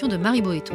de 0.00 0.16
Marie 0.16 0.40
Boéton. 0.40 0.74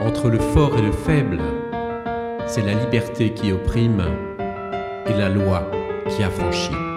Entre 0.00 0.30
le 0.30 0.38
fort 0.38 0.78
et 0.78 0.82
le 0.82 0.92
faible, 0.92 1.40
c'est 2.46 2.62
la 2.62 2.74
liberté 2.74 3.34
qui 3.34 3.50
opprime 3.50 4.04
et 5.06 5.12
la 5.14 5.28
loi 5.28 5.68
qui 6.08 6.22
affranchit. 6.22 6.93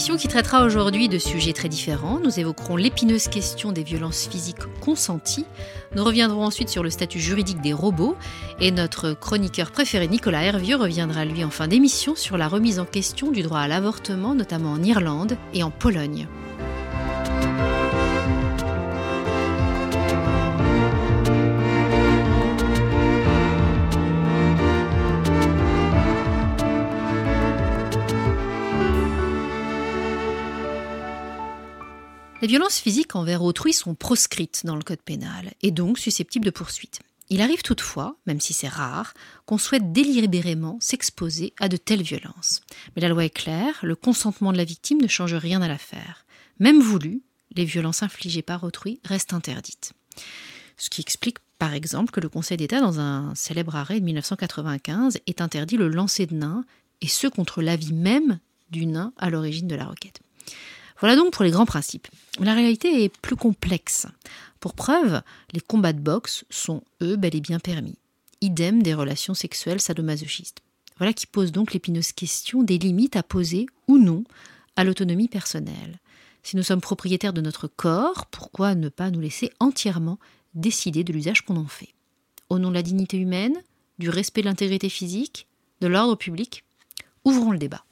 Émission 0.00 0.16
qui 0.16 0.28
traitera 0.28 0.64
aujourd'hui 0.64 1.10
de 1.10 1.18
sujets 1.18 1.52
très 1.52 1.68
différents. 1.68 2.20
Nous 2.20 2.40
évoquerons 2.40 2.76
l'épineuse 2.76 3.28
question 3.28 3.70
des 3.70 3.82
violences 3.82 4.28
physiques 4.28 4.64
consenties. 4.80 5.44
Nous 5.94 6.02
reviendrons 6.02 6.42
ensuite 6.42 6.70
sur 6.70 6.82
le 6.82 6.88
statut 6.88 7.20
juridique 7.20 7.60
des 7.60 7.74
robots. 7.74 8.16
Et 8.60 8.70
notre 8.70 9.12
chroniqueur 9.12 9.70
préféré, 9.70 10.08
Nicolas 10.08 10.42
Hervieux, 10.42 10.76
reviendra 10.76 11.26
lui 11.26 11.44
en 11.44 11.50
fin 11.50 11.68
d'émission 11.68 12.14
sur 12.16 12.38
la 12.38 12.48
remise 12.48 12.78
en 12.78 12.86
question 12.86 13.30
du 13.30 13.42
droit 13.42 13.58
à 13.60 13.68
l'avortement, 13.68 14.34
notamment 14.34 14.72
en 14.72 14.82
Irlande 14.82 15.36
et 15.52 15.62
en 15.62 15.70
Pologne. 15.70 16.26
Les 32.42 32.48
violences 32.48 32.78
physiques 32.78 33.16
envers 33.16 33.42
autrui 33.42 33.74
sont 33.74 33.94
proscrites 33.94 34.62
dans 34.64 34.76
le 34.76 34.82
Code 34.82 35.02
pénal 35.02 35.52
et 35.60 35.70
donc 35.70 35.98
susceptibles 35.98 36.46
de 36.46 36.50
poursuite. 36.50 37.00
Il 37.28 37.42
arrive 37.42 37.60
toutefois, 37.60 38.16
même 38.26 38.40
si 38.40 38.54
c'est 38.54 38.68
rare, 38.68 39.12
qu'on 39.44 39.58
souhaite 39.58 39.92
délibérément 39.92 40.78
s'exposer 40.80 41.52
à 41.60 41.68
de 41.68 41.76
telles 41.76 42.02
violences. 42.02 42.62
Mais 42.96 43.02
la 43.02 43.08
loi 43.08 43.26
est 43.26 43.30
claire, 43.30 43.78
le 43.82 43.94
consentement 43.94 44.52
de 44.52 44.56
la 44.56 44.64
victime 44.64 45.02
ne 45.02 45.06
change 45.06 45.34
rien 45.34 45.60
à 45.60 45.68
l'affaire. 45.68 46.24
Même 46.58 46.80
voulu, 46.80 47.20
les 47.54 47.66
violences 47.66 48.02
infligées 48.02 48.42
par 48.42 48.64
autrui 48.64 49.00
restent 49.04 49.34
interdites. 49.34 49.92
Ce 50.78 50.88
qui 50.88 51.02
explique 51.02 51.38
par 51.58 51.74
exemple 51.74 52.10
que 52.10 52.20
le 52.20 52.30
Conseil 52.30 52.56
d'État, 52.56 52.80
dans 52.80 53.00
un 53.00 53.34
célèbre 53.34 53.76
arrêt 53.76 54.00
de 54.00 54.04
1995, 54.06 55.18
ait 55.26 55.42
interdit 55.42 55.76
le 55.76 55.88
lancer 55.88 56.24
de 56.24 56.34
nains, 56.34 56.64
et 57.02 57.08
ce 57.08 57.26
contre 57.26 57.60
l'avis 57.60 57.92
même 57.92 58.38
du 58.70 58.86
nain 58.86 59.12
à 59.18 59.28
l'origine 59.28 59.68
de 59.68 59.74
la 59.74 59.84
requête. 59.84 60.20
Voilà 61.00 61.16
donc 61.16 61.32
pour 61.32 61.44
les 61.44 61.50
grands 61.50 61.66
principes. 61.66 62.08
La 62.38 62.54
réalité 62.54 63.04
est 63.04 63.16
plus 63.18 63.36
complexe. 63.36 64.06
Pour 64.60 64.74
preuve, 64.74 65.22
les 65.52 65.60
combats 65.60 65.94
de 65.94 66.00
boxe 66.00 66.44
sont, 66.50 66.82
eux, 67.02 67.16
bel 67.16 67.34
et 67.34 67.40
bien 67.40 67.58
permis. 67.58 67.96
Idem 68.42 68.82
des 68.82 68.94
relations 68.94 69.34
sexuelles 69.34 69.80
sadomasochistes. 69.80 70.60
Voilà 70.98 71.14
qui 71.14 71.26
pose 71.26 71.52
donc 71.52 71.72
l'épineuse 71.72 72.12
question 72.12 72.62
des 72.62 72.76
limites 72.76 73.16
à 73.16 73.22
poser 73.22 73.66
ou 73.88 73.96
non 73.98 74.24
à 74.76 74.84
l'autonomie 74.84 75.28
personnelle. 75.28 75.98
Si 76.42 76.56
nous 76.56 76.62
sommes 76.62 76.80
propriétaires 76.82 77.32
de 77.32 77.40
notre 77.40 77.68
corps, 77.68 78.26
pourquoi 78.26 78.74
ne 78.74 78.90
pas 78.90 79.10
nous 79.10 79.20
laisser 79.20 79.50
entièrement 79.60 80.18
décider 80.54 81.04
de 81.04 81.12
l'usage 81.12 81.42
qu'on 81.42 81.56
en 81.56 81.66
fait? 81.66 81.94
Au 82.50 82.58
nom 82.58 82.68
de 82.68 82.74
la 82.74 82.82
dignité 82.82 83.16
humaine, 83.16 83.56
du 83.98 84.10
respect 84.10 84.42
de 84.42 84.46
l'intégrité 84.46 84.88
physique, 84.90 85.46
de 85.80 85.86
l'ordre 85.86 86.16
public 86.16 86.64
Ouvrons 87.24 87.52
le 87.52 87.58
débat. 87.58 87.84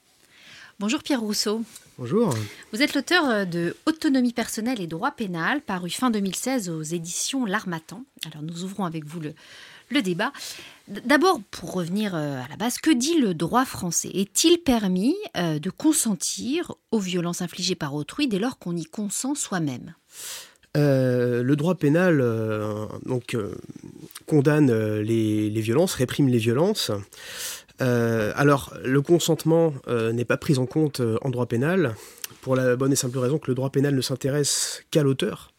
Bonjour 0.79 1.03
Pierre 1.03 1.21
Rousseau. 1.21 1.63
Bonjour. 1.99 2.33
Vous 2.71 2.81
êtes 2.81 2.95
l'auteur 2.95 3.29
euh, 3.29 3.43
de 3.43 3.75
Autonomie 3.85 4.31
personnelle 4.31 4.79
et 4.79 4.87
droit 4.87 5.11
pénal, 5.11 5.59
paru 5.59 5.89
fin 5.89 6.09
2016 6.09 6.69
aux 6.69 6.81
éditions 6.81 7.43
L'Armatan. 7.43 8.05
Alors 8.25 8.41
nous 8.41 8.63
ouvrons 8.63 8.85
avec 8.85 9.03
vous 9.03 9.19
le, 9.19 9.33
le 9.89 10.01
débat. 10.01 10.31
D'abord, 10.87 11.41
pour 11.51 11.73
revenir 11.73 12.15
euh, 12.15 12.41
à 12.41 12.47
la 12.47 12.55
base, 12.55 12.77
que 12.77 12.89
dit 12.89 13.19
le 13.19 13.33
droit 13.33 13.65
français? 13.65 14.11
Est-il 14.13 14.59
permis 14.59 15.17
euh, 15.35 15.59
de 15.59 15.69
consentir 15.69 16.73
aux 16.91 16.99
violences 16.99 17.41
infligées 17.41 17.75
par 17.75 17.93
autrui 17.93 18.29
dès 18.29 18.39
lors 18.39 18.59
qu'on 18.59 18.77
y 18.77 18.85
consent 18.85 19.35
soi-même? 19.35 19.93
Le 20.75 21.55
droit 21.55 21.75
pénal 21.75 22.23
donc, 23.05 23.35
condamne 24.25 24.71
les, 24.99 25.49
les, 25.49 25.61
violences, 25.61 25.95
réprime 25.95 26.29
les 26.29 26.37
violences. 26.37 26.91
Euh, 27.81 28.31
alors, 28.35 28.73
le 28.83 29.01
consentement 29.01 29.73
euh, 29.87 30.11
n'est 30.11 30.25
pas 30.25 30.37
pris 30.37 30.57
en 30.57 30.65
compte 30.65 30.99
euh, 30.99 31.17
en 31.21 31.29
droit 31.29 31.45
pénal, 31.45 31.95
pour 32.41 32.55
la 32.55 32.75
bonne 32.75 32.91
et 32.91 32.95
simple 32.95 33.17
raison 33.17 33.37
que 33.37 33.49
le 33.49 33.55
droit 33.55 33.69
pénal 33.69 33.95
ne 33.95 34.01
s'intéresse 34.01 34.83
qu'à 34.91 35.03
l'auteur. 35.03 35.51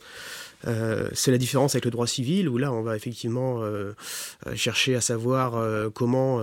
Euh, 0.66 1.08
c'est 1.14 1.30
la 1.30 1.38
différence 1.38 1.74
avec 1.74 1.84
le 1.84 1.90
droit 1.90 2.06
civil 2.06 2.48
où 2.48 2.58
là 2.58 2.72
on 2.72 2.82
va 2.82 2.96
effectivement 2.96 3.62
euh, 3.62 3.94
euh, 4.46 4.54
chercher 4.54 4.94
à 4.94 5.00
savoir 5.00 5.62
comment 5.94 6.40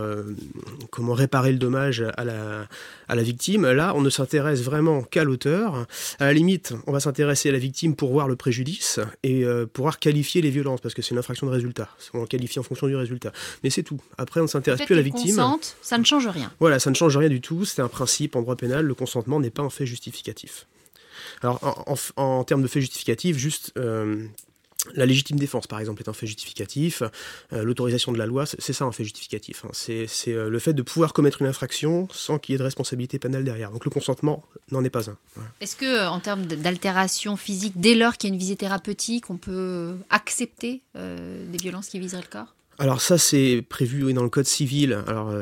comment 0.91 1.13
réparer 1.13 1.51
le 1.51 1.57
dommage 1.57 2.03
à 2.17 2.23
la 2.23 2.67
à 3.07 3.15
la 3.15 3.23
victime. 3.23 3.69
Là, 3.71 3.93
on 3.95 4.01
ne 4.01 4.09
s'intéresse 4.09 4.61
vraiment 4.61 5.01
qu'à 5.01 5.23
l'auteur. 5.23 5.85
À 6.19 6.25
la 6.25 6.33
limite, 6.33 6.73
on 6.87 6.91
va 6.91 6.99
s'intéresser 6.99 7.49
à 7.49 7.51
la 7.51 7.57
victime 7.57 7.95
pour 7.95 8.11
voir 8.11 8.27
le 8.27 8.35
préjudice 8.35 8.99
et 9.23 9.45
pouvoir 9.73 9.99
qualifier 9.99 10.41
les 10.41 10.49
violences 10.49 10.81
parce 10.81 10.93
que 10.93 11.01
c'est 11.01 11.11
une 11.11 11.17
infraction 11.17 11.47
de 11.47 11.51
résultat. 11.51 11.89
On 12.13 12.25
qualifie 12.25 12.59
en 12.59 12.63
fonction 12.63 12.87
du 12.87 12.95
résultat. 12.95 13.31
Mais 13.63 13.69
c'est 13.69 13.83
tout. 13.83 13.99
Après, 14.17 14.39
on 14.39 14.43
ne 14.43 14.49
s'intéresse 14.49 14.81
plus 14.85 14.93
à 14.93 14.97
la 14.97 15.03
victime. 15.03 15.35
Consente, 15.35 15.75
ça 15.81 15.97
ne 15.97 16.03
change 16.03 16.27
rien. 16.27 16.51
Voilà, 16.59 16.79
ça 16.79 16.89
ne 16.89 16.95
change 16.95 17.15
rien 17.17 17.29
du 17.29 17.41
tout. 17.41 17.65
C'est 17.65 17.81
un 17.81 17.87
principe 17.87 18.35
en 18.35 18.41
droit 18.41 18.55
pénal. 18.55 18.85
Le 18.85 18.93
consentement 18.93 19.39
n'est 19.39 19.49
pas 19.49 19.63
un 19.63 19.69
fait 19.69 19.85
justificatif. 19.85 20.65
Alors, 21.41 21.85
en, 22.15 22.43
termes 22.43 22.61
de 22.61 22.67
fait 22.67 22.81
justificatif, 22.81 23.37
juste. 23.37 23.71
Euh, 23.77 24.25
la 24.93 25.05
légitime 25.05 25.37
défense, 25.37 25.67
par 25.67 25.79
exemple, 25.79 26.01
est 26.01 26.07
un 26.07 26.13
fait 26.13 26.27
justificatif. 26.27 27.03
Euh, 27.51 27.63
l'autorisation 27.63 28.13
de 28.13 28.17
la 28.17 28.25
loi, 28.25 28.45
c'est 28.45 28.71
ça 28.71 28.85
un 28.85 28.91
fait 28.93 29.03
justificatif. 29.03 29.65
Hein. 29.65 29.69
C'est 29.73 30.07
euh, 30.29 30.49
le 30.49 30.59
fait 30.59 30.71
de 30.73 30.81
pouvoir 30.81 31.11
commettre 31.11 31.41
une 31.41 31.47
infraction 31.47 32.07
sans 32.11 32.39
qu'il 32.39 32.53
y 32.53 32.55
ait 32.55 32.59
de 32.59 32.63
responsabilité 32.63 33.19
pénale 33.19 33.43
derrière. 33.43 33.71
Donc 33.71 33.83
le 33.83 33.91
consentement 33.91 34.45
n'en 34.71 34.83
est 34.85 34.89
pas 34.89 35.09
un. 35.09 35.17
Est-ce 35.59 35.75
que, 35.75 36.07
en 36.07 36.21
termes 36.21 36.45
d'altération 36.45 37.35
physique, 37.35 37.73
dès 37.75 37.95
lors 37.95 38.15
qu'il 38.15 38.29
y 38.29 38.31
a 38.31 38.33
une 38.33 38.39
visée 38.39 38.55
thérapeutique, 38.55 39.29
on 39.29 39.37
peut 39.37 39.95
accepter 40.09 40.83
des 40.95 41.57
violences 41.57 41.89
qui 41.89 41.99
viseraient 41.99 42.21
le 42.21 42.27
corps? 42.29 42.55
Alors 42.79 43.01
ça, 43.01 43.17
c'est 43.17 43.65
prévu 43.67 44.13
dans 44.13 44.23
le 44.23 44.29
code 44.29 44.45
civil. 44.45 45.03
Alors 45.07 45.33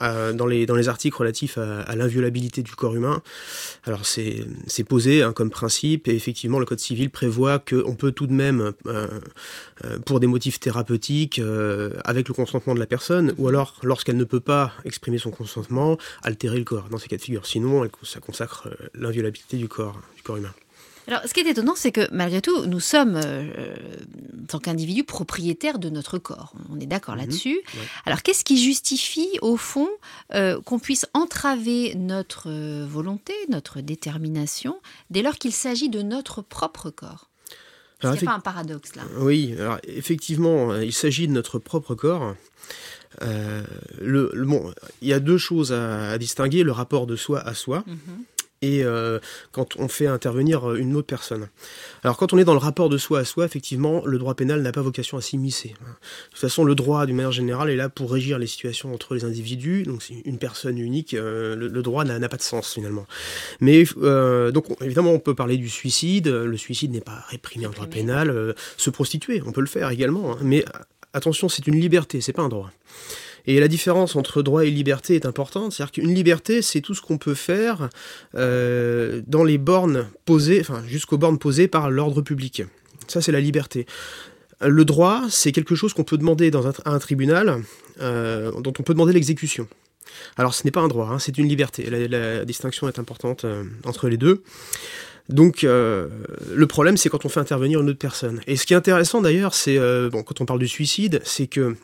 dans, 0.00 0.46
les, 0.46 0.66
dans 0.66 0.74
les 0.74 0.88
articles 0.88 1.16
relatifs 1.16 1.58
à, 1.58 1.96
l'inviolabilité 1.96 2.62
du 2.62 2.74
corps 2.74 2.94
humain. 2.94 3.22
Alors 3.84 4.04
c'est 4.04 4.84
posé 4.84 5.22
hein, 5.22 5.32
comme 5.32 5.50
principe 5.50 6.08
et 6.08 6.14
effectivement 6.14 6.58
le 6.58 6.66
Code 6.66 6.80
civil 6.80 7.10
prévoit 7.10 7.58
qu'on 7.58 7.94
peut 7.94 8.12
tout 8.12 8.26
de 8.26 8.32
même, 8.32 8.72
euh, 8.86 9.06
euh, 9.84 9.98
pour 10.00 10.20
des 10.20 10.26
motifs 10.26 10.60
thérapeutiques, 10.60 11.38
euh, 11.38 11.90
avec 12.04 12.28
le 12.28 12.34
consentement 12.34 12.74
de 12.74 12.80
la 12.80 12.86
personne, 12.86 13.34
ou 13.38 13.48
alors 13.48 13.78
lorsqu'elle 13.82 14.16
ne 14.16 14.24
peut 14.24 14.40
pas 14.40 14.72
exprimer 14.84 15.18
son 15.18 15.30
consentement, 15.30 15.98
altérer 16.22 16.58
le 16.58 16.64
corps 16.64 16.88
dans 16.90 16.98
ces 16.98 17.08
cas 17.08 17.16
de 17.16 17.22
figure. 17.22 17.46
Sinon, 17.46 17.88
ça 18.02 18.20
consacre 18.20 18.68
l'inviolabilité 18.94 19.56
du 19.56 19.68
corps, 19.68 20.00
du 20.16 20.22
corps 20.22 20.36
humain. 20.36 20.54
Alors, 21.08 21.20
ce 21.24 21.32
qui 21.32 21.40
est 21.40 21.48
étonnant, 21.48 21.74
c'est 21.76 21.92
que 21.92 22.08
malgré 22.12 22.40
tout, 22.40 22.66
nous 22.66 22.80
sommes, 22.80 23.20
euh, 23.22 23.76
en 24.42 24.46
tant 24.46 24.58
qu'individus, 24.58 25.04
propriétaires 25.04 25.78
de 25.78 25.88
notre 25.88 26.18
corps. 26.18 26.52
On 26.70 26.80
est 26.80 26.86
d'accord 26.86 27.14
mhm. 27.14 27.20
là-dessus. 27.22 27.60
Alors, 28.06 28.22
qu'est-ce 28.22 28.44
qui 28.44 28.62
justifie, 28.62 29.38
au 29.40 29.56
fond, 29.56 29.88
euh, 30.34 30.60
qu'on 30.62 30.78
puisse 30.78 31.06
entraver 31.14 31.94
notre 31.94 32.50
euh, 32.50 32.86
volonté, 32.88 33.32
notre 33.48 33.80
détermination, 33.80 34.80
dès 35.10 35.22
lors 35.22 35.36
qu'il 35.36 35.52
s'agit 35.52 35.88
de 35.88 36.02
notre 36.02 36.42
propre 36.42 36.90
corps? 36.90 37.28
C'est 38.02 38.24
pas 38.24 38.34
un 38.34 38.40
paradoxe 38.40 38.94
là. 38.94 39.02
Oui, 39.16 39.54
alors 39.58 39.78
effectivement, 39.84 40.76
il 40.76 40.92
s'agit 40.92 41.26
de 41.26 41.32
notre 41.32 41.58
propre 41.58 41.94
corps. 41.94 42.34
le, 43.22 44.44
bon, 44.44 44.70
il 45.00 45.08
y 45.08 45.14
a 45.14 45.18
deux 45.18 45.38
choses 45.38 45.72
à, 45.72 46.18
distinguer 46.18 46.62
le 46.62 46.72
rapport 46.72 47.06
de 47.06 47.16
soi 47.16 47.40
à 47.40 47.54
soi. 47.54 47.84
Mhm 47.86 48.24
euh, 48.82 49.18
quand 49.52 49.76
on 49.76 49.88
fait 49.88 50.06
intervenir 50.06 50.70
euh, 50.70 50.76
une 50.76 50.96
autre 50.96 51.06
personne. 51.06 51.48
Alors 52.02 52.16
quand 52.16 52.32
on 52.32 52.38
est 52.38 52.44
dans 52.44 52.52
le 52.52 52.58
rapport 52.58 52.88
de 52.88 52.98
soi 52.98 53.20
à 53.20 53.24
soi, 53.24 53.44
effectivement, 53.44 54.02
le 54.04 54.18
droit 54.18 54.34
pénal 54.34 54.62
n'a 54.62 54.72
pas 54.72 54.82
vocation 54.82 55.16
à 55.16 55.20
s'immiscer. 55.20 55.68
De 55.68 56.30
toute 56.30 56.40
façon, 56.40 56.64
le 56.64 56.74
droit, 56.74 57.06
d'une 57.06 57.16
manière 57.16 57.32
générale, 57.32 57.70
est 57.70 57.76
là 57.76 57.88
pour 57.88 58.12
régir 58.12 58.38
les 58.38 58.46
situations 58.46 58.92
entre 58.92 59.14
les 59.14 59.24
individus. 59.24 59.82
Donc 59.84 60.02
c'est 60.02 60.14
une 60.24 60.38
personne 60.38 60.78
unique, 60.78 61.14
euh, 61.14 61.56
le, 61.56 61.82
droit 61.82 62.04
n'a 62.04 62.28
pas 62.28 62.36
de 62.36 62.42
sens 62.42 62.72
finalement. 62.72 63.06
Mais 63.60 63.84
donc 64.52 64.66
évidemment, 64.80 65.12
on 65.12 65.18
peut 65.18 65.34
parler 65.34 65.56
du 65.56 65.68
suicide. 65.68 66.28
Le 66.28 66.56
suicide 66.56 66.92
n'est 66.92 67.00
pas 67.00 67.24
réprimé 67.28 67.66
en 67.66 67.70
droit 67.70 67.86
pénal. 67.86 68.54
se 68.76 68.90
prostituer, 68.90 69.42
on 69.46 69.52
peut 69.52 69.60
le 69.60 69.66
faire 69.66 69.90
également. 69.90 70.32
Hein. 70.32 70.38
Mais 70.42 70.64
attention, 71.12 71.48
c'est 71.48 71.66
une 71.66 71.80
liberté, 71.80 72.20
c'est 72.20 72.32
pas 72.32 72.42
un 72.42 72.48
droit. 72.48 72.70
Et 73.46 73.60
la 73.60 73.68
différence 73.68 74.16
entre 74.16 74.42
droit 74.42 74.64
et 74.64 74.70
liberté 74.70 75.14
est 75.14 75.26
importante. 75.26 75.72
C'est-à-dire 75.72 75.92
qu'une 75.92 76.14
liberté, 76.14 76.62
c'est 76.62 76.80
tout 76.80 76.94
ce 76.94 77.00
qu'on 77.00 77.18
peut 77.18 77.34
faire 77.34 77.88
euh, 78.34 79.22
dans 79.26 79.44
les 79.44 79.58
bornes 79.58 80.08
posées, 80.24 80.60
enfin 80.60 80.82
jusqu'aux 80.86 81.18
bornes 81.18 81.38
posées 81.38 81.68
par 81.68 81.90
l'ordre 81.90 82.22
public. 82.22 82.62
Ça, 83.06 83.20
c'est 83.20 83.32
la 83.32 83.40
liberté. 83.40 83.86
Le 84.60 84.84
droit, 84.84 85.22
c'est 85.28 85.52
quelque 85.52 85.74
chose 85.74 85.92
qu'on 85.92 86.04
peut 86.04 86.18
demander 86.18 86.50
dans 86.50 86.66
un, 86.66 86.72
à 86.84 86.90
un 86.90 86.98
tribunal, 86.98 87.62
euh, 88.00 88.50
dont 88.60 88.72
on 88.78 88.82
peut 88.82 88.94
demander 88.94 89.12
l'exécution. 89.12 89.68
Alors, 90.36 90.54
ce 90.54 90.64
n'est 90.64 90.70
pas 90.70 90.80
un 90.80 90.88
droit, 90.88 91.10
hein, 91.10 91.18
c'est 91.18 91.36
une 91.36 91.46
liberté. 91.46 91.88
La, 91.90 92.44
distinction 92.44 92.88
est 92.88 92.98
importante 92.98 93.44
euh, 93.44 93.64
entre 93.84 94.08
les 94.08 94.16
deux. 94.16 94.42
Donc 95.28 95.62
le 95.62 96.66
problème 96.68 96.96
c'est 96.96 97.08
quand 97.08 97.24
on 97.24 97.28
fait 97.28 97.40
intervenir 97.40 97.80
une 97.80 97.88
autre 97.88 97.98
personne. 97.98 98.40
Et 98.46 98.54
ce 98.54 98.64
qui 98.64 98.74
est 98.74 98.76
intéressant 98.76 99.20
d'ailleurs, 99.20 99.54
c'est 99.54 99.76
quand 100.12 100.40
on 100.40 100.44
parle 100.44 100.60
du 100.60 100.68
suicide, 100.68 101.20
c'est 101.24 101.48
que 101.48 101.74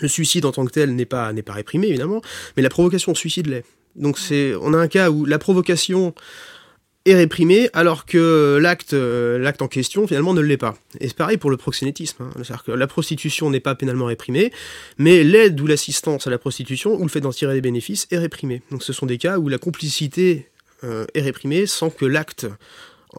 le 0.00 0.08
suicide 0.08 0.44
en 0.44 0.52
tant 0.52 0.64
que 0.64 0.72
tel 0.72 0.94
n'est 0.94 1.04
pas, 1.04 1.32
réprimé, 1.48 1.88
évidemment, 1.88 2.22
mais 2.56 2.62
la 2.62 2.68
provocation 2.68 3.12
au 3.12 3.14
suicide 3.14 3.46
l'est. 3.46 3.64
Donc 3.96 4.18
c'est, 4.18 4.54
on 4.60 4.74
a 4.74 4.78
un 4.78 4.88
cas 4.88 5.10
où 5.10 5.24
la 5.24 5.38
provocation 5.38 6.14
est 7.04 7.14
réprimée 7.14 7.68
alors 7.74 8.06
que 8.06 8.58
l'acte 8.60 8.94
l'acte 8.94 9.60
en 9.60 9.68
question 9.68 10.06
finalement 10.06 10.34
ne 10.34 10.40
l'est 10.40 10.56
pas. 10.56 10.74
Et 11.00 11.08
c'est 11.08 11.16
pareil 11.16 11.36
pour 11.36 11.50
le 11.50 11.56
proxénétisme. 11.56 12.24
Hein. 12.24 12.30
C'est-à-dire 12.36 12.64
que 12.64 12.72
la 12.72 12.86
prostitution 12.86 13.50
n'est 13.50 13.60
pas 13.60 13.74
pénalement 13.74 14.06
réprimée, 14.06 14.52
mais 14.98 15.22
l'aide 15.22 15.60
ou 15.60 15.66
l'assistance 15.66 16.26
à 16.26 16.30
la 16.30 16.38
prostitution 16.38 16.94
ou 16.94 17.02
le 17.02 17.08
fait 17.08 17.20
d'en 17.20 17.30
tirer 17.30 17.54
des 17.54 17.60
bénéfices 17.60 18.08
est 18.10 18.18
réprimé. 18.18 18.62
Donc 18.70 18.82
ce 18.82 18.92
sont 18.92 19.06
des 19.06 19.18
cas 19.18 19.38
où 19.38 19.48
la 19.48 19.58
complicité 19.58 20.48
est 20.82 21.22
réprimée 21.22 21.64
sans 21.64 21.88
que 21.88 22.04
l'acte 22.04 22.46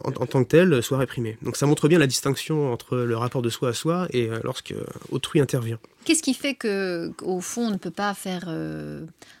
en, 0.04 0.12
tant 0.12 0.44
que 0.44 0.48
tel 0.48 0.82
soit 0.82 0.98
réprimé. 0.98 1.38
Donc 1.42 1.56
ça 1.56 1.66
montre 1.66 1.88
bien 1.88 1.98
la 1.98 2.06
distinction 2.06 2.72
entre 2.72 2.96
le 2.96 3.16
rapport 3.16 3.42
de 3.42 3.50
soi 3.50 3.70
à 3.70 3.72
soi 3.72 4.08
et 4.12 4.30
lorsque 4.42 4.74
autrui 5.10 5.40
intervient. 5.40 5.78
Qu'est-ce 6.04 6.22
qui 6.22 6.34
fait 6.34 6.54
que, 6.54 7.12
au 7.22 7.40
fond, 7.40 7.66
on 7.66 7.70
ne 7.70 7.78
peut 7.78 7.90
pas 7.90 8.14
faire 8.14 8.48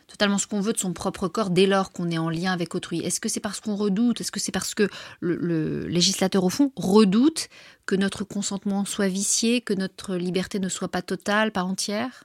totalement 0.08 0.38
ce 0.38 0.46
qu'on 0.46 0.60
veut 0.60 0.72
de 0.72 0.78
son 0.78 0.92
propre 0.92 1.28
corps 1.28 1.50
dès 1.50 1.66
lors 1.66 1.92
qu'on 1.92 2.10
est 2.10 2.18
en 2.18 2.30
lien 2.30 2.52
avec 2.52 2.74
autrui? 2.74 3.00
Est-ce 3.00 3.20
que 3.20 3.28
c'est 3.28 3.40
parce 3.40 3.60
qu'on 3.60 3.76
redoute? 3.76 4.20
Est-ce 4.20 4.32
que 4.32 4.40
c'est 4.40 4.52
parce 4.52 4.74
que 4.74 4.88
le, 5.20 5.86
législateur, 5.86 6.42
au 6.44 6.48
fond, 6.48 6.72
redoute 6.76 7.48
que 7.86 7.94
notre 7.94 8.24
consentement 8.24 8.84
soit 8.84 9.08
vicié, 9.08 9.60
que 9.60 9.74
notre 9.74 10.16
liberté 10.16 10.58
ne 10.58 10.68
soit 10.68 10.88
pas 10.88 11.02
totale, 11.02 11.52
pas 11.52 11.62
entière? 11.62 12.24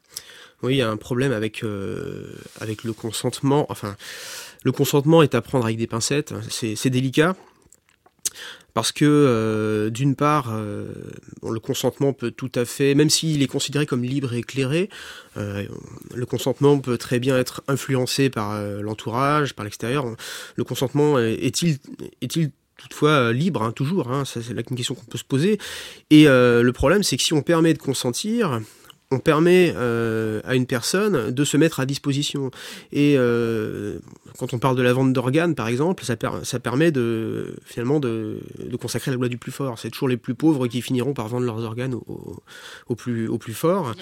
Oui, 0.63 0.75
il 0.75 0.77
y 0.77 0.81
a 0.81 0.89
un 0.89 0.97
problème 0.97 1.31
avec, 1.31 1.63
euh, 1.63 2.33
avec 2.59 2.83
le 2.83 2.93
consentement. 2.93 3.65
Enfin, 3.69 3.95
le 4.63 4.71
consentement 4.71 5.23
est 5.23 5.35
à 5.35 5.41
prendre 5.41 5.65
avec 5.65 5.77
des 5.77 5.87
pincettes. 5.87 6.33
C'est 6.49 6.89
délicat 6.89 7.35
parce 8.73 8.91
que 8.91 9.05
euh, 9.05 9.89
d'une 9.89 10.15
part, 10.15 10.49
euh, 10.51 10.93
le 11.43 11.59
consentement 11.59 12.13
peut 12.13 12.31
tout 12.31 12.51
à 12.55 12.65
fait, 12.65 12.95
même 12.95 13.09
s'il 13.09 13.41
est 13.41 13.47
considéré 13.47 13.85
comme 13.85 14.03
libre 14.03 14.33
et 14.33 14.39
éclairé, 14.39 14.89
euh, 15.37 15.65
le 16.13 16.25
consentement 16.25 16.79
peut 16.79 16.97
très 16.97 17.19
bien 17.19 17.37
être 17.37 17.61
influencé 17.67 18.29
par 18.29 18.61
l'entourage, 18.81 19.53
par 19.53 19.65
l'extérieur. 19.65 20.05
Le 20.55 20.63
consentement 20.63 21.19
est-il 21.19 21.79
toutefois 22.77 23.31
libre, 23.31 23.61
hein, 23.61 23.71
toujours, 23.71 24.11
hein, 24.11 24.23
c'est 24.25 24.53
la 24.53 24.63
question 24.63 24.95
qu'on 24.95 25.05
peut 25.05 25.17
se 25.17 25.23
poser. 25.23 25.59
Et 26.09 26.25
le 26.25 26.71
problème, 26.71 27.03
c'est 27.03 27.17
que 27.17 27.23
si 27.23 27.33
on 27.33 27.41
permet 27.41 27.73
de 27.73 27.79
consentir, 27.79 28.61
on 29.11 29.19
permet 29.19 29.73
euh, 29.75 30.39
à 30.45 30.55
une 30.55 30.65
personne 30.65 31.31
de 31.31 31.43
se 31.43 31.57
mettre 31.57 31.81
à 31.81 31.85
disposition. 31.85 32.49
Et 32.93 33.15
euh, 33.17 33.99
quand 34.39 34.53
on 34.53 34.59
parle 34.59 34.77
de 34.77 34.81
la 34.81 34.93
vente 34.93 35.11
d'organes, 35.11 35.53
par 35.53 35.67
exemple, 35.67 36.05
ça, 36.05 36.15
ça 36.43 36.59
permet 36.59 36.91
de 36.91 37.55
finalement 37.65 37.99
de, 37.99 38.39
consacrer 38.79 39.11
la 39.11 39.17
loi 39.17 39.27
du 39.27 39.37
plus 39.37 39.51
fort. 39.51 39.77
C'est 39.77 39.89
toujours 39.89 40.07
les 40.07 40.17
plus 40.17 40.33
pauvres 40.33 40.67
qui 40.67 40.81
finiront 40.81 41.13
par 41.13 41.27
vendre 41.27 41.45
leurs 41.45 41.59
organes 41.59 41.93
au, 41.93 42.95
plus 42.95 43.27
au 43.27 43.37
plus 43.37 43.53
fort. 43.53 43.93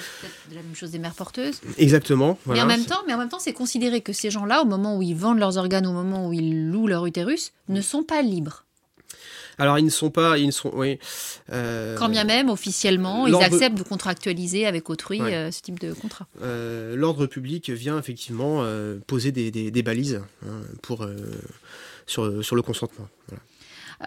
C'est 0.48 0.56
la 0.56 0.62
même 0.62 0.76
chose 0.76 0.92
des 0.92 1.00
mères 1.00 1.16
porteuses. 1.16 1.60
Exactement. 1.78 2.38
mais 2.46 2.62
en 2.62 2.68
même 2.68 2.86
temps, 2.86 3.02
mais 3.08 3.14
en 3.14 3.18
même 3.18 3.30
temps, 3.30 3.40
c'est 3.40 3.54
considéré 3.54 4.02
que 4.02 4.14
ces 4.14 4.30
gens-là, 4.30 4.62
au 4.62 4.66
moment 4.66 4.98
où 4.98 5.02
ils 5.02 5.16
vendent 5.16 5.40
leurs 5.40 5.58
organes, 5.58 5.88
au 5.88 5.92
moment 5.92 6.28
où 6.28 6.34
ils 6.34 6.70
louent 6.70 6.88
leur 6.88 7.06
utérus, 7.08 7.52
ne 7.68 7.82
sont 7.82 8.04
pas 8.04 8.22
libres. 8.22 8.66
Alors 9.60 9.78
ils 9.78 9.86
ne 9.86 9.90
sont 9.90 10.10
pas, 10.10 10.38
ils 10.38 10.48
ne 10.48 10.52
sont, 10.52 10.72
oui. 10.74 10.98
Euh, 11.52 11.96
Quand 11.98 12.10
bien 12.10 12.24
même 12.24 12.50
officiellement, 12.50 13.28
ils 13.28 13.36
acceptent 13.36 13.78
de 13.78 13.84
contractualiser 13.84 14.66
avec 14.66 14.90
autrui 14.90 15.22
euh, 15.22 15.52
ce 15.52 15.62
type 15.62 15.80
de 15.80 15.94
contrat. 15.94 16.28
Euh, 16.42 16.96
l'ordre 16.96 17.26
public 17.26 17.70
vient 17.70 18.00
effectivement 18.00 18.64
poser 19.06 19.32
des, 19.32 19.84
balises 19.84 20.22
hein, 20.46 20.62
pour 20.82 21.06
sur, 22.08 22.44
sur 22.44 22.56
le 22.56 22.62
consentement. 22.62 23.08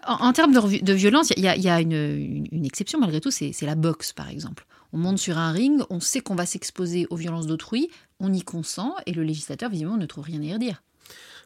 En, 0.07 0.33
termes 0.33 0.55
de, 0.55 0.93
violence, 0.95 1.33
il 1.37 1.45
y 1.45 1.49
a, 1.69 1.81
une, 1.81 2.47
une, 2.51 2.65
exception 2.65 2.99
malgré 2.99 3.21
tout, 3.21 3.31
c'est 3.31 3.55
la 3.63 3.75
boxe 3.75 4.15
par 4.15 4.29
exemple. 4.31 4.65
On 4.95 4.99
monte 4.99 5.19
sur 5.19 5.39
un 5.39 5.53
ring, 5.53 5.83
on 5.91 6.01
sait 6.01 6.21
qu'on 6.21 6.35
va 6.35 6.47
s'exposer 6.47 7.07
aux 7.11 7.17
violences 7.17 7.47
d'autrui, 7.47 7.89
on 8.21 8.33
y 8.33 8.43
consent 8.43 8.95
et 9.07 9.13
le 9.13 9.23
législateur 9.23 9.71
visiblement 9.71 9.97
ne 9.97 10.07
trouve 10.07 10.25
rien 10.25 10.41
à 10.41 10.45
y 10.45 10.53
redire. 10.53 10.83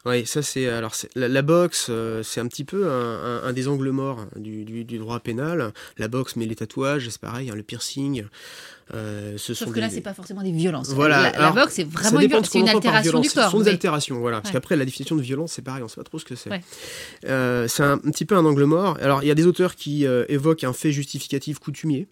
Oui, 0.07 0.25
ça 0.25 0.41
c'est 0.41 0.69
alors 0.69 0.93
la, 1.17 1.43
boxe, 1.43 1.89
euh, 1.91 2.23
c'est 2.23 2.41
un 2.41 2.47
petit 2.47 2.63
peu 2.63 2.89
un, 2.89 3.53
des 3.53 3.67
angles 3.67 3.91
morts 3.91 4.25
du, 4.37 4.85
droit 4.85 5.19
pénal. 5.19 5.73
La 5.99 6.07
boxe, 6.07 6.37
mais 6.37 6.47
les 6.47 6.55
tatouages, 6.55 7.09
c'est 7.09 7.21
pareil, 7.21 7.51
hein, 7.51 7.57
le 7.57 7.65
piercing. 7.65 8.25
Euh, 8.95 9.37
ce 9.37 9.53
Sauf 9.53 9.73
que 9.73 9.81
là, 9.81 9.91
c'est 9.91 10.01
pas 10.01 10.15
forcément 10.15 10.43
des 10.43 10.53
violences. 10.53 10.91
Voilà. 10.91 11.33
La, 11.33 11.51
boxe, 11.51 11.75
c'est 11.75 11.85
vraiment 11.91 12.21
une, 12.21 12.31
une 12.55 12.69
altération 12.69 13.19
du 13.19 13.29
corps. 13.29 13.47
Ce 13.47 13.51
sont 13.51 13.61
des 13.61 13.71
altérations, 13.71 14.21
voilà. 14.21 14.41
Parce 14.41 14.53
qu'après, 14.53 14.77
la 14.77 14.85
définition 14.85 15.17
de 15.17 15.23
violence, 15.23 15.55
c'est 15.55 15.63
pareil, 15.63 15.83
on 15.83 15.89
sait 15.89 15.97
pas 15.97 16.05
trop 16.05 16.21
ce 16.21 16.25
que 16.25 16.37
c'est. 16.37 16.51
Euh, 17.25 17.67
c'est 17.67 17.83
un, 17.83 17.99
petit 17.99 18.25
peu 18.25 18.37
un 18.37 18.45
angle 18.45 18.65
mort. 18.65 18.99
Alors, 19.03 19.25
il 19.25 19.27
y 19.27 19.33
a 19.33 19.35
des 19.35 19.47
auteurs 19.47 19.75
qui 19.75 20.05
évoquent 20.05 20.63
un 20.63 20.73
fait 20.73 20.93
justificatif 20.93 21.59
coutumier 21.59 22.07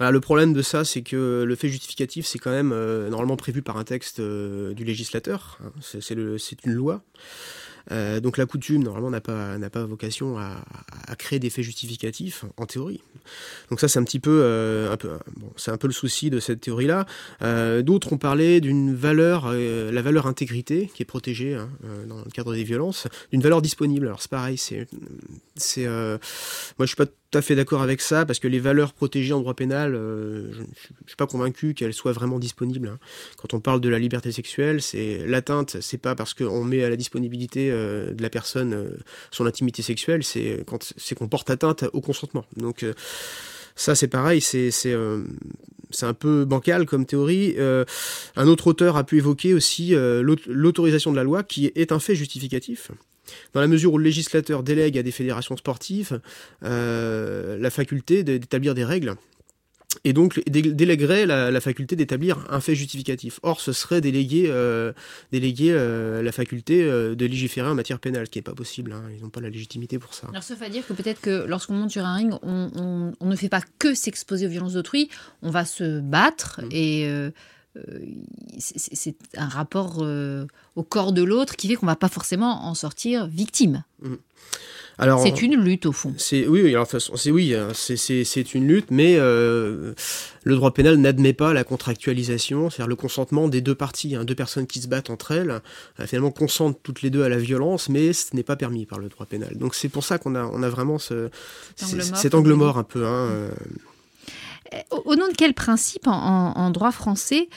le 0.00 0.20
problème 0.20 0.52
de 0.52 0.62
ça, 0.62 0.84
c'est 0.84 1.02
que 1.02 1.44
le 1.46 1.54
fait 1.54 1.68
justificatif, 1.68 2.26
c'est 2.26 2.38
quand 2.38 2.50
même 2.50 2.72
euh, 2.72 3.08
normalement 3.08 3.36
prévu 3.36 3.62
par 3.62 3.76
un 3.76 3.84
texte 3.84 4.20
euh, 4.20 4.74
du 4.74 4.84
législateur. 4.84 5.58
Hein. 5.64 5.70
c'est 5.80 6.64
une 6.64 6.72
loi. 6.72 7.02
Euh, 7.90 8.20
donc 8.20 8.38
la 8.38 8.46
coutume, 8.46 8.84
normalement, 8.84 9.10
n'a 9.10 9.20
pas, 9.20 9.84
vocation 9.84 10.38
à, 10.38 10.62
créer 11.18 11.40
des 11.40 11.50
faits 11.50 11.64
justificatifs, 11.64 12.44
en 12.56 12.64
théorie. 12.64 13.00
Donc 13.70 13.80
ça, 13.80 13.88
c'est 13.88 13.98
un 13.98 14.04
petit 14.04 14.20
peu, 14.20 14.88
c'est 15.56 15.72
un 15.72 15.76
peu 15.76 15.88
le 15.88 15.92
souci 15.92 16.30
de 16.30 16.38
cette 16.38 16.60
théorie-là. 16.60 17.06
d'autres 17.82 18.12
ont 18.12 18.18
parlé 18.18 18.60
d'une 18.60 18.94
valeur, 18.94 19.52
la 19.52 20.02
valeur 20.02 20.28
intégrité, 20.28 20.90
qui 20.94 21.02
est 21.02 21.06
protégée 21.06 21.54
hein, 21.54 21.68
dans 22.06 22.18
le 22.18 22.30
cadre 22.30 22.54
des 22.54 22.62
violences, 22.64 23.08
d'une 23.32 23.42
valeur 23.42 23.60
disponible. 23.60 24.06
Alors 24.06 24.22
c'est 24.22 24.30
pareil, 24.30 24.58
c'est, 24.58 24.86
moi 25.86 26.18
je 26.80 26.86
suis 26.86 26.96
pas 26.96 27.06
tout 27.32 27.38
à 27.38 27.42
fait 27.42 27.54
d'accord 27.54 27.80
avec 27.80 28.02
ça, 28.02 28.26
parce 28.26 28.38
que 28.38 28.46
les 28.46 28.60
valeurs 28.60 28.92
protégées 28.92 29.32
en 29.32 29.40
droit 29.40 29.54
pénal, 29.54 29.94
euh, 29.94 30.52
je 30.52 30.60
ne 30.60 30.66
suis 31.06 31.16
pas 31.16 31.26
convaincu 31.26 31.72
qu'elles 31.72 31.94
soient 31.94 32.12
vraiment 32.12 32.38
disponibles. 32.38 32.88
Hein. 32.88 32.98
Quand 33.38 33.54
on 33.54 33.60
parle 33.60 33.80
de 33.80 33.88
la 33.88 33.98
liberté 33.98 34.30
sexuelle, 34.32 34.82
c'est 34.82 35.26
l'atteinte, 35.26 35.78
c'est 35.80 35.96
pas 35.96 36.14
parce 36.14 36.34
qu'on 36.34 36.62
met 36.62 36.84
à 36.84 36.90
la 36.90 36.96
disponibilité 36.96 37.70
euh, 37.70 38.12
de 38.12 38.20
la 38.20 38.28
personne 38.28 38.74
euh, 38.74 38.90
son 39.30 39.46
intimité 39.46 39.80
sexuelle, 39.80 40.24
c'est 40.24 40.62
quand 40.66 40.92
c'est 40.98 41.14
qu'on 41.14 41.28
porte 41.28 41.48
atteinte 41.48 41.84
au 41.94 42.02
consentement. 42.02 42.44
Donc 42.58 42.84
ça 43.76 43.94
c'est 43.94 44.08
pareil, 44.08 44.42
c'est 44.42 44.70
c'est 44.70 44.94
un 44.94 46.14
peu 46.14 46.44
bancal 46.44 46.84
comme 46.84 47.06
théorie. 47.06 47.56
un 47.58 48.46
autre 48.46 48.66
auteur 48.66 48.98
a 48.98 49.04
pu 49.04 49.16
évoquer 49.16 49.54
aussi 49.54 49.94
l'autorisation 49.94 51.12
de 51.12 51.16
la 51.16 51.24
loi, 51.24 51.42
qui 51.42 51.72
est 51.74 51.92
un 51.92 51.98
fait 51.98 52.14
justificatif 52.14 52.90
dans 53.54 53.60
la 53.60 53.68
mesure 53.68 53.92
où 53.92 53.98
le 53.98 54.04
législateur 54.04 54.62
délègue 54.62 54.98
à 54.98 55.02
des 55.02 55.12
fédérations 55.12 55.56
sportives 55.56 56.20
euh, 56.64 57.58
la 57.58 57.70
faculté 57.70 58.24
d'établir 58.24 58.74
des 58.74 58.84
règles 58.84 59.14
et 60.04 60.14
donc 60.14 60.40
délèguerait 60.48 61.26
la, 61.26 61.60
faculté 61.60 61.96
d'établir 61.96 62.46
un 62.48 62.60
fait 62.60 62.74
justificatif. 62.74 63.38
Or, 63.42 63.60
ce 63.60 63.72
serait 63.72 64.00
déléguer, 64.00 64.46
euh, 64.48 64.92
euh, 65.34 66.22
la 66.22 66.32
faculté 66.32 66.82
de 66.82 67.26
légiférer 67.26 67.68
en 67.68 67.74
matière 67.74 67.98
pénale, 67.98 68.26
ce 68.26 68.30
qui 68.30 68.38
n'est 68.38 68.42
pas 68.42 68.54
possible. 68.54 68.92
Hein. 68.92 69.02
Ils 69.14 69.22
n'ont 69.22 69.28
pas 69.28 69.42
la 69.42 69.50
légitimité 69.50 69.98
pour 69.98 70.14
ça. 70.14 70.28
Alors, 70.30 70.42
ça 70.42 70.54
veut 70.54 70.68
dire 70.70 70.84
que 70.86 70.94
peut-être 70.94 71.20
que 71.20 71.44
lorsqu'on 71.46 71.74
monte 71.74 71.90
sur 71.90 72.06
un 72.06 72.16
ring, 72.16 72.32
on, 72.42 73.12
ne 73.20 73.36
fait 73.36 73.50
pas 73.50 73.60
que 73.78 73.94
s'exposer 73.94 74.46
aux 74.46 74.50
violences 74.50 74.72
d'autrui, 74.72 75.10
on 75.42 75.50
va 75.50 75.66
se 75.66 76.00
battre 76.00 76.62
mmh. 76.62 76.68
et 76.72 77.30
c'est 78.58 79.16
un 79.36 79.48
rapport 79.48 79.98
euh, 80.02 80.46
au 80.76 80.82
corps 80.82 81.12
de 81.12 81.22
l'autre 81.22 81.56
qui 81.56 81.68
fait 81.68 81.74
qu'on 81.74 81.86
va 81.86 81.96
pas 81.96 82.08
forcément 82.08 82.66
en 82.66 82.74
sortir 82.74 83.26
victime. 83.26 83.84
Mmh. 84.02 84.14
Alors, 84.98 85.22
c'est 85.22 85.40
une 85.40 85.56
lutte 85.56 85.86
au 85.86 85.92
fond. 85.92 86.12
C'est 86.18 86.46
oui, 86.46 86.68
alors 86.68 86.86
c'est 86.86 87.30
oui, 87.30 87.54
hein, 87.54 87.68
c'est 87.74 88.54
une 88.54 88.68
lutte, 88.68 88.90
mais 88.90 89.16
euh, 89.16 89.94
le 90.44 90.54
droit 90.54 90.72
pénal 90.72 90.96
n'admet 90.96 91.32
pas 91.32 91.54
la 91.54 91.64
contractualisation, 91.64 92.68
c'est-à-dire 92.68 92.88
le 92.88 92.94
consentement 92.94 93.48
des 93.48 93.62
deux 93.62 93.74
parties, 93.74 94.14
hein, 94.14 94.24
deux 94.24 94.34
personnes 94.34 94.66
qui 94.66 94.80
se 94.80 94.88
battent 94.88 95.08
entre 95.08 95.32
elles, 95.32 95.60
finalement 96.06 96.30
consentent 96.30 96.78
toutes 96.82 97.00
les 97.00 97.08
deux 97.08 97.24
à 97.24 97.30
la 97.30 97.38
violence, 97.38 97.88
mais 97.88 98.12
ce 98.12 98.36
n'est 98.36 98.42
pas 98.42 98.54
permis 98.54 98.84
par 98.84 98.98
le 98.98 99.08
droit 99.08 99.24
pénal. 99.24 99.56
Donc 99.56 99.74
c'est 99.74 99.88
pour 99.88 100.04
ça 100.04 100.18
qu'on 100.18 100.34
a 100.34 100.44
on 100.44 100.62
a 100.62 100.68
vraiment 100.68 100.98
ce, 100.98 101.30
cet 101.74 102.34
angle 102.34 102.52
mort, 102.52 102.76
un 102.76 102.84
peu. 102.84 103.06
Hein, 103.06 103.48
au 104.90 105.16
nom 105.16 105.28
de 105.28 105.34
quel 105.36 105.54
principe 105.54 106.06
en, 106.06 106.70
droit 106.70 106.92
français 106.92 107.48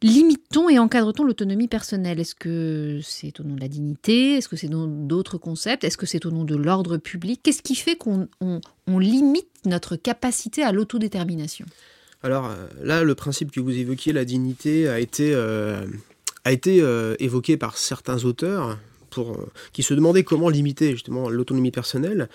limite-t-on 0.00 0.68
et 0.68 0.78
encadre-t-on 0.78 1.24
l'autonomie 1.24 1.66
personnelle? 1.66 2.20
Est-ce 2.20 2.36
que 2.36 3.00
c'est 3.02 3.40
au 3.40 3.42
nom 3.42 3.56
de 3.56 3.60
la 3.60 3.68
dignité? 3.68 4.36
Est-ce 4.36 4.48
que 4.48 4.56
c'est 4.56 4.68
nom 4.68 4.86
d'autres 4.86 5.38
concepts? 5.38 5.82
Est-ce 5.82 5.96
que 5.96 6.06
c'est 6.06 6.24
au 6.24 6.30
nom 6.30 6.44
de 6.44 6.54
l'ordre 6.54 6.98
public? 6.98 7.40
Qu'est-ce 7.42 7.62
qui 7.62 7.74
fait 7.74 7.96
qu'on 7.96 8.28
limite 8.86 9.48
notre 9.64 9.96
capacité 9.96 10.62
à 10.62 10.70
l'autodétermination? 10.70 11.66
Alors 12.22 12.46
euh, 12.46 12.54
là, 12.82 13.02
le 13.02 13.14
principe 13.14 13.50
que 13.50 13.60
vous 13.60 13.76
évoquiez, 13.76 14.12
la 14.12 14.24
dignité, 14.24 14.88
a 14.88 15.00
été, 15.00 15.32
euh, 15.34 15.84
a 16.44 16.52
été 16.52 16.80
euh, 16.80 17.14
évoqué 17.18 17.56
par 17.56 17.76
certains 17.76 18.24
auteurs 18.24 18.78
pour, 19.10 19.36
qui 19.72 19.82
se 19.82 19.94
demandaient 19.94 20.24
comment 20.24 20.48
limiter 20.48 20.92
justement 20.92 21.28
l'autonomie 21.28 21.70
personnelle 21.70 22.28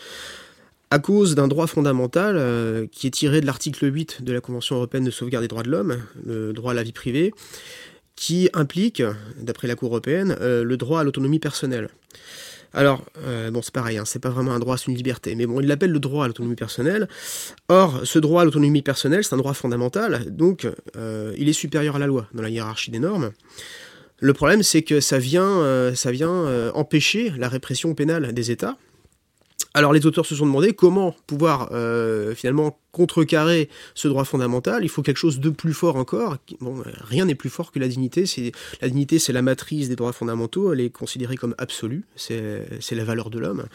à 0.93 0.99
cause 0.99 1.33
d'un 1.33 1.47
droit 1.47 1.65
fondamental 1.65 2.35
euh, 2.37 2.85
qui 2.91 3.07
est 3.07 3.09
tiré 3.09 3.41
de 3.41 3.47
l'article 3.47 3.91
8 3.91 4.21
de 4.21 4.31
la 4.31 4.41
Convention 4.41 4.75
européenne 4.75 5.03
de 5.03 5.09
sauvegarde 5.09 5.43
des 5.43 5.47
droits 5.47 5.63
de 5.63 5.71
l'homme, 5.71 5.97
le 6.23 6.53
droit 6.53 6.69
à 6.69 6.75
la 6.75 6.83
vie 6.83 6.91
privée, 6.91 7.33
qui 8.15 8.47
implique, 8.53 9.01
d'après 9.41 9.67
la 9.67 9.73
Cour 9.73 9.89
européenne, 9.89 10.37
euh, 10.39 10.63
le 10.63 10.77
droit 10.77 10.99
à 10.99 11.03
l'autonomie 11.03 11.39
personnelle. 11.39 11.89
Alors, 12.73 13.03
euh, 13.25 13.49
bon, 13.49 13.63
c'est 13.63 13.73
pareil, 13.73 13.97
hein, 13.97 14.03
c'est 14.05 14.19
pas 14.19 14.29
vraiment 14.29 14.51
un 14.51 14.59
droit, 14.59 14.77
c'est 14.77 14.85
une 14.85 14.95
liberté, 14.95 15.33
mais 15.33 15.47
bon, 15.47 15.61
il 15.61 15.65
l'appelle 15.65 15.89
le 15.89 15.99
droit 15.99 16.25
à 16.25 16.27
l'autonomie 16.27 16.55
personnelle. 16.55 17.07
Or, 17.69 18.01
ce 18.03 18.19
droit 18.19 18.43
à 18.43 18.45
l'autonomie 18.45 18.83
personnelle, 18.83 19.23
c'est 19.23 19.33
un 19.33 19.39
droit 19.39 19.55
fondamental, 19.55 20.25
donc 20.29 20.67
il 20.95 21.49
est 21.49 21.53
supérieur 21.53 21.95
à 21.95 21.99
la 21.99 22.05
loi 22.05 22.27
dans 22.35 22.43
la 22.43 22.49
hiérarchie 22.49 22.91
des 22.91 22.99
normes. 22.99 23.31
Le 24.19 24.33
problème, 24.33 24.61
c'est 24.61 24.83
que 24.83 24.99
ça 24.99 25.17
vient, 25.17 25.91
ça 25.95 26.11
vient 26.11 26.71
empêcher 26.75 27.33
la 27.35 27.49
répression 27.49 27.95
pénale 27.95 28.31
des 28.31 28.51
États. 28.51 28.77
Alors 29.73 29.91
les 29.91 30.05
auteurs 30.05 30.25
se 30.25 30.35
sont 30.35 30.45
demandé 30.45 30.73
comment 30.73 31.15
pouvoir 31.25 31.69
euh, 31.71 32.35
finalement 32.35 32.79
contrecarrer 32.91 33.69
ce 33.95 34.07
droit 34.07 34.23
fondamental. 34.23 34.83
Il 34.83 34.89
faut 34.89 35.01
quelque 35.01 35.17
chose 35.17 35.39
de 35.39 35.49
plus 35.49 35.73
fort 35.73 35.95
encore. 35.95 36.37
Bon, 36.61 36.83
rien 36.85 37.25
n'est 37.25 37.35
plus 37.35 37.49
fort 37.49 37.71
que 37.71 37.79
la 37.79 37.87
dignité. 37.87 38.25
La 38.81 38.89
dignité, 38.89 39.17
c'est 39.17 39.33
la 39.33 39.41
matrice 39.41 39.89
des 39.89 39.95
droits 39.95 40.13
fondamentaux. 40.13 40.73
Elle 40.73 40.81
est 40.81 40.91
considérée 40.91 41.37
comme 41.37 41.55
absolue. 41.57 42.05
C'est 42.15 42.67
la 42.91 43.03
valeur 43.03 43.31
de 43.31 43.39
l'homme. 43.39 43.65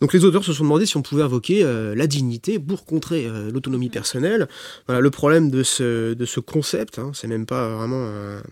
Donc 0.00 0.12
les 0.12 0.24
auteurs 0.24 0.44
se 0.44 0.52
sont 0.52 0.64
demandé 0.64 0.86
si 0.86 0.96
on 0.96 1.02
pouvait 1.02 1.22
invoquer 1.22 1.62
euh, 1.64 1.94
la 1.94 2.06
dignité 2.06 2.58
pour 2.58 2.84
contrer 2.84 3.26
euh, 3.26 3.50
l'autonomie 3.50 3.88
personnelle. 3.88 4.48
Voilà, 4.86 5.00
le 5.00 5.10
problème 5.10 5.50
de 5.50 5.62
ce, 5.62 6.40
concept, 6.40 6.98
hein, 6.98 7.10
c'est 7.14 7.26
même 7.26 7.46
pas 7.46 7.68
vraiment, 7.68 8.06
un, 8.06 8.42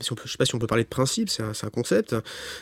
si 0.00 0.08
sais 0.26 0.38
pas 0.38 0.46
si 0.46 0.54
on 0.54 0.58
peut 0.58 0.66
parler 0.66 0.84
de 0.84 0.88
principe, 0.88 1.28
c'est 1.28 1.42
un, 1.42 1.70
concept, 1.70 2.16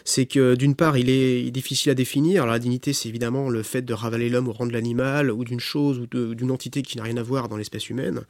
c'est 0.05 0.27
que 0.27 0.55
d'une 0.55 0.75
part 0.75 0.99
il 0.99 1.09
est 1.11 1.51
difficile 1.51 1.91
à 1.91 1.95
définir. 1.95 2.47
La 2.47 2.59
dignité, 2.59 2.93
c'est 2.93 3.09
évidemment 3.09 3.49
le 3.49 3.63
fait 3.63 3.83
de 3.83 3.95
ravaler 3.95 4.29
l'homme 4.29 4.49
au 4.49 4.53
rang 4.53 4.67
de 4.67 4.73
l'animal 4.73 5.31
ou 5.31 5.45
d'une 5.45 5.61
chose 5.61 5.99
ou 5.99 6.07
d'une 6.07 6.51
entité 6.51 6.83
qui 6.83 6.97
n'a 6.99 7.05
rien 7.05 7.17
à 7.17 7.23
voir 7.23 7.49
dans 7.49 7.57
l'espèce 7.57 7.89
humaine. 7.89 8.23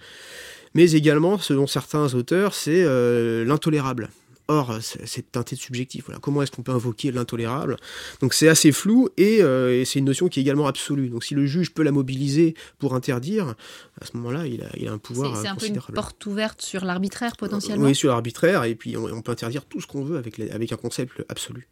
Mais 0.74 0.92
également, 0.92 1.38
selon 1.38 1.66
certains 1.66 2.14
auteurs, 2.14 2.54
c'est 2.54 2.82
euh, 2.84 3.44
l'intolérable. 3.44 4.10
Or, 4.50 4.78
c'est 4.80 5.30
teinté 5.30 5.56
de 5.56 5.60
subjectif. 5.60 6.06
Voilà. 6.06 6.20
Comment 6.20 6.42
est-ce 6.42 6.50
qu'on 6.50 6.62
peut 6.62 6.72
invoquer 6.72 7.12
l'intolérable? 7.12 7.76
Donc 8.22 8.32
c'est 8.32 8.48
assez 8.48 8.72
flou 8.72 9.10
euh, 9.20 9.80
et, 9.80 9.84
c'est 9.84 9.98
une 9.98 10.06
notion 10.06 10.28
qui 10.28 10.40
est 10.40 10.42
également 10.42 10.66
absolue. 10.66 11.10
Donc 11.10 11.22
si 11.22 11.34
le 11.34 11.44
juge 11.44 11.74
peut 11.74 11.82
la 11.82 11.92
mobiliser 11.92 12.54
pour 12.78 12.94
interdire, 12.94 13.54
à 14.00 14.06
ce 14.06 14.16
moment-là, 14.16 14.46
il 14.46 14.62
a, 14.62 14.70
il 14.78 14.88
a 14.88 14.92
un 14.92 14.98
pouvoir 14.98 15.36
C'est 15.36 15.48
un 15.48 15.54
peu 15.54 15.66
une 15.66 15.78
porte 15.94 16.24
ouverte 16.24 16.62
sur 16.62 16.86
l'arbitraire 16.86 17.36
potentiellement 17.36 17.84
Oui, 17.84 17.94
sur 17.94 18.10
l'arbitraire, 18.10 18.64
et 18.64 18.74
puis 18.74 18.96
on, 18.96 19.20
peut 19.20 19.32
interdire 19.32 19.66
tout 19.66 19.82
ce 19.82 19.86
qu'on 19.86 20.02
veut 20.02 20.16
avec, 20.16 20.40
avec 20.40 20.72
un 20.72 20.76
concept 20.76 21.22
absolu. 21.28 21.68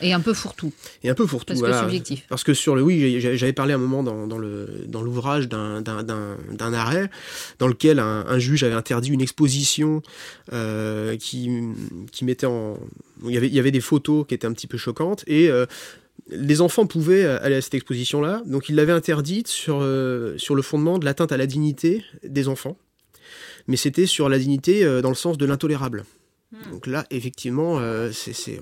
Et 0.00 0.12
un 0.12 0.20
peu 0.20 0.34
fourre-tout. 0.34 0.72
Et 1.02 1.08
un 1.08 1.14
peu 1.14 1.26
fourre-tout, 1.26 1.52
Parce 1.52 1.60
voilà. 1.60 1.76
que 1.76 1.82
subjectif. 1.82 2.26
Parce 2.28 2.44
que 2.44 2.52
sur 2.54 2.74
le, 2.74 2.82
oui, 2.82 3.20
j'avais 3.20 3.52
parlé 3.52 3.72
un 3.72 3.78
moment 3.78 4.02
dans, 4.02 4.26
dans 4.26 4.38
le 4.38 4.84
dans 4.86 5.02
l'ouvrage 5.02 5.48
d'un 5.48 5.80
d'un 5.82 6.72
arrêt 6.72 7.10
dans 7.58 7.68
lequel 7.68 7.98
un, 7.98 8.24
un, 8.26 8.38
juge 8.38 8.64
avait 8.64 8.74
interdit 8.74 9.10
une 9.10 9.20
exposition 9.20 10.02
euh, 10.52 11.16
qui 11.16 11.62
qui 12.10 12.24
mettait 12.24 12.46
en, 12.46 12.78
il 13.24 13.32
y 13.32 13.36
avait 13.36 13.46
il 13.46 13.54
y 13.54 13.58
avait 13.58 13.70
des 13.70 13.80
photos 13.80 14.26
qui 14.26 14.34
étaient 14.34 14.46
un 14.46 14.52
petit 14.52 14.66
peu 14.66 14.78
choquantes 14.78 15.24
et 15.26 15.48
euh, 15.48 15.66
les 16.28 16.60
enfants 16.60 16.86
pouvaient 16.86 17.24
aller 17.24 17.56
à 17.56 17.60
cette 17.60 17.74
exposition-là, 17.74 18.42
donc 18.46 18.68
il 18.68 18.76
l'avait 18.76 18.92
interdite 18.92 19.48
sur, 19.48 19.80
euh, 19.82 20.38
sur 20.38 20.54
le 20.54 20.62
fondement 20.62 20.98
de 20.98 21.04
l'atteinte 21.04 21.32
à 21.32 21.36
la 21.36 21.46
dignité 21.46 22.02
des 22.22 22.48
enfants. 22.48 22.78
Mais 23.66 23.76
c'était 23.76 24.06
sur 24.06 24.28
la 24.28 24.38
dignité 24.38 24.84
dans 25.02 25.08
le 25.08 25.14
sens 25.14 25.36
de 25.36 25.44
l'intolérable. 25.44 26.04
Hmm. 26.54 26.70
Donc 26.72 26.86
là, 26.86 27.06
effectivement, 27.10 27.78
euh, 27.78 28.10
c'est 28.12 28.60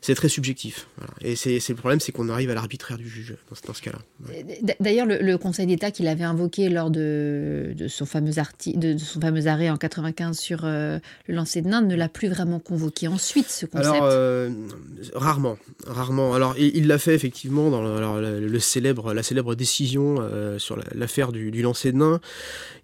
c'est 0.00 0.14
très 0.14 0.28
subjectif. 0.28 0.88
Et 1.20 1.36
c'est 1.36 1.60
le 1.68 1.74
problème, 1.74 2.00
c'est 2.00 2.12
qu'on 2.12 2.28
arrive 2.28 2.50
à 2.50 2.54
l'arbitraire 2.54 2.98
du 2.98 3.08
juge 3.08 3.34
dans, 3.66 3.74
ce 3.74 3.82
cas-là. 3.82 3.98
D'ailleurs, 4.80 5.06
le, 5.06 5.38
Conseil 5.38 5.66
d'État 5.66 5.90
qu'il 5.90 6.08
avait 6.08 6.24
invoqué 6.24 6.68
lors 6.68 6.90
de, 6.90 7.74
son 7.88 8.06
fameux 8.06 8.32
de, 8.66 8.98
son 8.98 9.20
fameux 9.20 9.46
arrêt 9.46 9.70
en 9.70 9.76
95 9.76 10.38
sur 10.38 10.60
euh, 10.64 10.98
le 11.26 11.34
lancer 11.34 11.62
de 11.62 11.68
Nain 11.68 11.80
ne 11.80 11.94
l'a 11.94 12.08
plus 12.08 12.28
vraiment 12.28 12.58
convoqué 12.58 13.08
ensuite, 13.08 13.48
ce 13.48 13.66
concept. 13.66 13.86
Alors, 13.86 14.08
euh, 14.10 14.50
rarement, 15.14 15.58
rarement. 15.86 16.34
Alors, 16.34 16.54
il 16.58 16.86
l'a 16.86 16.98
fait 16.98 17.14
effectivement 17.14 17.70
dans 17.70 17.82
le, 18.20 18.58
célèbre, 18.58 19.14
la 19.14 19.22
célèbre 19.22 19.54
décision 19.54 20.16
euh, 20.20 20.58
sur 20.58 20.78
l'affaire 20.94 21.32
du, 21.32 21.50
du, 21.50 21.62
lancer 21.62 21.92
de 21.92 21.98
nain. 21.98 22.20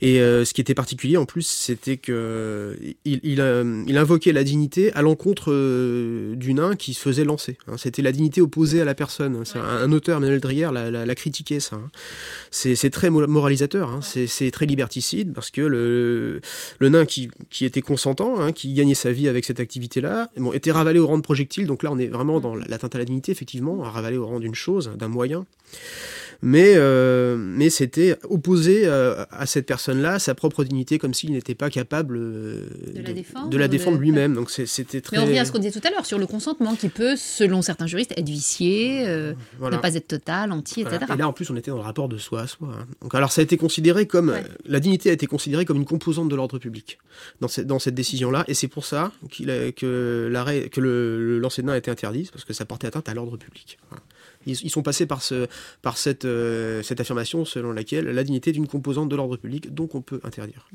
Et 0.00 0.16
ce 0.18 0.52
qui 0.52 0.60
était 0.60 0.74
particulier 0.74 1.16
en 1.16 1.24
plus, 1.24 1.46
c'était 1.46 1.96
que 1.96 2.76
il, 3.04 3.20
il, 3.22 3.42
il, 3.86 3.98
invoquait 3.98 4.32
la 4.32 4.44
dignité 4.44 4.92
à 4.92 5.02
l'encontre 5.02 5.50
du 6.34 6.54
nain 6.54 6.76
qui 6.76 6.94
faisait 7.04 7.24
lancer. 7.24 7.58
Hein. 7.68 7.76
C'était 7.76 8.02
la 8.02 8.12
dignité 8.12 8.40
opposée 8.40 8.80
à 8.80 8.84
la 8.84 8.94
personne. 8.94 9.44
Un, 9.54 9.92
auteur, 9.92 10.20
Manuel 10.20 10.40
Drière, 10.40 10.72
l'a, 10.72 10.90
la, 10.90 11.14
critiqué 11.14 11.60
ça. 11.60 11.76
Hein. 11.76 11.90
C'est, 12.50 12.90
très 12.90 13.10
moralisateur, 13.10 13.90
hein. 13.90 14.00
c'est, 14.02 14.50
très 14.50 14.66
liberticide 14.66 15.32
parce 15.32 15.50
que 15.50 15.60
le, 15.60 16.40
le 16.78 16.88
nain 16.88 17.04
qui, 17.04 17.30
qui 17.50 17.64
était 17.64 17.82
consentant, 17.82 18.52
qui 18.52 18.72
gagnait 18.72 18.94
sa 18.94 19.12
vie 19.12 19.28
avec 19.28 19.44
cette 19.44 19.60
activité-là, 19.60 20.30
bon, 20.36 20.52
était 20.52 20.72
ravalé 20.72 20.98
au 20.98 21.06
rang 21.06 21.18
de 21.18 21.22
projectile. 21.22 21.66
Donc 21.66 21.82
là, 21.82 21.92
on 21.92 21.98
est 21.98 22.08
vraiment 22.08 22.40
dans 22.40 22.54
l'atteinte 22.54 22.94
à 22.94 22.98
la 22.98 23.04
dignité, 23.04 23.32
effectivement, 23.32 23.76
ravalé 23.82 24.16
au 24.16 24.26
rang 24.26 24.40
d'une 24.40 24.54
chose, 24.54 24.92
d'un 24.96 25.08
moyen 25.08 25.46
mais, 26.42 26.74
euh, 26.76 27.36
mais 27.38 27.70
c'était 27.70 28.16
opposé 28.28 28.82
euh, 28.84 29.24
à 29.30 29.46
cette 29.46 29.66
personne-là, 29.66 30.18
sa 30.18 30.34
propre 30.34 30.64
dignité, 30.64 30.98
comme 30.98 31.14
s'il 31.14 31.32
n'était 31.32 31.54
pas 31.54 31.70
capable 31.70 32.16
euh, 32.16 32.68
de, 32.94 33.02
la 33.58 33.68
défendre, 33.68 33.96
de 33.96 34.02
lui-même. 34.02 34.34
Donc 34.34 34.50
c'était 34.50 35.00
très. 35.00 35.16
Mais 35.16 35.22
on 35.22 35.26
revient 35.26 35.38
à 35.38 35.44
ce 35.44 35.52
qu'on 35.52 35.58
disait 35.58 35.78
tout 35.78 35.86
à 35.86 35.90
l'heure 35.90 36.06
sur 36.06 36.18
le 36.18 36.26
consentement, 36.26 36.74
qui 36.74 36.88
peut, 36.88 37.16
selon 37.16 37.62
certains 37.62 37.86
juristes, 37.86 38.12
être 38.16 38.28
vicié, 38.28 39.06
ne 39.06 39.76
pas 39.76 39.94
être 39.94 40.08
total, 40.08 40.52
entier, 40.52 40.84
etc. 40.84 41.04
Et 41.12 41.16
là, 41.16 41.28
en 41.28 41.32
plus, 41.32 41.50
on 41.50 41.56
était 41.56 41.70
dans 41.70 41.76
le 41.76 41.82
rapport 41.82 42.08
de 42.08 42.18
soi 42.18 42.42
à 42.42 42.46
soi. 42.46 42.68
Hein. 42.80 42.86
Donc, 43.02 43.14
alors, 43.14 43.32
ça 43.32 43.40
a 43.40 43.44
été 43.44 43.56
considéré 43.56 44.06
comme 44.06 44.34
la 44.66 44.80
dignité 44.80 45.10
a 45.10 45.12
été 45.12 45.26
considérée 45.26 45.64
comme 45.64 45.78
une 45.78 45.84
composante 45.84 46.28
de 46.28 46.36
l'ordre 46.36 46.58
public 46.58 46.98
dans, 47.40 47.48
cette, 47.48 47.66
dans 47.66 47.78
cette 47.78 47.94
décision-là, 47.94 48.44
et 48.48 48.54
c'est 48.54 48.68
pour 48.68 48.84
ça 48.84 49.12
qu'il 49.30 49.46
que 49.74 50.28
l'arrêt, 50.30 50.68
que 50.68 50.80
le, 50.80 51.38
le 51.38 51.70
a 51.70 51.76
été 51.76 51.90
interdit, 51.90 52.28
parce 52.32 52.44
que 52.44 52.52
ça 52.52 52.64
portait 52.64 52.88
atteinte 52.88 53.08
à 53.08 53.14
l'ordre 53.14 53.36
public. 53.36 53.78
Ils, 54.46 54.70
sont 54.70 54.82
passés 54.82 55.06
par, 55.06 55.22
euh, 55.32 56.82
cette 56.82 57.00
affirmation 57.00 57.44
selon 57.44 57.72
laquelle 57.72 58.06
la 58.06 58.24
dignité 58.24 58.50
est 58.50 58.54
une 58.56 58.68
composante 58.68 59.08
de 59.08 59.16
l'ordre 59.16 59.36
public, 59.36 59.72
donc 59.72 59.94
on 59.94 60.02
peut 60.02 60.20
interdire 60.24 60.68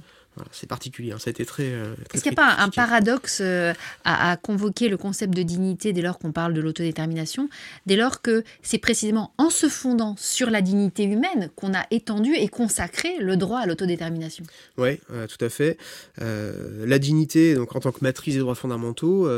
c'est 0.52 0.68
particulier, 0.68 1.12
hein. 1.12 1.20
ça 1.20 1.30
a 1.30 1.32
été 1.32 1.46
très. 1.46 1.64
Euh, 1.66 1.94
Est-ce 2.14 2.24
qu'il 2.24 2.32
n'y 2.32 2.38
a 2.38 2.42
pas 2.42 2.62
un 2.62 2.70
paradoxe 2.70 3.40
euh, 3.42 3.74
à, 4.04 4.38
convoquer 4.38 4.90
le 4.90 4.98
concept 4.98 5.36
de 5.36 5.44
dignité 5.44 5.94
dès 5.94 6.02
lors 6.02 6.18
qu'on 6.18 6.32
parle 6.32 6.54
de 6.54 6.62
l'autodétermination, 6.62 7.50
dès 7.86 7.96
lors 7.96 8.22
que 8.22 8.44
c'est 8.62 8.78
précisément 8.78 9.34
en 9.38 9.50
se 9.50 9.68
fondant 9.68 10.16
sur 10.18 10.50
la 10.50 10.62
dignité 10.62 11.04
humaine 11.04 11.50
qu'on 11.56 11.74
a 11.74 11.86
étendu 11.92 12.34
et 12.36 12.48
consacré 12.48 13.18
le 13.20 13.38
droit 13.38 13.60
à 13.60 13.66
l'autodétermination? 13.66 14.46
Oui, 14.78 15.00
euh, 15.12 15.28
tout 15.28 15.44
à 15.44 15.50
fait. 15.50 15.78
la 16.18 17.00
dignité, 17.00 17.56
donc 17.56 17.76
en 17.76 17.80
tant 17.80 17.92
que 17.92 18.00
matrice 18.02 18.36
des 18.36 18.40
droits 18.40 18.56
fondamentaux, 18.56 19.30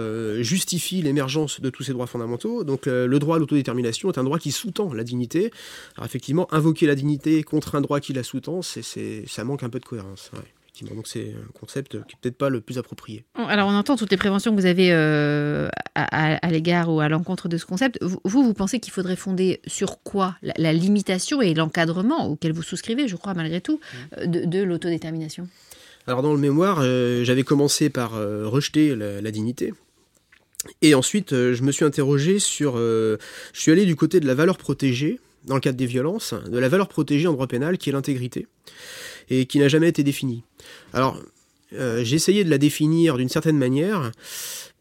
justifie 0.42 1.02
l'émergence 1.02 1.62
de 1.62 1.70
tous 1.70 1.84
ces 1.84 1.94
droits 1.94 2.08
fondamentaux. 2.08 2.64
Donc 2.64 2.86
le 2.86 3.20
droit 3.20 3.38
à 3.38 3.40
l'autodétermination 3.40 4.12
est 4.12 4.18
un 4.18 4.24
droit 4.24 4.40
qui 4.40 4.52
sous-tend 4.52 4.94
la 4.94 5.04
dignité. 5.04 5.52
Alors 5.96 6.06
effectivement, 6.06 6.48
invoquer 6.54 6.88
la 6.88 6.96
dignité 6.96 7.44
contre 7.44 7.76
un 7.76 7.82
droit 7.82 8.00
qui 8.00 8.14
la 8.14 8.24
sous-tend, 8.24 8.62
ça 8.62 9.44
manque 9.44 9.64
un 9.64 9.70
peu 9.70 9.80
de 9.80 9.86
cohérence. 9.86 10.32
Donc 10.90 11.08
c'est 11.08 11.34
un 11.38 11.52
concept 11.60 11.92
qui 11.92 11.98
n'est 11.98 12.20
peut-être 12.22 12.38
pas 12.38 12.50
le 12.50 12.62
plus 12.62 12.78
approprié. 12.78 13.24
Alors 13.36 13.68
on 13.68 13.74
entend 13.74 13.96
toutes 13.96 14.12
les 14.12 14.18
préventions 14.18 14.56
que 14.56 14.60
vous 14.60 14.66
avez 14.66 14.92
euh, 14.92 15.70
à, 15.96 16.50
l'égard 16.50 16.92
ou 16.92 17.00
à 17.00 17.10
l'encontre 17.10 17.48
de 17.48 17.58
ce 17.58 17.66
concept. 17.66 18.00
Vous, 18.02 18.44
vous 18.44 18.54
pensez 18.54 18.80
qu'il 18.80 18.94
faudrait 18.94 19.16
fonder 19.16 19.62
sur 19.68 20.02
quoi? 20.02 20.36
La, 20.42 20.74
limitation 20.74 21.42
et 21.42 21.54
l'encadrement 21.54 22.28
auquel 22.28 22.54
vous 22.54 22.64
souscrivez, 22.64 23.08
je 23.08 23.16
crois 23.16 23.34
malgré 23.34 23.62
tout, 23.62 23.80
euh, 24.18 24.26
de, 24.26 24.64
l'autodétermination? 24.64 25.48
Alors 26.08 26.22
dans 26.22 26.34
le 26.34 26.40
mémoire, 26.40 26.80
euh, 26.82 27.24
j'avais 27.24 27.44
commencé 27.44 27.90
par 27.90 28.14
rejeter 28.14 28.96
la, 28.96 29.32
dignité. 29.32 29.74
Et 30.82 30.94
ensuite, 30.96 31.32
je 31.32 31.64
me 31.64 31.72
suis 31.72 31.86
interrogé 31.86 32.40
sur... 32.40 32.78
je 32.78 33.18
suis 33.54 33.72
allé 33.72 33.86
du 33.86 33.96
côté 33.96 34.20
de 34.20 34.28
la 34.28 34.36
valeur 34.36 34.58
protégée 34.58 35.20
dans 35.46 35.56
le 35.56 35.62
cadre 35.62 35.78
des 35.78 35.86
violences, 35.86 36.34
de 36.34 36.58
la 36.58 36.70
valeur 36.70 36.88
protégée 36.88 37.28
en 37.28 37.34
droit 37.34 37.48
pénal 37.48 37.78
qui 37.78 37.90
est 37.90 37.94
l'intégrité 37.94 38.48
et 39.30 39.46
qui 39.46 39.60
n'a 39.60 39.68
jamais 39.68 39.90
été 39.90 40.04
définie. 40.04 40.44
Alors, 40.94 41.20
euh, 41.74 42.04
j'ai 42.04 42.16
essayé 42.16 42.44
de 42.44 42.50
la 42.50 42.58
définir 42.58 43.18
d'une 43.18 43.30
certaine 43.30 43.58
manière 43.58 44.12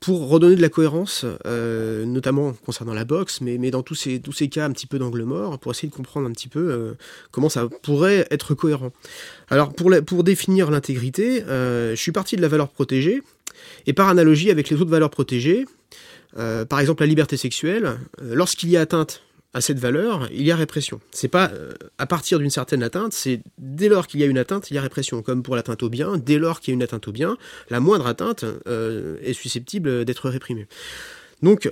pour 0.01 0.29
redonner 0.29 0.57
de 0.57 0.63
la 0.63 0.71
cohérence, 0.71 1.27
euh, 1.47 2.07
notamment 2.07 2.55
concernant 2.65 2.95
la 2.95 3.05
boxe, 3.05 3.43
mais, 3.43 3.59
mais 3.59 3.71
dans 3.71 3.83
tous 3.83 3.95
ces, 3.95 4.19
tous 4.19 4.33
ces 4.33 4.49
cas 4.49 4.65
un 4.65 4.73
petit 4.73 4.87
peu 4.87 4.99
d'angle 4.99 5.23
mort, 5.23 5.59
pour 5.59 5.73
essayer 5.73 5.89
de 5.89 5.95
comprendre 5.95 6.27
un 6.27 6.33
petit 6.33 6.49
peu 6.49 6.71
euh, 6.71 6.95
comment 7.31 7.51
ça 7.51 7.69
pourrait 7.83 8.27
être 8.31 8.55
cohérent. 8.55 8.93
Alors 9.51 9.73
pour, 9.75 9.93
pour 10.07 10.25
définir 10.25 10.71
l'intégrité, 10.71 11.45
je 11.47 11.95
suis 11.97 12.13
parti 12.13 12.37
de 12.37 12.43
la 12.43 12.49
valeur 12.49 12.71
protégée, 12.71 13.23
et 13.87 13.93
par 13.93 14.09
analogie 14.09 14.51
avec 14.51 14.71
les 14.71 14.81
autres 14.81 14.91
valeurs 14.91 15.11
protégées, 15.11 15.67
par 16.35 16.81
exemple 16.81 17.03
la 17.03 17.07
liberté 17.07 17.37
sexuelle, 17.37 17.99
lorsqu'il 18.23 18.71
y 18.71 18.79
a 18.79 18.81
atteinte 18.81 19.23
à 19.53 19.61
cette 19.61 19.79
valeur, 19.79 20.29
il 20.33 20.43
y 20.43 20.53
a 20.53 20.57
répression. 20.57 21.01
C'est 21.11 21.29
pas 21.29 21.51
euh, 21.53 21.73
à 21.99 22.07
partir 22.07 22.39
d'une 22.39 22.51
certaine 22.51 22.83
atteinte, 22.83 23.13
c'est 23.13 23.41
dès 23.59 23.89
lors 23.89 24.07
qu'il 24.07 24.21
y 24.21 24.23
a 24.23 24.27
une 24.27 24.39
atteinte, 24.39 24.71
il 24.71 24.75
y 24.75 24.79
a 24.79 24.83
répression. 24.83 25.23
Comme 25.23 25.43
pour 25.43 25.57
l'atteinte 25.57 25.83
au 25.83 25.89
bien, 25.89 26.17
dès 26.19 26.39
lors 26.39 26.61
qu'il 26.61 26.73
y 26.73 26.75
a 26.75 26.77
une 26.77 26.83
atteinte 26.83 27.09
au 27.09 27.13
bien, 27.13 27.37
la 27.69 27.81
moindre 27.81 28.07
atteinte 28.07 28.45
euh, 28.69 29.17
est 29.23 29.33
susceptible 29.33 30.05
d'être 30.05 30.29
réprimée. 30.29 30.69
Donc, 31.43 31.71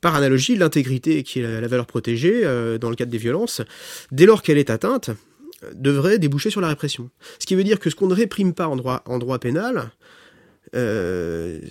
par 0.00 0.14
analogie, 0.14 0.56
l'intégrité, 0.56 1.22
qui 1.22 1.40
est 1.40 1.60
la, 1.60 1.68
valeur 1.68 1.86
protégée 1.86 2.44
euh, 2.44 2.78
dans 2.78 2.88
le 2.88 2.96
cadre 2.96 3.10
des 3.10 3.18
violences, 3.18 3.60
dès 4.10 4.24
lors 4.24 4.42
qu'elle 4.42 4.58
est 4.58 4.70
atteinte, 4.70 5.10
devrait 5.74 6.18
déboucher 6.18 6.50
sur 6.50 6.60
la 6.60 6.68
répression. 6.68 7.10
Ce 7.40 7.46
qui 7.46 7.56
veut 7.56 7.64
dire 7.64 7.80
que 7.80 7.90
ce 7.90 7.96
qu'on 7.96 8.06
ne 8.06 8.14
réprime 8.14 8.54
pas 8.54 8.68
en 8.68 8.76
droit, 8.76 9.02
en 9.06 9.18
droit 9.18 9.38
pénal 9.38 9.90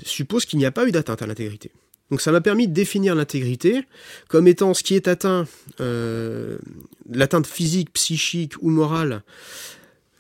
suppose 0.04 0.46
qu'il 0.46 0.60
n'y 0.60 0.66
a 0.66 0.72
pas 0.72 0.88
eu 0.88 0.92
d'atteinte 0.92 1.22
à 1.22 1.28
l'intégrité. 1.28 1.72
Donc 2.10 2.22
ça 2.22 2.32
m'a 2.32 2.42
permis 2.42 2.68
de 2.68 2.74
définir 2.74 3.16
l'intégrité 3.16 3.84
comme 4.30 4.48
étant 4.48 4.74
ce 4.74 4.84
qui 4.84 4.96
est 4.96 5.08
atteint, 5.08 5.46
euh, 5.82 6.58
l'atteinte 7.10 7.48
physique, 7.48 7.92
psychique 7.94 8.54
ou 8.62 8.70
morale, 8.70 9.24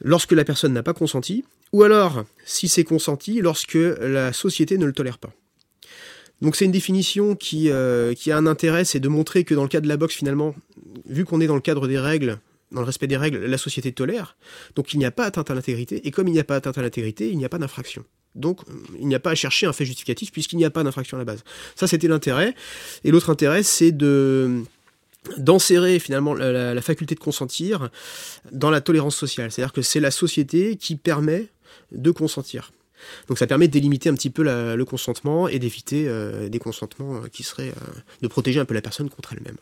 lorsque 0.01 0.33
la 0.33 0.43
personne 0.43 0.73
n'a 0.73 0.83
pas 0.83 0.93
consenti, 0.93 1.45
ou 1.73 1.83
alors, 1.83 2.23
si 2.45 2.67
c'est 2.67 2.83
consenti, 2.83 3.41
lorsque 3.41 3.75
la 3.75 4.33
société 4.33 4.77
ne 4.77 4.85
le 4.85 4.93
tolère 4.93 5.17
pas. 5.17 5.31
Donc 6.41 6.55
c'est 6.55 6.65
une 6.65 6.71
définition 6.71 7.35
qui, 7.35 7.69
euh, 7.69 8.13
qui 8.13 8.31
a 8.31 8.37
un 8.37 8.45
intérêt, 8.45 8.85
c'est 8.85 8.99
de 8.99 9.07
montrer 9.07 9.43
que 9.43 9.55
dans 9.55 9.63
le 9.63 9.69
cas 9.69 9.81
de 9.81 9.87
la 9.87 9.97
boxe, 9.97 10.15
finalement, 10.15 10.55
vu 11.07 11.25
qu'on 11.25 11.41
est 11.41 11.47
dans 11.47 11.55
le 11.55 11.61
cadre 11.61 11.87
des 11.87 11.97
règles, 11.97 12.37
dans 12.71 12.81
le 12.81 12.85
respect 12.85 13.07
des 13.07 13.17
règles, 13.17 13.39
la 13.45 13.57
société 13.57 13.91
tolère, 13.91 14.37
donc 14.75 14.93
il 14.93 14.99
n'y 14.99 15.05
a 15.05 15.11
pas 15.11 15.25
atteinte 15.25 15.49
à 15.49 15.55
l'intégrité, 15.55 16.05
et 16.05 16.11
comme 16.11 16.27
il 16.27 16.33
n'y 16.33 16.39
a 16.39 16.43
pas 16.43 16.57
atteinte 16.57 16.77
à 16.77 16.81
l'intégrité, 16.81 17.29
il 17.29 17.37
n'y 17.37 17.45
a 17.45 17.49
pas 17.49 17.57
d'infraction. 17.57 18.03
Donc 18.37 18.61
il 18.99 19.07
n'y 19.07 19.15
a 19.15 19.19
pas 19.19 19.31
à 19.31 19.35
chercher 19.35 19.65
un 19.65 19.73
fait 19.73 19.85
justificatif 19.85 20.31
puisqu'il 20.31 20.57
n'y 20.57 20.65
a 20.65 20.69
pas 20.69 20.83
d'infraction 20.83 21.17
à 21.17 21.19
la 21.19 21.25
base. 21.25 21.43
Ça 21.75 21.87
c'était 21.87 22.07
l'intérêt. 22.07 22.55
Et 23.03 23.11
l'autre 23.11 23.29
intérêt, 23.29 23.63
c'est 23.63 23.91
de 23.91 24.63
d'enserrer 25.37 25.99
finalement 25.99 26.33
la, 26.33 26.81
faculté 26.81 27.13
de 27.13 27.19
consentir 27.19 27.89
dans 28.53 28.69
la 28.69 28.79
tolérance 28.79 29.15
sociale. 29.15 29.51
C'est-à-dire 29.51 29.73
que 29.73 29.81
c'est 29.81 29.99
la 29.99 30.11
société 30.11 30.77
qui 30.77 30.95
permet 30.95 31.47
de 31.91 32.11
consentir. 32.11 32.71
Donc 33.27 33.37
ça 33.37 33.45
permet 33.45 33.67
de 33.67 33.73
délimiter 33.73 34.09
un 34.09 34.13
petit 34.13 34.29
peu 34.29 34.43
le 34.43 34.85
consentement 34.85 35.49
et 35.49 35.59
d'éviter 35.59 36.07
euh, 36.07 36.47
des 36.49 36.59
consentements 36.59 37.21
qui 37.31 37.43
seraient 37.43 37.69
euh, 37.69 37.99
de 38.21 38.27
protéger 38.27 38.59
un 38.59 38.65
peu 38.65 38.73
la 38.73 38.81
personne 38.81 39.09
contre 39.09 39.33
elle-même. 39.33 39.57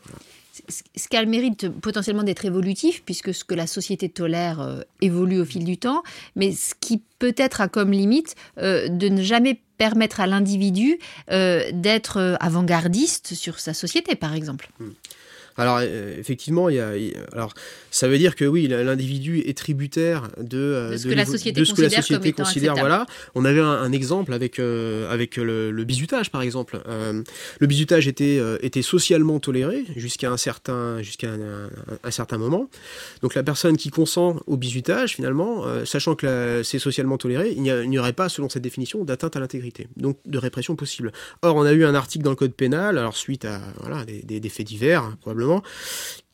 Ce 0.96 1.08
qui 1.08 1.18
a 1.18 1.24
le 1.24 1.30
mérite 1.30 1.70
potentiellement 1.70 2.24
d'être 2.24 2.46
évolutif, 2.46 3.04
puisque 3.06 3.34
ce 3.34 3.44
que 3.44 3.56
la 3.56 3.68
société 3.68 4.10
tolère 4.10 4.62
euh, 4.62 4.82
évolue 5.02 5.40
au 5.40 5.46
fil 5.46 5.64
du 5.64 5.78
temps, 5.78 6.04
mais 6.36 6.52
ce 6.52 6.74
qui 6.80 7.02
peut-être 7.20 7.62
a 7.62 7.68
comme 7.68 7.92
limite 7.92 8.36
de 8.58 9.10
ne 9.10 9.22
jamais 9.24 9.62
permettre 9.78 10.20
à 10.20 10.28
l'individu 10.28 11.00
d'être 11.30 12.38
avant-gardiste 12.40 13.34
sur 13.34 13.60
sa 13.60 13.74
société, 13.74 14.16
par 14.16 14.34
exemple. 14.34 14.70
Hmm. 14.80 14.92
Alors 15.58 15.80
euh, 15.82 16.20
effectivement, 16.20 16.70
il 16.70 16.76
y 16.76 16.80
a, 16.80 16.92
alors 17.32 17.54
ça 17.90 18.08
veut 18.08 18.18
dire 18.18 18.36
que 18.36 18.44
oui, 18.44 18.68
l'individu 18.68 19.40
est 19.40 19.58
tributaire 19.58 20.30
de, 20.38 20.58
euh, 20.58 20.98
ce 20.98 21.08
que 21.08 21.14
la 21.14 21.26
société 21.26 22.34
considère. 22.34 22.76
voilà, 22.76 23.06
on 23.36 23.46
avait 23.46 23.62
un, 23.62 23.92
exemple 23.92 24.34
avec 24.34 24.60
euh, 24.60 25.12
avec 25.12 25.38
le, 25.38 25.72
le, 25.72 25.84
bizutage 25.86 26.30
par 26.30 26.42
exemple. 26.42 26.82
le 26.88 27.68
bizutage 27.68 28.08
était 28.08 28.42
était 28.62 28.82
socialement 28.82 29.40
toléré 29.40 29.86
jusqu'à 29.96 30.30
un 30.30 30.38
certain 30.38 31.02
jusqu'à 31.02 31.30
un, 31.30 32.12
certain 32.12 32.38
moment. 32.38 32.70
Donc 33.22 33.36
la 33.36 33.44
personne 33.44 33.78
qui 33.78 33.90
consent 33.90 34.38
au 34.48 34.58
bizutage 34.58 35.16
finalement, 35.16 35.64
sachant 35.86 36.16
que 36.16 36.62
c'est 36.64 36.80
socialement 36.80 37.18
toléré, 37.18 37.54
il 37.56 37.62
n'y 37.62 37.98
aurait 37.98 38.14
pas, 38.14 38.28
selon 38.28 38.50
cette 38.50 38.64
définition, 38.64 39.06
d'atteinte 39.06 39.36
à 39.38 39.40
l'intégrité, 39.40 39.88
donc 39.96 40.18
de 40.26 40.38
répression 40.38 40.76
possible. 40.76 41.14
Or, 41.42 41.56
on 41.56 41.64
a 41.64 41.72
eu 41.72 41.86
un 41.86 41.96
article 41.96 42.26
dans 42.26 42.32
le 42.32 42.36
code 42.36 42.54
pénal, 42.54 42.98
alors 42.98 43.16
suite 43.16 43.46
à 43.46 43.62
voilà 43.80 44.04
des, 44.04 44.22
des, 44.22 44.40
des 44.40 44.50
faits 44.50 44.68
divers 44.68 45.16
probablement 45.22 45.45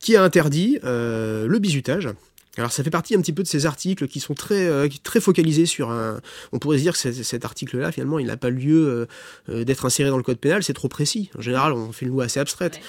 qui 0.02 0.16
a 0.16 0.22
interdit 0.22 0.78
euh, 0.84 1.46
le 1.46 1.58
bizutage. 1.58 2.10
Alors 2.58 2.70
ça 2.70 2.84
fait 2.84 2.90
partie 2.90 3.14
un 3.14 3.20
petit 3.22 3.32
peu 3.32 3.42
de 3.42 3.48
ces 3.48 3.64
articles 3.64 4.06
qui 4.08 4.20
sont 4.20 4.34
très 4.34 4.66
euh, 4.66 4.86
très 5.02 5.20
focalisés 5.20 5.64
sur 5.64 5.90
un. 5.90 6.20
On 6.52 6.58
pourrait 6.58 6.76
se 6.76 6.82
dire 6.82 6.92
que 6.92 7.12
cet 7.12 7.46
article-là 7.46 7.92
finalement 7.92 8.18
il 8.18 8.26
n'a 8.26 8.36
pas 8.36 8.50
lieu 8.50 9.08
euh, 9.48 9.64
d'être 9.64 9.86
inséré 9.86 10.10
dans 10.10 10.18
le 10.18 10.22
code 10.22 10.36
pénal, 10.36 10.62
c'est 10.62 10.74
trop 10.74 10.88
précis. 10.88 11.30
En 11.38 11.40
général 11.40 11.72
on 11.72 11.92
fait 11.92 12.04
une 12.04 12.12
loi 12.12 12.24
assez 12.24 12.40
abstraite. 12.40 12.80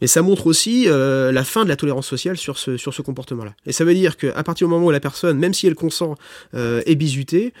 Mais 0.00 0.06
ça 0.06 0.22
montre 0.22 0.46
aussi 0.46 0.86
la 0.86 1.44
fin 1.44 1.64
de 1.64 1.68
la 1.68 1.76
tolérance 1.76 2.06
sociale 2.06 2.38
sur 2.38 2.56
ce 2.56 2.78
sur 2.78 2.94
ce 2.94 3.02
comportement-là. 3.02 3.54
Et 3.66 3.72
ça 3.72 3.84
veut 3.84 3.92
dire 3.92 4.16
qu'à 4.16 4.42
partir 4.44 4.66
du 4.66 4.72
moment 4.72 4.86
où 4.86 4.90
la 4.90 5.00
personne, 5.00 5.38
même 5.38 5.52
si 5.52 5.66
elle 5.66 5.74
consent, 5.74 6.14
est 6.54 6.94
bizutée, 6.94 7.52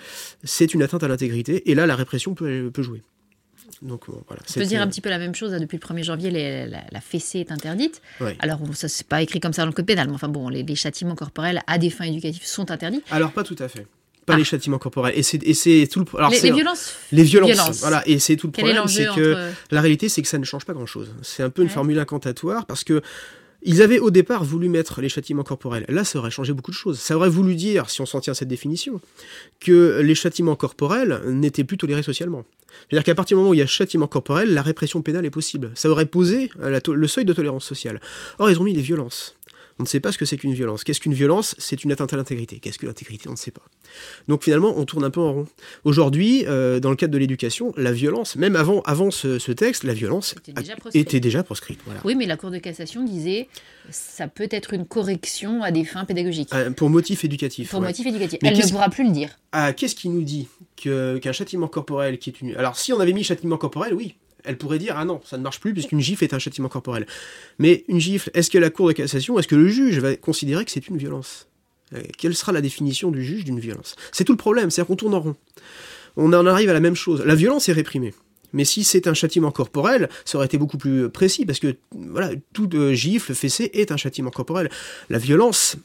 c'est 0.42 0.72
une 0.72 0.82
atteinte 0.82 1.02
à 1.02 1.08
l'intégrité. 1.08 1.70
Et 1.70 1.74
là 1.74 1.84
la 1.84 1.96
répression 1.96 2.34
peut, 2.34 2.70
peut 2.72 2.82
jouer. 2.82 3.02
Donc, 3.82 4.04
voilà, 4.08 4.42
On 4.48 4.52
peut 4.52 4.66
dire 4.66 4.82
un 4.82 4.86
petit 4.86 5.00
peu 5.00 5.08
la 5.08 5.18
même 5.18 5.34
chose. 5.34 5.54
Hein, 5.54 5.60
depuis 5.60 5.78
le 5.78 5.86
1er 5.86 6.04
janvier, 6.04 6.30
la, 6.30 7.00
fessée 7.00 7.40
est 7.40 7.52
interdite. 7.52 8.02
Alors, 8.38 8.60
ça, 8.74 8.88
c'est 8.88 9.06
pas 9.06 9.22
écrit 9.22 9.40
comme 9.40 9.52
ça 9.52 9.62
dans 9.62 9.68
le 9.68 9.72
code 9.72 9.86
pénal, 9.86 10.08
mais 10.08 10.14
enfin 10.14 10.28
bon, 10.28 10.48
les, 10.48 10.74
châtiments 10.74 11.14
corporels 11.14 11.62
à 11.66 11.78
des 11.78 11.90
fins 11.90 12.04
éducatives 12.04 12.44
sont 12.44 12.70
interdits. 12.70 13.02
Alors, 13.10 13.32
pas 13.32 13.42
tout 13.42 13.56
à 13.58 13.68
fait. 13.68 13.86
Pas 14.26 14.36
les 14.36 14.42
ah. 14.42 14.44
châtiments 14.44 14.78
corporels. 14.78 15.14
Et 15.16 15.22
c'est 15.22 15.88
tout 15.90 16.00
le. 16.00 16.18
Alors, 16.18 16.30
les, 16.30 16.52
violences. 16.52 16.94
Les 17.10 17.22
violences. 17.22 17.80
Voilà. 17.80 18.06
Et 18.06 18.18
c'est 18.18 18.36
tout 18.36 18.48
le 18.48 18.52
problème. 18.52 18.86
C'est 18.86 19.06
que 19.06 19.50
la 19.70 19.80
réalité, 19.80 20.08
c'est 20.08 20.22
que 20.22 20.28
ça 20.28 20.38
ne 20.38 20.44
change 20.44 20.64
pas 20.66 20.74
grand-chose. 20.74 21.14
C'est 21.22 21.42
un 21.42 21.50
peu 21.50 21.62
une 21.62 21.70
formule 21.70 21.98
incantatoire 21.98 22.66
parce 22.66 22.84
que 22.84 23.02
ils 23.62 23.82
avaient 23.82 23.98
au 23.98 24.10
départ 24.10 24.44
voulu 24.44 24.68
mettre 24.68 25.00
les 25.00 25.08
châtiments 25.08 25.42
corporels. 25.42 25.84
Là, 25.88 26.04
ça 26.04 26.18
aurait 26.18 26.30
changé 26.30 26.52
beaucoup 26.52 26.70
de 26.70 26.76
choses. 26.76 26.98
Ça 26.98 27.16
aurait 27.16 27.28
voulu 27.28 27.54
dire, 27.54 27.90
si 27.90 28.00
on 28.00 28.06
s'en 28.06 28.20
tient 28.20 28.32
à 28.32 28.34
cette 28.34 28.48
définition, 28.48 29.00
que 29.60 30.00
les 30.00 30.14
châtiments 30.14 30.56
corporels 30.56 31.20
n'étaient 31.26 31.64
plus 31.64 31.76
tolérés 31.76 32.02
socialement. 32.02 32.44
C'est-à-dire 32.88 33.04
qu'à 33.04 33.14
partir 33.14 33.36
du 33.36 33.40
moment 33.40 33.50
où 33.50 33.54
il 33.54 33.58
y 33.58 33.62
a 33.62 33.66
châtiment 33.66 34.06
corporel, 34.06 34.54
la 34.54 34.62
répression 34.62 35.02
pénale 35.02 35.26
est 35.26 35.30
possible. 35.30 35.70
Ça 35.74 35.90
aurait 35.90 36.06
posé 36.06 36.50
le 36.58 37.06
seuil 37.08 37.24
de 37.24 37.32
tolérance 37.32 37.64
sociale. 37.64 38.00
Or, 38.38 38.50
ils 38.50 38.60
ont 38.60 38.64
mis 38.64 38.72
les 38.72 38.82
violences. 38.82 39.36
On 39.80 39.84
ne 39.84 39.88
sait 39.88 39.98
pas 39.98 40.12
ce 40.12 40.18
que 40.18 40.26
c'est 40.26 40.36
qu'une 40.36 40.52
violence. 40.52 40.84
Qu'est-ce 40.84 41.00
qu'une 41.00 41.14
violence? 41.14 41.54
C'est 41.56 41.84
une 41.84 41.90
atteinte 41.90 42.12
à 42.12 42.16
l'intégrité. 42.18 42.58
Qu'est-ce 42.58 42.78
que 42.78 42.84
l'intégrité? 42.84 43.30
On 43.30 43.32
ne 43.32 43.36
sait 43.36 43.50
pas. 43.50 43.62
Donc 44.28 44.44
finalement, 44.44 44.74
on 44.76 44.84
tourne 44.84 45.04
un 45.04 45.10
peu 45.10 45.20
en 45.20 45.32
rond. 45.32 45.46
Aujourd'hui, 45.84 46.44
euh, 46.46 46.80
dans 46.80 46.90
le 46.90 46.96
cadre 46.96 47.14
de 47.14 47.18
l'éducation, 47.18 47.72
la 47.78 47.90
violence, 47.90 48.36
même 48.36 48.56
avant, 48.56 48.82
avant 48.82 49.10
ce, 49.10 49.52
texte, 49.52 49.84
la 49.84 49.94
violence 49.94 50.34
était 50.92 51.18
déjà 51.18 51.42
proscrite. 51.42 51.80
Oui, 52.04 52.14
mais 52.14 52.26
la 52.26 52.36
Cour 52.36 52.50
de 52.50 52.58
cassation 52.58 53.02
disait 53.02 53.48
ça 53.88 54.28
peut 54.28 54.48
être 54.50 54.74
une 54.74 54.84
correction 54.84 55.62
à 55.62 55.70
des 55.70 55.86
fins 55.86 56.04
pédagogiques. 56.04 56.52
Euh, 56.52 56.70
pour 56.72 56.90
motif 56.90 57.24
éducatif. 57.24 57.70
Pour 57.70 57.80
motif 57.80 58.06
éducatif. 58.06 58.38
Elle 58.42 58.58
ne 58.58 58.70
pourra 58.70 58.90
plus 58.90 59.04
le 59.04 59.12
dire. 59.12 59.30
Ah, 59.52 59.72
qu'est-ce 59.72 59.94
qui 59.94 60.10
nous 60.10 60.22
dit 60.22 60.46
qu'un 60.76 61.32
châtiment 61.32 61.68
corporel 61.68 62.18
qui 62.18 62.28
est 62.28 62.42
une... 62.42 62.54
Alors 62.56 62.76
si 62.76 62.92
on 62.92 63.00
avait 63.00 63.14
mis 63.14 63.24
châtiment 63.24 63.56
corporel, 63.56 63.94
oui, 63.94 64.14
elle 64.44 64.56
pourrait 64.56 64.78
dire 64.78 64.94
ah 64.96 65.04
non, 65.04 65.20
ça 65.24 65.38
ne 65.38 65.42
marche 65.42 65.60
plus 65.60 65.72
puisqu'une 65.72 66.00
gifle 66.00 66.24
est 66.24 66.34
un 66.34 66.38
châtiment 66.38 66.68
corporel. 66.68 67.06
Mais 67.58 67.84
une 67.88 68.00
gifle, 68.00 68.30
est-ce 68.34 68.50
que 68.50 68.58
la 68.58 68.70
Cour 68.70 68.88
de 68.88 68.92
cassation, 68.92 69.38
est-ce 69.38 69.48
que 69.48 69.56
le 69.56 69.68
juge 69.68 69.98
va 69.98 70.16
considérer 70.16 70.64
que 70.64 70.70
c'est 70.70 70.88
une 70.88 70.96
violence? 70.96 71.48
Euh, 71.94 72.02
Quelle 72.18 72.34
sera 72.34 72.52
la 72.52 72.60
définition 72.60 73.10
du 73.10 73.24
juge 73.24 73.44
d'une 73.44 73.60
violence? 73.60 73.96
C'est 74.12 74.24
tout 74.24 74.32
le 74.32 74.38
problème, 74.38 74.70
c'est-à-dire 74.70 74.88
qu'on 74.88 74.96
tourne 74.96 75.14
en 75.14 75.20
rond. 75.20 75.36
On 76.16 76.32
en 76.32 76.46
arrive 76.46 76.70
à 76.70 76.72
la 76.72 76.80
même 76.80 76.96
chose. 76.96 77.22
La 77.24 77.34
violence 77.34 77.68
est 77.68 77.72
réprimée. 77.72 78.14
Mais 78.52 78.64
si 78.64 78.82
c'est 78.84 79.06
un 79.06 79.14
châtiment 79.14 79.52
corporel, 79.52 80.08
ça 80.24 80.38
aurait 80.38 80.46
été 80.46 80.58
beaucoup 80.58 80.78
plus 80.78 81.08
précis, 81.08 81.46
parce 81.46 81.60
que 81.60 81.76
voilà, 81.92 82.30
tout 82.52 82.68
gifle, 82.92 83.34
fessé 83.34 83.70
est 83.74 83.92
un 83.92 83.96
châtiment 83.96 84.30
corporel. 84.30 84.68
La 85.08 85.18
violence, 85.18 85.76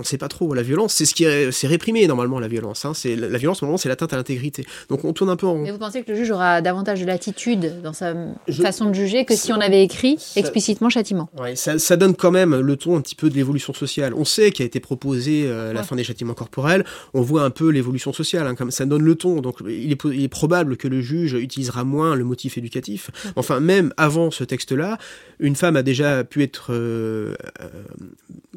on 0.00 0.02
ne 0.02 0.06
sait 0.06 0.16
pas 0.16 0.28
trop. 0.28 0.54
La 0.54 0.62
violence, 0.62 0.94
c'est 0.94 1.04
ce 1.04 1.14
qui 1.14 1.24
est, 1.24 1.52
c'est 1.52 1.66
réprimé 1.66 2.06
normalement 2.06 2.40
la 2.40 2.48
violence. 2.48 2.86
Hein. 2.86 2.94
C'est 2.94 3.16
la 3.16 3.36
violence 3.36 3.60
normalement, 3.60 3.76
c'est 3.76 3.90
l'atteinte 3.90 4.14
à 4.14 4.16
l'intégrité. 4.16 4.64
Donc 4.88 5.04
on 5.04 5.12
tourne 5.12 5.28
un 5.28 5.36
peu 5.36 5.46
en. 5.46 5.58
Mais 5.58 5.70
vous 5.70 5.78
pensez 5.78 6.02
que 6.02 6.10
le 6.10 6.16
juge 6.16 6.30
aura 6.30 6.62
davantage 6.62 7.02
de 7.02 7.04
latitude 7.04 7.82
dans 7.82 7.92
sa 7.92 8.14
façon 8.62 8.86
de 8.86 8.94
juger 8.94 9.26
que 9.26 9.36
si 9.36 9.52
on 9.52 9.60
avait 9.60 9.84
écrit 9.84 10.16
explicitement 10.36 10.88
châtiment? 10.88 11.28
Oui, 11.38 11.54
ça, 11.54 11.96
donne 11.98 12.14
quand 12.16 12.30
même 12.30 12.58
le 12.58 12.76
ton 12.76 12.96
un 12.96 13.02
petit 13.02 13.14
peu 13.14 13.28
de 13.28 13.34
l'évolution 13.34 13.74
sociale. 13.74 14.14
On 14.14 14.24
sait 14.24 14.52
qu'il 14.52 14.62
a 14.62 14.66
été 14.66 14.80
proposé 14.80 15.44
euh, 15.44 15.74
la 15.74 15.82
fin 15.82 15.96
des 15.96 16.04
châtiments 16.04 16.32
corporels. 16.32 16.86
On 17.12 17.20
voit 17.20 17.42
un 17.42 17.50
peu 17.50 17.68
l'évolution 17.68 18.14
sociale, 18.14 18.46
hein, 18.46 18.54
comme 18.54 18.70
ça 18.70 18.86
donne 18.86 19.02
le 19.02 19.16
ton. 19.16 19.42
Donc 19.42 19.58
il 19.68 19.92
est, 19.92 20.28
probable 20.28 20.78
que 20.78 20.88
le 20.88 21.02
juge 21.02 21.34
utilisera 21.34 21.84
moins 21.84 22.14
le 22.14 22.24
motif 22.24 22.56
éducatif. 22.56 23.10
Enfin, 23.36 23.60
même 23.60 23.92
avant 23.98 24.30
ce 24.30 24.44
texte-là, 24.44 24.96
une 25.40 25.56
femme 25.56 25.76
a 25.76 25.82
déjà 25.82 26.24
pu 26.24 26.42
être 26.42 26.68
euh, 26.70 27.34
euh, 27.60 27.68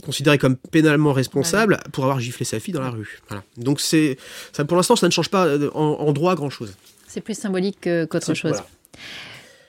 considérée 0.05 0.37
comme 0.37 0.55
pénalement 0.55 1.11
responsable 1.11 1.32
responsable 1.33 1.79
pour 1.91 2.03
avoir 2.03 2.19
giflé 2.19 2.45
sa 2.45 2.59
fille 2.59 2.73
dans 2.73 2.81
la 2.81 2.89
rue. 2.89 3.21
Donc 3.57 3.79
c'est 3.79 4.17
ça 4.51 4.65
pour 4.65 4.77
l'instant 4.77 4.95
ça 4.95 5.07
ne 5.07 5.11
change 5.11 5.29
pas 5.29 5.45
euh, 5.45 5.69
en, 5.73 6.11
droit 6.13 6.35
grand 6.35 6.49
chose. 6.49 6.75
C'est 7.07 7.21
plus 7.21 7.37
symbolique 7.37 7.87
qu'autre 8.09 8.33
chose. 8.33 8.61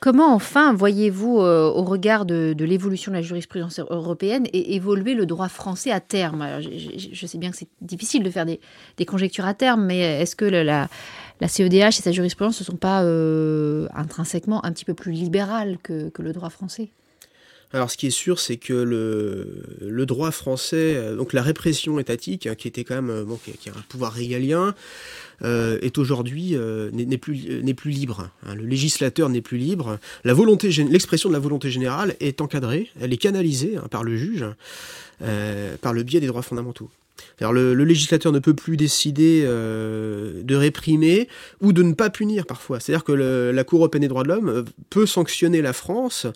Comment 0.05 0.35
enfin 0.35 0.75
voyez-vous, 0.75 1.41
euh, 1.41 1.67
au 1.67 1.83
regard 1.83 2.27
de, 2.27 2.55
l'évolution 2.59 3.11
de 3.11 3.17
la 3.17 3.23
jurisprudence 3.23 3.79
européenne, 3.79 4.47
et 4.53 4.75
évoluer 4.75 5.15
le 5.15 5.25
droit 5.25 5.49
français 5.49 5.91
à 5.91 6.01
terme? 6.01 6.47
Je, 6.61 7.27
sais 7.27 7.39
bien 7.39 7.51
que 7.51 7.57
c'est 7.57 7.69
difficile 7.81 8.23
de 8.23 8.29
faire 8.29 8.45
des, 8.45 8.61
conjectures 9.07 9.47
à 9.47 9.55
terme, 9.55 9.87
mais 9.87 10.01
est-ce 10.21 10.37
que 10.37 10.45
la, 10.45 10.89
la, 11.41 11.49
CEDH 11.49 11.87
et 11.87 12.03
sa 12.03 12.13
jurisprudence 12.13 12.61
ne 12.61 12.67
sont 12.67 12.77
pas 12.77 13.03
euh, 13.03 13.89
intrinsèquement 13.95 14.63
un 14.67 14.73
petit 14.73 14.85
peu 14.85 14.93
plus 14.93 15.13
libérales 15.13 15.79
que 15.83 16.11
le 16.19 16.33
droit 16.35 16.51
français? 16.51 16.91
Alors 17.75 17.91
ce 17.91 17.97
qui 17.97 18.07
est 18.07 18.11
sûr, 18.11 18.39
c'est 18.39 18.57
que 18.57 18.73
le, 18.73 20.07
droit 20.07 20.31
français, 20.31 20.95
euh, 20.95 21.17
donc 21.17 21.33
la 21.33 21.43
répression 21.43 21.99
étatique, 21.99 22.47
hein, 22.47 22.55
qui 22.55 22.69
était 22.69 22.85
quand 22.85 22.95
même 22.95 23.11
euh, 23.11 23.25
un 23.67 23.83
pouvoir 23.89 24.13
régalien, 24.13 24.77
euh, 25.43 25.81
est 25.83 25.99
aujourd'hui 25.99 26.57
n'est 26.93 27.19
plus 27.19 27.91
libre. 27.91 28.31
Hein. 28.47 28.55
Le 28.55 28.65
législateur 28.65 29.29
n'est 29.29 29.41
plus 29.41 29.59
libre. 29.59 29.99
L'expression 30.23 31.29
de 31.29 31.35
la 31.35 31.41
volonté 31.41 31.71
générale 31.71 32.15
est 32.21 32.41
encadrée, 32.41 32.91
elle 33.01 33.13
est 33.13 33.19
canalisée 33.19 33.77
hein, 33.77 33.89
par 33.91 34.05
le 34.05 34.17
juge, 34.17 34.47
par 35.81 35.93
le 35.93 36.03
biais 36.05 36.21
des 36.21 36.29
droits 36.29 36.43
fondamentaux. 36.43 36.91
Alors 37.41 37.53
le, 37.53 37.75
législateur 37.75 38.33
ne 38.33 38.39
peut 38.39 38.55
plus 38.55 38.77
décider 38.77 39.43
euh, 39.45 40.43
de 40.43 40.55
réprimer 40.55 41.29
ou 41.61 41.73
de 41.73 41.83
ne 41.83 41.93
pas 41.93 42.11
punir 42.11 42.47
parfois. 42.47 42.81
C'est-à-dire 42.81 43.05
que 43.05 43.13
la 43.13 43.65
Cour 43.65 43.81
européenne 43.81 44.03
des 44.03 44.09
droits 44.09 44.23
de 44.23 44.29
l'homme 44.29 44.49
euh, 44.49 44.63
peut 44.91 45.07
sanctionner 45.07 45.61
la 45.61 45.73
France 45.73 46.27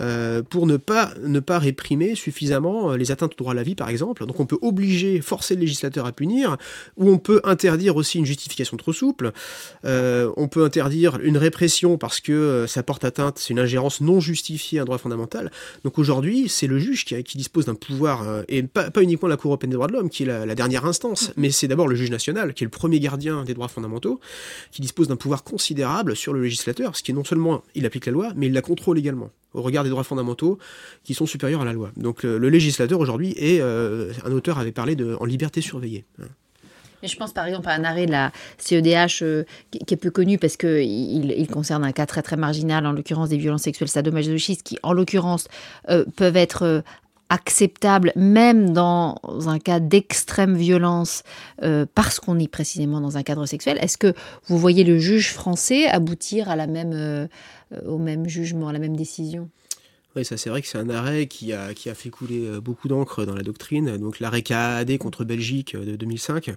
euh, 0.00 0.42
pour 0.42 0.66
ne 0.66 0.76
pas, 0.76 1.12
ne 1.22 1.40
pas 1.40 1.58
réprimer 1.58 2.14
suffisamment 2.14 2.94
les 2.94 3.10
atteintes 3.10 3.32
au 3.32 3.36
droit 3.36 3.52
à 3.52 3.54
la 3.54 3.62
vie, 3.62 3.74
par 3.74 3.88
exemple. 3.88 4.24
Donc 4.26 4.40
on 4.40 4.46
peut 4.46 4.58
obliger, 4.62 5.20
forcer 5.20 5.54
le 5.54 5.60
législateur 5.60 6.06
à 6.06 6.12
punir, 6.12 6.56
ou 6.96 7.10
on 7.10 7.18
peut 7.18 7.40
interdire 7.44 7.96
aussi 7.96 8.18
une 8.18 8.26
justification 8.26 8.76
trop 8.76 8.92
souple. 8.92 9.32
on 9.84 10.48
peut 10.48 10.64
interdire 10.64 11.18
une 11.22 11.36
répression 11.36 11.98
parce 11.98 12.20
que 12.20 12.66
ça 12.68 12.82
porte 12.82 13.04
atteinte, 13.04 13.38
c'est 13.38 13.50
une 13.50 13.58
ingérence 13.58 14.00
non 14.00 14.20
justifiée 14.20 14.78
à 14.78 14.82
un 14.82 14.84
droit 14.84 14.98
fondamental. 14.98 15.50
Donc 15.84 15.98
aujourd'hui, 15.98 16.48
c'est 16.48 16.66
le 16.66 16.78
juge 16.78 17.04
qui, 17.04 17.36
dispose 17.36 17.66
d'un 17.66 17.74
pouvoir, 17.74 18.44
et 18.48 18.62
pas 18.62 19.02
uniquement 19.02 19.28
la 19.28 19.36
Cour 19.36 19.50
européenne 19.50 19.70
des 19.70 19.76
droits 19.76 19.88
de 19.88 19.92
l'homme, 19.92 20.10
qui 20.16 20.22
est 20.22 20.46
la, 20.46 20.54
dernière 20.54 20.86
instance, 20.86 21.32
mais 21.36 21.50
c'est 21.50 21.68
d'abord 21.68 21.88
le 21.88 21.94
juge 21.94 22.10
national, 22.10 22.54
qui 22.54 22.64
est 22.64 22.66
le 22.66 22.70
premier 22.70 23.00
gardien 23.00 23.44
des 23.44 23.52
droits 23.52 23.68
fondamentaux, 23.68 24.18
qui 24.70 24.80
dispose 24.80 25.08
d'un 25.08 25.16
pouvoir 25.16 25.44
considérable 25.44 26.16
sur 26.16 26.32
le 26.32 26.42
législateur, 26.42 26.96
ce 26.96 27.02
qui 27.02 27.10
est 27.10 27.14
non 27.14 27.24
seulement 27.24 27.62
il 27.74 27.84
applique 27.84 28.06
la 28.06 28.12
loi, 28.12 28.32
mais 28.34 28.46
il 28.46 28.54
la 28.54 28.62
contrôle 28.62 28.98
également, 28.98 29.30
au 29.52 29.60
regard 29.60 29.84
des 29.84 29.90
droits 29.90 30.04
fondamentaux 30.04 30.58
qui 31.04 31.12
sont 31.12 31.26
supérieurs 31.26 31.60
à 31.60 31.66
la 31.66 31.74
loi. 31.74 31.90
Donc 31.98 32.22
le, 32.22 32.48
législateur 32.48 32.98
aujourd'hui 32.98 33.34
est, 33.36 33.60
un 33.60 34.32
auteur 34.32 34.58
avait 34.58 34.72
parlé 34.72 34.96
de, 34.96 35.16
en 35.20 35.26
liberté 35.26 35.60
surveillée. 35.60 36.06
Mais 37.02 37.08
je 37.08 37.16
pense 37.16 37.32
par 37.32 37.46
exemple 37.46 37.68
à 37.68 37.72
un 37.72 37.84
arrêt 37.84 38.06
de 38.06 38.10
la 38.10 38.32
CEDH 38.58 39.22
euh, 39.22 39.44
qui, 39.70 39.94
est 39.94 39.98
peu 39.98 40.10
connu 40.10 40.38
parce 40.38 40.56
qu'il 40.56 41.30
il 41.30 41.46
concerne 41.48 41.84
un 41.84 41.92
cas 41.92 42.06
très 42.06 42.22
très 42.22 42.36
marginal, 42.36 42.86
en 42.86 42.92
l'occurrence 42.92 43.28
des 43.28 43.36
violences 43.36 43.62
sexuelles 43.62 43.90
sadomasochistes, 43.90 44.62
qui 44.62 44.78
en 44.82 44.94
l'occurrence 44.94 45.48
euh, 45.90 46.04
peuvent 46.16 46.36
être 46.36 46.82
euh, 47.30 47.34
acceptables 47.34 48.12
même 48.16 48.72
dans 48.72 49.16
un 49.46 49.58
cas 49.58 49.80
d'extrême 49.80 50.56
violence 50.56 51.22
parce 51.94 52.20
qu'on 52.20 52.38
est 52.38 52.48
précisément 52.48 53.00
dans 53.00 53.16
un 53.16 53.22
cadre 53.22 53.46
sexuel. 53.46 53.78
Est-ce 53.80 53.98
que 53.98 54.14
vous 54.46 54.58
voyez 54.58 54.84
le 54.84 54.98
juge 54.98 55.32
français 55.32 55.86
aboutir 55.86 56.48
à 56.48 56.56
la 56.56 56.66
même, 56.66 57.28
au 57.86 57.98
même 57.98 58.28
jugement, 58.28 58.68
à 58.68 58.72
la 58.72 58.78
même 58.78 58.96
décision? 58.96 59.48
Oui, 60.16 60.24
ça 60.24 60.38
c'est 60.38 60.48
vrai 60.48 60.62
que 60.62 60.68
c'est 60.68 60.78
un 60.78 60.88
arrêt 60.88 61.26
qui 61.26 61.52
a, 61.52 61.74
qui 61.74 61.90
a 61.90 61.94
fait 61.94 62.08
couler 62.08 62.46
euh, 62.46 62.58
beaucoup 62.58 62.88
d'encre 62.88 63.26
dans 63.26 63.34
la 63.34 63.42
doctrine. 63.42 63.98
Donc 63.98 64.18
l'arrêt 64.18 64.40
KAD 64.40 64.96
contre 64.96 65.24
Belgique 65.24 65.74
euh, 65.74 65.84
de 65.84 65.96
2005 65.96 66.52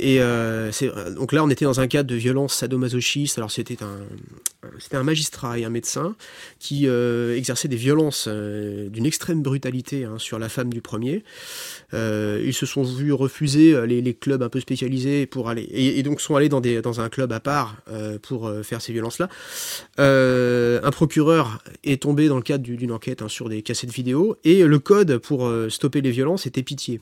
et 0.00 0.16
euh, 0.20 0.70
donc 1.14 1.32
là, 1.32 1.44
on 1.44 1.50
était 1.50 1.66
dans 1.66 1.78
un 1.78 1.86
cadre 1.86 2.08
de 2.08 2.14
violence 2.14 2.54
sadomasochiste. 2.54 3.36
Alors 3.36 3.50
c'était 3.50 3.78
un, 3.82 3.98
un 4.92 5.02
magistrat 5.02 5.58
et 5.58 5.64
un 5.64 5.70
médecin 5.70 6.16
qui 6.58 6.88
euh, 6.88 7.36
exerçaient 7.36 7.68
des 7.68 7.76
violences 7.76 8.24
euh, 8.26 8.88
d'une 8.88 9.04
extrême 9.04 9.42
brutalité 9.42 10.04
hein, 10.04 10.18
sur 10.18 10.38
la 10.38 10.48
femme 10.48 10.72
du 10.72 10.80
premier. 10.80 11.22
Euh, 11.92 12.42
ils 12.44 12.54
se 12.54 12.66
sont 12.66 12.82
vus 12.82 13.12
refuser 13.12 13.74
euh, 13.74 13.86
les, 13.86 14.14
clubs 14.14 14.42
un 14.42 14.48
peu 14.48 14.60
spécialisés 14.60 15.26
pour 15.26 15.48
aller 15.48 15.68
et, 15.72 16.02
donc 16.02 16.20
sont 16.20 16.36
allés 16.36 16.48
dans, 16.48 17.00
un 17.00 17.08
club 17.08 17.32
à 17.32 17.40
part 17.40 17.76
euh, 17.90 18.18
pour 18.18 18.50
faire 18.62 18.82
ces 18.82 18.92
violences-là. 18.92 19.28
un 19.98 20.90
procureur 20.90 21.62
est 21.84 22.02
tombé 22.02 22.28
dans 22.28 22.36
le 22.36 22.42
cadre 22.42 22.64
d'une 22.64 22.92
enquête 22.92 23.22
hein, 23.22 23.28
sur 23.28 23.48
des 23.48 23.62
cassettes 23.62 23.92
vidéo 23.92 24.36
et 24.44 24.64
le 24.64 24.78
code 24.78 25.18
pour 25.18 25.50
stopper 25.68 26.00
les 26.00 26.10
violences 26.10 26.46
était 26.46 26.62
pitié. 26.62 27.00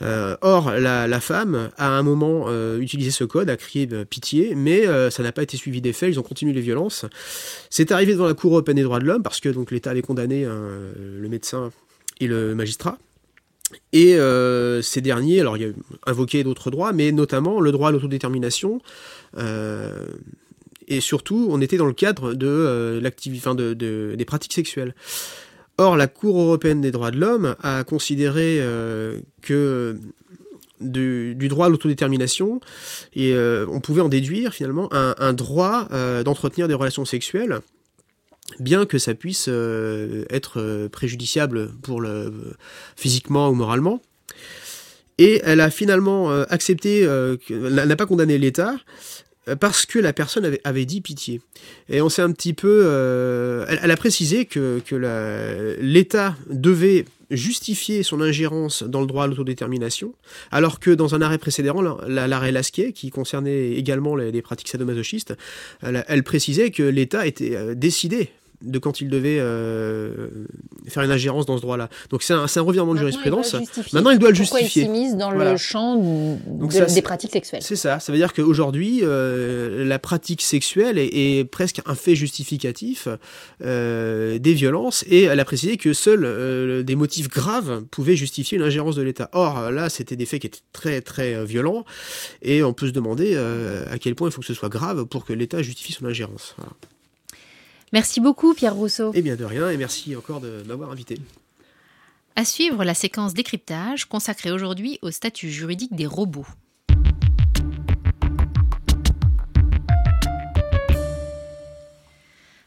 Or, 0.00 0.72
la, 0.72 1.20
femme 1.20 1.70
a 1.76 1.86
à 1.86 1.98
un 1.98 2.02
moment 2.02 2.48
utilisé 2.78 3.10
ce 3.10 3.24
code, 3.24 3.48
a 3.48 3.56
crié 3.56 3.88
euh, 3.92 4.04
pitié, 4.04 4.54
mais 4.54 4.84
ça 5.10 5.22
n'a 5.22 5.32
pas 5.32 5.42
été 5.42 5.56
suivi 5.56 5.80
des 5.80 5.92
faits, 5.92 6.10
ils 6.12 6.18
ont 6.18 6.24
continué 6.24 6.52
les 6.52 6.60
violences. 6.60 7.06
C'est 7.70 7.92
arrivé 7.92 8.12
devant 8.12 8.26
la 8.26 8.34
Cour 8.34 8.52
européenne 8.52 8.76
des 8.76 8.82
droits 8.82 8.98
de 8.98 9.06
l'homme, 9.06 9.22
parce 9.22 9.40
que 9.40 9.48
donc 9.48 9.70
l'État 9.70 9.90
avait 9.90 10.02
condamné 10.02 10.44
le 10.44 11.28
médecin 11.28 11.70
et 12.20 12.26
le 12.26 12.54
magistrat. 12.54 12.98
Et 13.92 14.16
ces 14.82 15.00
derniers, 15.00 15.40
alors 15.40 15.56
il 15.56 15.62
y 15.62 15.66
a 15.66 15.72
invoqué 16.06 16.44
d'autres 16.44 16.70
droits, 16.70 16.92
mais 16.92 17.12
notamment 17.12 17.60
le 17.60 17.72
droit 17.72 17.88
à 17.88 17.92
l'autodétermination. 17.92 18.80
et 20.86 21.00
surtout, 21.00 21.48
on 21.50 21.60
était 21.60 21.76
dans 21.76 21.86
le 21.86 21.92
cadre 21.92 22.34
de, 22.34 23.02
enfin 23.36 23.54
de, 23.54 23.74
des 23.74 24.24
pratiques 24.24 24.52
sexuelles. 24.52 24.94
Or, 25.76 25.96
la 25.96 26.06
Cour 26.06 26.40
européenne 26.40 26.80
des 26.80 26.92
droits 26.92 27.10
de 27.10 27.18
l'homme 27.18 27.56
a 27.62 27.82
considéré 27.82 28.58
euh, 28.60 29.18
que 29.42 29.98
du, 30.80 31.34
droit 31.48 31.66
à 31.66 31.68
l'autodétermination, 31.68 32.60
et 33.14 33.34
euh, 33.34 33.66
on 33.68 33.80
pouvait 33.80 34.00
en 34.00 34.08
déduire 34.08 34.54
finalement 34.54 34.88
un, 34.92 35.32
droit 35.32 35.88
euh, 35.92 36.22
d'entretenir 36.22 36.68
des 36.68 36.74
relations 36.74 37.04
sexuelles, 37.04 37.60
bien 38.60 38.86
que 38.86 38.98
ça 38.98 39.14
puisse 39.14 39.48
être 39.48 40.88
préjudiciable 40.88 41.72
pour 41.82 42.00
le 42.00 42.32
physiquement 42.96 43.48
ou 43.48 43.54
moralement. 43.54 44.00
Et 45.18 45.40
elle 45.44 45.60
a 45.60 45.70
finalement 45.70 46.30
accepté, 46.30 47.08
n'a 47.50 47.96
pas 47.96 48.06
condamné 48.06 48.36
l'État, 48.38 48.76
euh, 49.48 49.56
parce 49.56 49.86
que 49.86 49.98
la 49.98 50.12
personne 50.12 50.56
avait, 50.64 50.84
dit 50.84 51.00
pitié. 51.00 51.40
Et 51.88 52.00
on 52.00 52.08
s'est 52.08 52.22
un 52.22 52.32
petit 52.32 52.54
peu... 52.54 52.82
Euh, 52.84 53.66
elle, 53.68 53.90
a 53.90 53.96
précisé 53.96 54.46
que, 54.46 54.80
que 54.84 55.76
l'État 55.80 56.36
devait 56.50 57.04
justifier 57.36 58.02
son 58.02 58.20
ingérence 58.20 58.82
dans 58.82 59.00
le 59.00 59.06
droit 59.06 59.24
à 59.24 59.26
l'autodétermination, 59.26 60.14
alors 60.50 60.80
que 60.80 60.90
dans 60.90 61.14
un 61.14 61.22
arrêt 61.22 61.38
précédent, 61.38 61.80
l'arrêt 62.06 62.52
Lasquet, 62.52 62.92
qui 62.92 63.10
concernait 63.10 63.72
également 63.72 64.16
les, 64.16 64.42
pratiques 64.42 64.68
sadomasochistes, 64.68 65.34
elle, 65.82 66.04
elle 66.08 66.22
précisait 66.22 66.70
que 66.70 66.82
l'État 66.82 67.26
était 67.26 67.56
euh, 67.56 67.74
décidé 67.74 68.30
de 68.64 68.78
quand 68.78 69.00
il 69.00 69.08
devait 69.08 69.38
euh, 69.38 70.28
faire 70.88 71.02
une 71.02 71.10
ingérence 71.10 71.46
dans 71.46 71.56
ce 71.56 71.62
droit-là. 71.62 71.88
Donc 72.10 72.22
c'est 72.22 72.32
un, 72.32 72.46
un, 72.54 72.60
revirement 72.60 72.94
de 72.94 72.98
jurisprudence. 72.98 73.54
Maintenant, 73.92 74.10
il 74.10 74.18
doit 74.18 74.30
le 74.30 74.34
justifier. 74.34 74.82
il 74.82 74.86
s'immisce 74.86 75.16
dans 75.16 75.30
le 75.30 75.56
champ 75.56 75.96
des 75.96 77.02
pratiques 77.02 77.32
sexuelles. 77.32 77.62
C'est 77.62 77.76
ça. 77.76 78.00
Ça 78.00 78.12
veut 78.12 78.18
dire 78.18 78.32
qu'aujourd'hui, 78.32 79.00
euh, 79.02 79.84
la 79.84 79.98
pratique 79.98 80.42
sexuelle 80.42 80.98
est, 80.98 81.44
presque 81.50 81.80
un 81.86 81.94
fait 81.94 82.14
justificatif 82.14 83.08
euh, 83.62 84.38
des 84.38 84.54
violences 84.54 85.04
et 85.08 85.24
elle 85.24 85.40
a 85.40 85.44
précisé 85.44 85.76
que 85.76 85.92
seuls 85.92 86.84
des 86.84 86.96
motifs 86.96 87.28
graves 87.28 87.84
pouvaient 87.90 88.16
justifier 88.16 88.58
une 88.58 88.64
ingérence 88.64 88.96
de 88.96 89.02
l'État. 89.02 89.28
Or, 89.32 89.70
là, 89.70 89.88
c'était 89.90 90.16
des 90.16 90.26
faits 90.26 90.40
qui 90.40 90.46
étaient 90.46 90.60
très 90.72 91.00
très 91.00 91.44
violents 91.44 91.84
et 92.42 92.62
on 92.62 92.72
peut 92.72 92.86
se 92.86 92.92
demander 92.92 93.36
à 93.36 93.98
quel 93.98 94.14
point 94.14 94.28
il 94.28 94.32
faut 94.32 94.40
que 94.40 94.46
ce 94.46 94.54
soit 94.54 94.68
grave 94.68 95.04
pour 95.04 95.24
que 95.24 95.32
l'État 95.32 95.62
justifie 95.62 95.92
son 95.92 96.06
ingérence. 96.06 96.54
Voilà. 96.56 96.72
Merci 97.94 98.20
beaucoup, 98.20 98.54
Pierre 98.54 98.74
Rousseau. 98.74 99.12
Eh 99.14 99.22
bien, 99.22 99.36
de 99.36 99.44
rien, 99.44 99.70
et 99.70 99.76
merci 99.76 100.16
encore 100.16 100.40
de 100.40 100.64
m'avoir 100.66 100.90
invité. 100.90 101.16
À 102.34 102.44
suivre 102.44 102.82
la 102.82 102.92
séquence 102.92 103.34
décryptage 103.34 104.06
consacrée 104.06 104.50
aujourd'hui 104.50 104.98
au 105.00 105.12
statut 105.12 105.48
juridique 105.48 105.94
des 105.94 106.08
robots. 106.08 106.44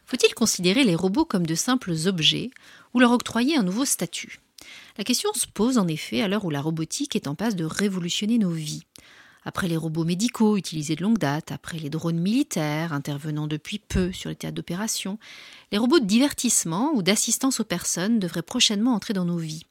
Faut-il 0.06 0.34
considérer 0.34 0.86
les 0.86 0.96
robots 0.96 1.26
comme 1.26 1.46
de 1.46 1.56
simples 1.56 1.92
objets 2.06 2.50
ou 2.94 3.02
leur 3.02 3.12
octroyer 3.12 3.58
un 3.58 3.64
nouveau 3.64 3.84
statut? 3.84 4.40
La 4.98 5.04
question 5.04 5.34
se 5.34 5.46
pose 5.46 5.78
en 5.78 5.90
effet 5.90 6.22
à 6.22 6.30
l'heure 6.30 6.46
où 6.46 6.50
la 6.50 6.62
robotique 6.62 7.18
est 7.18 7.28
en 7.28 7.36
passe 7.36 7.58
de 7.58 7.66
révolutionner 7.66 8.38
nos 8.38 8.52
vies. 8.52 8.87
Après 9.48 9.70
les 9.70 9.78
robots 9.78 10.04
médicaux 10.04 10.58
utilisés 10.58 10.98
de 10.98 11.04
longue 11.04 11.20
date, 11.20 11.54
après 11.54 11.80
les 11.80 11.90
drones 11.90 12.20
militaires 12.20 12.92
intervenant 12.92 13.48
depuis 13.48 13.80
peu 13.80 14.12
sur 14.12 14.30
les 14.30 14.36
théâtres 14.36 14.56
d'opération, 14.56 15.20
les 15.72 15.78
robots 15.78 16.00
de 16.00 16.06
divertissement 16.06 16.92
ou 16.94 17.02
d'assistance 17.02 17.62
aux 17.62 17.64
personnes 17.64 18.20
devraient 18.20 18.42
prochainement 18.42 18.94
entrer 18.94 19.14
dans 19.14 19.24
nos 19.24 19.38
vies. 19.38 19.64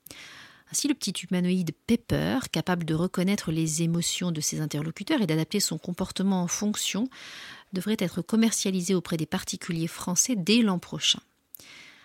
Ainsi, 0.73 0.89
le 0.89 0.95
petit 0.95 1.13
humanoïde 1.13 1.73
Pepper, 1.87 2.39
capable 2.51 2.87
de 2.87 2.95
reconnaître 2.95 3.53
les 3.53 3.83
émotions 3.83 4.33
de 4.33 4.41
ses 4.41 4.63
interlocuteurs 4.63 5.21
et 5.21 5.27
d'adapter 5.27 5.61
son 5.61 5.77
comportement 5.77 6.41
en 6.43 6.49
fonction, 6.49 7.11
devrait 7.75 7.99
être 7.99 8.23
commercialisé 8.23 8.95
auprès 8.95 9.19
des 9.19 9.27
particuliers 9.27 9.89
français 9.89 10.37
dès 10.37 10.63
l'an 10.63 10.79
prochain. 10.79 11.21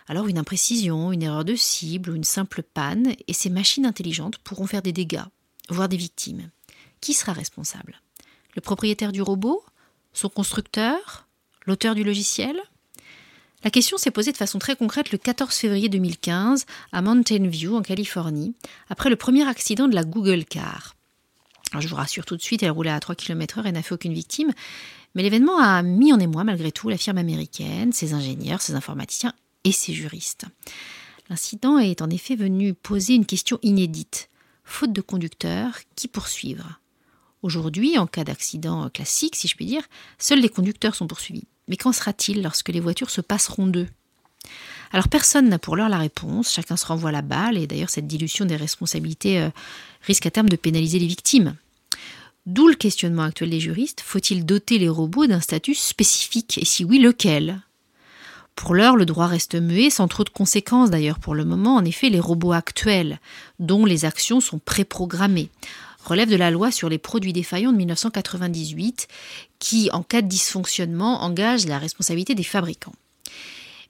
Alors 0.10 0.27
une 0.27 0.39
imprécision, 0.39 1.13
une 1.13 1.23
erreur 1.23 1.45
de 1.45 1.55
cible 1.55 2.10
ou 2.10 2.15
une 2.15 2.25
simple 2.25 2.63
panne, 2.63 3.13
et 3.29 3.34
ces 3.34 3.49
machines 3.49 3.86
intelligentes 3.86 4.39
pourront 4.39 4.67
faire 4.67 4.81
des 4.81 4.91
dégâts, 4.91 5.23
voire 5.69 5.88
des 5.88 5.95
victimes. 5.95 6.51
Qui 7.02 7.14
sera 7.14 7.34
responsable? 7.34 8.00
Le 8.56 8.62
propriétaire 8.62 9.12
du 9.12 9.24
robot? 9.24 9.64
Son 10.14 10.30
constructeur? 10.30 11.28
L'auteur 11.66 11.96
du 11.96 12.04
logiciel? 12.04 12.62
La 13.64 13.72
question 13.72 13.98
s'est 13.98 14.12
posée 14.12 14.32
de 14.32 14.38
façon 14.38 14.60
très 14.60 14.76
concrète 14.76 15.12
le 15.12 15.18
14 15.18 15.54
février 15.54 15.90
2015 15.90 16.68
à 16.92 17.02
Mountain 17.02 17.48
View, 17.48 17.76
en 17.76 17.82
Californie, 17.82 18.54
après 18.90 19.10
le 19.10 19.16
premier 19.16 19.48
accident 19.48 19.88
de 19.88 19.96
la 19.96 20.04
Google 20.04 20.46
Car. 20.46 20.96
je 21.80 21.88
vous 21.88 21.96
rassure 21.96 22.26
tout 22.26 22.38
de 22.38 22.42
suite, 22.42 22.62
elle 22.62 22.72
roulait 22.72 22.92
à 22.92 23.00
3 23.00 23.16
km/h 23.16 23.66
et 23.66 23.72
n'a 23.72 23.82
fait 23.82 23.96
aucune 23.96 24.14
victime, 24.14 24.52
mais 25.16 25.24
l'événement 25.24 25.58
a 25.60 25.82
mis 25.82 26.14
en 26.14 26.20
émoi 26.20 26.44
malgré 26.44 26.72
tout 26.72 26.90
la 26.90 26.98
firme 26.98 27.18
américaine, 27.18 27.94
ses 27.94 28.14
ingénieurs, 28.14 28.62
ses 28.62 28.76
informaticiens 28.76 29.34
et 29.64 29.72
ses 29.72 29.94
juristes. 29.94 30.46
L'incident 31.30 31.78
est 31.78 32.02
en 32.02 32.10
effet 32.10 32.36
venu 32.36 32.74
poser 32.74 33.14
une 33.16 33.26
question 33.26 33.60
inédite. 33.64 34.30
Faute 34.64 34.94
de 34.94 35.02
conducteur, 35.02 35.80
qui 35.96 36.08
poursuivre? 36.08 36.80
Aujourd'hui, 37.41 37.97
en 37.97 38.08
cas 38.08 38.23
d'accident 38.23 38.89
classique, 38.89 39.36
si 39.36 39.47
je 39.47 39.56
puis 39.56 39.65
dire, 39.65 39.84
seuls 40.19 40.41
les 40.41 40.49
conducteurs 40.49 40.95
sont 40.95 41.08
poursuivis. 41.08 41.45
Mais 41.67 41.77
qu'en 41.77 41.91
sera-t-il 41.91 42.43
lorsque 42.43 42.69
les 42.69 42.80
voitures 42.80 43.10
se 43.10 43.21
passeront 43.21 43.67
d'eux? 43.67 43.88
Alors 44.91 45.08
personne 45.08 45.49
n'a 45.49 45.60
pour 45.60 45.75
l'heure 45.75 45.89
la 45.89 45.97
réponse, 45.97 46.51
chacun 46.51 46.75
se 46.75 46.86
renvoie 46.86 47.12
la 47.12 47.21
balle, 47.21 47.58
et 47.58 47.65
d'ailleurs 47.65 47.89
cette 47.89 48.08
dilution 48.08 48.45
des 48.45 48.56
responsabilités 48.56 49.39
euh, 49.39 49.49
risque 50.01 50.25
à 50.25 50.32
terme 50.32 50.49
de 50.49 50.56
pénaliser 50.56 50.99
les 50.99 51.08
victimes. 51.08 51.56
D'où 52.45 52.67
le 52.67 52.75
questionnement 52.75 53.23
actuel 53.23 53.51
des 53.51 53.60
juristes, 53.60 54.01
faut-il 54.01 54.45
doter 54.45 54.80
les 54.80 54.89
robots 54.89 55.27
d'un 55.27 55.39
statut 55.39 55.75
spécifique, 55.75 56.58
et 56.58 56.65
si 56.65 56.84
oui, 56.84 56.99
lequel? 56.99 57.62
Pour 58.56 58.75
l'heure, 58.75 58.97
le 58.97 59.06
droit 59.06 59.27
reste 59.27 59.56
muet, 59.56 59.89
sans 59.89 60.08
trop 60.08 60.23
de 60.23 60.30
conséquences 60.30 60.89
d'ailleurs 60.89 61.19
pour 61.19 61.36
le 61.36 61.45
moment, 61.45 61.75
en 61.75 61.86
effet 61.86 62.10
les 62.10 62.19
robots 62.19 62.51
actuels, 62.51 63.19
dont 63.60 63.86
les 63.86 64.04
actions 64.06 64.41
sont 64.41 64.60
préprogrammées, 64.60 65.49
relève 66.04 66.30
de 66.30 66.36
la 66.36 66.52
loi 66.52 66.72
sur 66.72 66.90
les 66.90 66.98
produits 66.98 67.34
défaillants 67.34 67.72
de 67.72 67.78
1998 67.78 69.08
qui, 69.60 69.90
en 69.92 70.04
cas 70.04 70.22
de 70.22 70.28
dysfonctionnement, 70.28 71.24
engage 71.24 71.66
la 71.66 71.78
responsabilité 71.78 72.36
des 72.36 72.44
fabricants. 72.44 72.94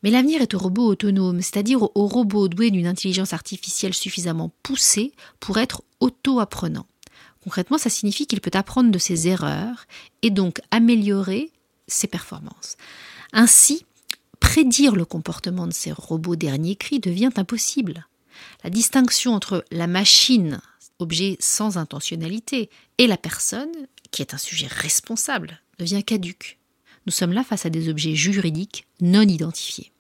Mais 0.04 0.10
l'avenir 0.10 0.42
est 0.42 0.54
aux 0.54 0.60
robots 0.60 0.88
autonomes, 0.88 1.42
c'est-à-dire 1.42 1.84
aux 1.84 2.08
robots 2.08 2.48
doués 2.48 2.72
d'une 2.72 2.88
intelligence 2.88 3.34
artificielle 3.34 3.94
suffisamment 3.94 4.52
poussée 4.64 5.14
pour 5.40 5.58
être 5.58 5.84
auto-apprenants. 6.00 6.88
Concrètement, 7.44 7.78
ça 7.78 7.90
signifie 7.90 8.28
qu'il 8.28 8.42
peut 8.42 8.52
apprendre 8.54 8.92
de 8.92 8.98
ses 8.98 9.28
erreurs 9.28 9.86
et 10.22 10.30
donc 10.30 10.62
améliorer 10.72 11.52
ses 11.88 12.08
performances. 12.08 12.78
Ainsi, 13.34 13.86
prédire 14.40 14.96
le 14.96 15.06
comportement 15.06 15.68
de 15.68 15.74
ces 15.74 15.92
robots 15.92 16.36
dernier 16.36 16.76
cri 16.76 17.00
devient 17.00 17.32
impossible. 17.36 18.08
La 18.64 18.70
distinction 18.70 19.34
entre 19.34 19.66
la 19.72 19.88
machine, 19.88 20.62
objet 21.02 21.38
sans 21.40 21.78
intentionnalité, 21.78 22.70
et 22.98 23.08
la 23.08 23.18
personne, 23.18 23.72
qui 24.12 24.22
est 24.22 24.34
un 24.34 24.38
sujet 24.38 24.68
responsable, 24.68 25.62
devient 25.80 26.04
caduque. 26.04 26.60
Nous 27.06 27.12
sommes 27.12 27.34
là 27.34 27.44
face 27.44 27.66
à 27.66 27.70
des 27.70 27.90
objets 27.90 28.16
juridiques 28.16 28.86
non 29.02 29.22
identifiés. 29.22 29.92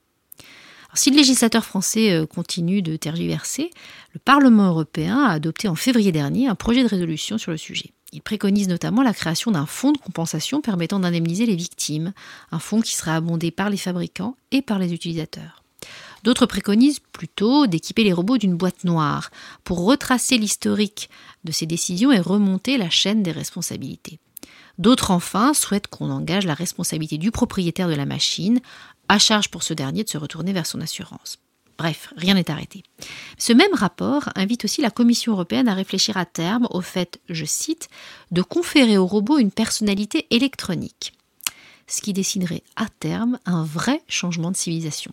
si 0.94 1.10
le 1.10 1.18
législateur 1.18 1.66
français 1.66 2.12
euh, 2.12 2.26
continue 2.26 2.82
de 2.82 2.96
tergiverser, 2.96 3.72
le 4.14 4.20
Parlement 4.20 4.68
européen 4.68 5.24
a 5.24 5.32
adopté 5.32 5.68
en 5.68 5.76
février 5.76 6.12
dernier 6.12 6.48
un 6.48 6.56
projet 6.56 6.84
de 6.84 6.90
résolution 6.90 7.38
sur 7.38 7.52
le 7.52 7.58
sujet. 7.58 7.92
Il 8.14 8.22
préconise 8.22 8.68
notamment 8.68 9.04
la 9.04 9.14
création 9.14 9.52
d'un 9.52 9.66
fonds 9.66 9.94
de 9.94 9.98
compensation 9.98 10.62
permettant 10.62 11.00
d'indemniser 11.00 11.46
les 11.46 11.56
victimes, 11.56 12.14
un 12.52 12.60
fonds 12.60 12.82
qui 12.82 12.96
sera 12.96 13.16
abondé 13.16 13.52
par 13.52 13.70
les 13.70 13.78
fabricants 13.78 14.36
et 14.52 14.62
par 14.62 14.80
les 14.80 14.94
utilisateurs. 14.94 15.61
D'autres 16.24 16.46
préconisent 16.46 17.00
plutôt 17.00 17.68
d'équiper 17.68 18.04
les 18.04 18.14
robots 18.14 18.38
d'une 18.38 18.56
boîte 18.56 18.84
noire 18.84 19.32
pour 19.64 19.86
retracer 19.86 20.38
l'historique 20.38 21.10
de 21.44 21.52
ces 21.52 21.66
décisions 21.66 22.12
et 22.12 22.20
remonter 22.20 22.78
la 22.78 22.90
chaîne 22.90 23.24
des 23.24 23.32
responsabilités. 23.32 24.20
D'autres 24.78 25.12
enfin 25.12 25.54
souhaitent 25.54 25.88
qu'on 25.88 26.10
engage 26.10 26.46
la 26.46 26.54
responsabilité 26.54 27.18
du 27.18 27.32
propriétaire 27.32 27.88
de 27.88 27.94
la 27.94 28.06
machine, 28.06 28.60
à 29.10 29.20
charge 29.20 29.50
pour 29.50 29.64
ce 29.64 29.74
dernier 29.74 30.04
de 30.04 30.10
se 30.10 30.18
retourner 30.18 30.54
vers 30.54 30.66
son 30.66 30.82
assurance. 30.82 31.38
Bref, 31.78 32.14
rien 32.16 32.36
n'est 32.36 32.52
arrêté. 32.52 32.84
Ce 33.38 33.54
même 33.54 33.74
rapport 33.74 34.30
invite 34.36 34.66
aussi 34.66 34.82
la 34.82 34.92
Commission 34.92 35.34
européenne 35.34 35.68
à 35.68 35.74
réfléchir 35.74 36.16
à 36.16 36.26
terme 36.26 36.68
au 36.70 36.82
fait, 36.82 37.20
je 37.28 37.44
cite, 37.44 37.90
de 38.30 38.44
conférer 38.44 38.98
au 38.98 39.08
robot 39.08 39.40
une 39.40 39.52
personnalité 39.52 40.28
électronique, 40.30 41.14
ce 41.92 42.02
qui 42.02 42.14
dessinerait 42.14 42.64
à 42.76 42.88
terme 43.00 43.40
un 43.46 43.64
vrai 43.64 44.02
changement 44.08 44.52
de 44.52 44.58
civilisation. 44.58 45.12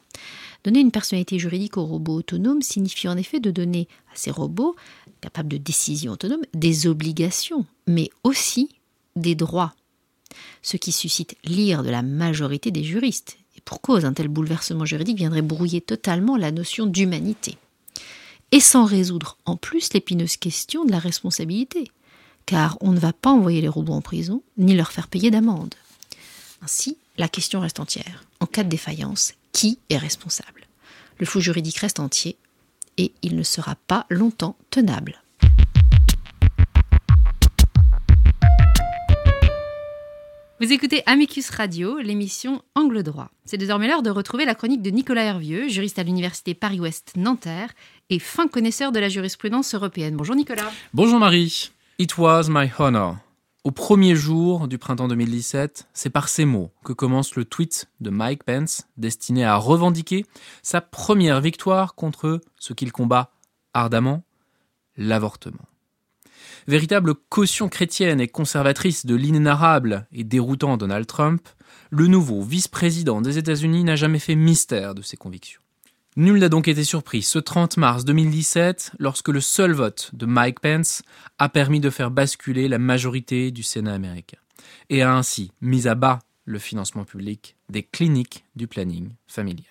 Donner 0.65 0.81
une 0.81 0.91
personnalité 0.91 1.39
juridique 1.39 1.77
aux 1.77 1.85
robots 1.85 2.17
autonomes 2.17 2.63
signifie 2.63 3.09
en 3.09 3.17
effet 3.17 3.41
de 3.41 3.51
donner 3.51 3.89
à 4.13 4.17
ces 4.17 4.31
robots, 4.31 4.77
capables 5.21 5.49
de 5.49 5.57
décision 5.57 6.13
autonome, 6.13 6.43
des 6.55 6.87
obligations, 6.87 7.67
mais 7.87 8.11
aussi 8.25 8.71
des 9.17 9.35
droits, 9.35 9.75
ce 10.63 10.77
qui 10.77 10.93
suscite 10.93 11.37
l'ire 11.45 11.83
de 11.83 11.91
la 11.91 12.03
majorité 12.03 12.71
des 12.71 12.85
juristes 12.85 13.39
pour 13.69 13.83
cause, 13.83 14.07
un 14.07 14.15
tel 14.15 14.29
bouleversement 14.29 14.87
juridique 14.87 15.19
viendrait 15.19 15.43
brouiller 15.43 15.83
totalement 15.83 16.39
la 16.39 16.51
notion 16.53 16.87
d'humanité. 16.87 17.59
Et 18.51 18.61
sans 18.61 18.87
résoudre 18.87 19.37
en 19.45 19.57
plus 19.57 19.93
l'épineuse 19.93 20.39
question 20.39 20.87
de 20.87 20.91
la 20.91 20.99
responsabilité, 20.99 21.91
car 22.47 22.79
on 22.81 22.93
ne 22.93 22.99
va 22.99 23.13
pas 23.13 23.31
envoyer 23.31 23.61
les 23.61 23.69
robots 23.69 23.93
en 23.93 24.01
prison, 24.01 24.43
ni 24.57 24.75
leur 24.75 24.91
faire 24.91 25.07
payer 25.07 25.31
d'amende. 25.31 25.75
Ainsi, 26.63 26.99
la 27.17 27.29
question 27.29 27.61
reste 27.61 27.81
entière. 27.81 28.25
En 28.41 28.47
cas 28.47 28.65
de 28.65 28.69
défaillance, 28.69 29.35
qui 29.53 29.79
est 29.91 29.97
responsable? 29.97 30.67
Le 31.19 31.27
flou 31.27 31.41
juridique 31.41 31.79
reste 31.79 32.01
entier, 32.01 32.37
et 32.97 33.13
il 33.23 33.37
ne 33.37 33.43
sera 33.43 33.77
pas 33.87 34.07
longtemps 34.09 34.57
tenable. 34.71 35.23
Vous 40.61 40.73
écoutez 40.73 41.05
Amicus 41.07 41.51
Radio, 41.51 41.99
l'émission 42.01 42.63
Angle 42.75 43.05
droit. 43.05 43.31
C'est 43.45 43.57
désormais 43.57 43.87
l'heure 43.87 44.03
de 44.03 44.11
retrouver 44.11 44.45
la 44.45 44.57
chronique 44.57 44.83
de 44.83 44.91
Nicolas 44.91 45.23
Hervieux, 45.23 45.69
juriste 45.69 46.01
à 46.01 46.03
l'Université 46.03 46.55
Paris-Ouest 46.55 47.13
Nanterre 47.15 47.71
et 48.11 48.19
fin 48.19 48.49
connaisseur 48.49 48.91
de 48.91 48.99
la 48.99 49.09
jurisprudence 49.09 49.73
européenne. 49.75 50.17
Bonjour 50.17 50.35
Nicolas. 50.35 50.73
Bonjour 50.93 51.21
Marie. 51.21 51.71
It 52.01 52.19
was 52.19 52.49
my 52.49 52.69
honor. 52.77 53.19
Au 53.65 53.73
premier 53.73 54.15
jour 54.15 54.69
du 54.69 54.79
printemps 54.79 55.09
2017, 55.09 55.89
c'est 55.93 56.11
par 56.11 56.29
ces 56.29 56.45
mots 56.45 56.71
que 56.85 56.93
commence 56.93 57.35
le 57.35 57.45
tweet 57.45 57.91
de 58.01 58.09
Mike 58.09 58.45
Pence 58.45 58.87
destiné 58.97 59.45
à 59.45 59.57
revendiquer 59.57 60.25
sa 60.63 60.81
première 60.81 61.41
victoire 61.41 61.97
contre 61.97 62.41
ce 62.57 62.73
qu'il 62.73 62.93
combat 62.93 63.33
ardemment, 63.75 64.23
l'avortement. 64.97 65.67
Véritable 66.69 67.15
caution 67.15 67.69
chrétienne 67.69 68.21
et 68.21 68.29
conservatrice 68.29 69.07
de 69.07 69.17
l'inénarrable 69.17 70.07
et 70.13 70.23
déroutant 70.23 70.77
Donald 70.77 71.07
Trump, 71.07 71.49
le 71.91 72.07
nouveau 72.07 72.43
vice-président 72.43 73.21
des 73.21 73.39
États-Unis 73.39 73.83
n'a 73.83 73.97
jamais 73.97 74.21
fait 74.21 74.37
mystère 74.37 74.95
de 74.95 75.03
ses 75.03 75.17
convictions. 75.17 75.61
Nul 76.19 76.41
n'a 76.41 76.49
donc 76.49 76.67
été 76.67 76.83
surpris 76.83 77.23
ce 77.23 77.39
30 77.39 77.77
mars 77.77 78.05
2017 78.05 78.91
lorsque 78.99 79.29
le 79.29 79.41
seul 79.41 79.71
vote 79.71 80.11
de 80.15 80.27
Mike 80.27 80.59
Pence 80.59 81.03
a 81.39 81.49
permis 81.49 81.79
de 81.79 81.91
faire 81.91 82.11
basculer 82.11 82.67
la 82.67 82.81
majorité 82.81 83.53
du 83.53 83.63
Sénat 83.63 83.95
américain 83.95 84.39
et 84.91 85.03
a 85.03 85.15
ainsi 85.15 85.53
mis 85.61 85.87
à 85.87 85.95
bas 85.95 86.19
le 86.45 86.59
financement 86.59 87.05
public 87.05 87.55
des 87.69 87.85
cliniques 87.85 88.45
du 88.57 88.67
planning 88.67 89.11
familial. 89.29 89.69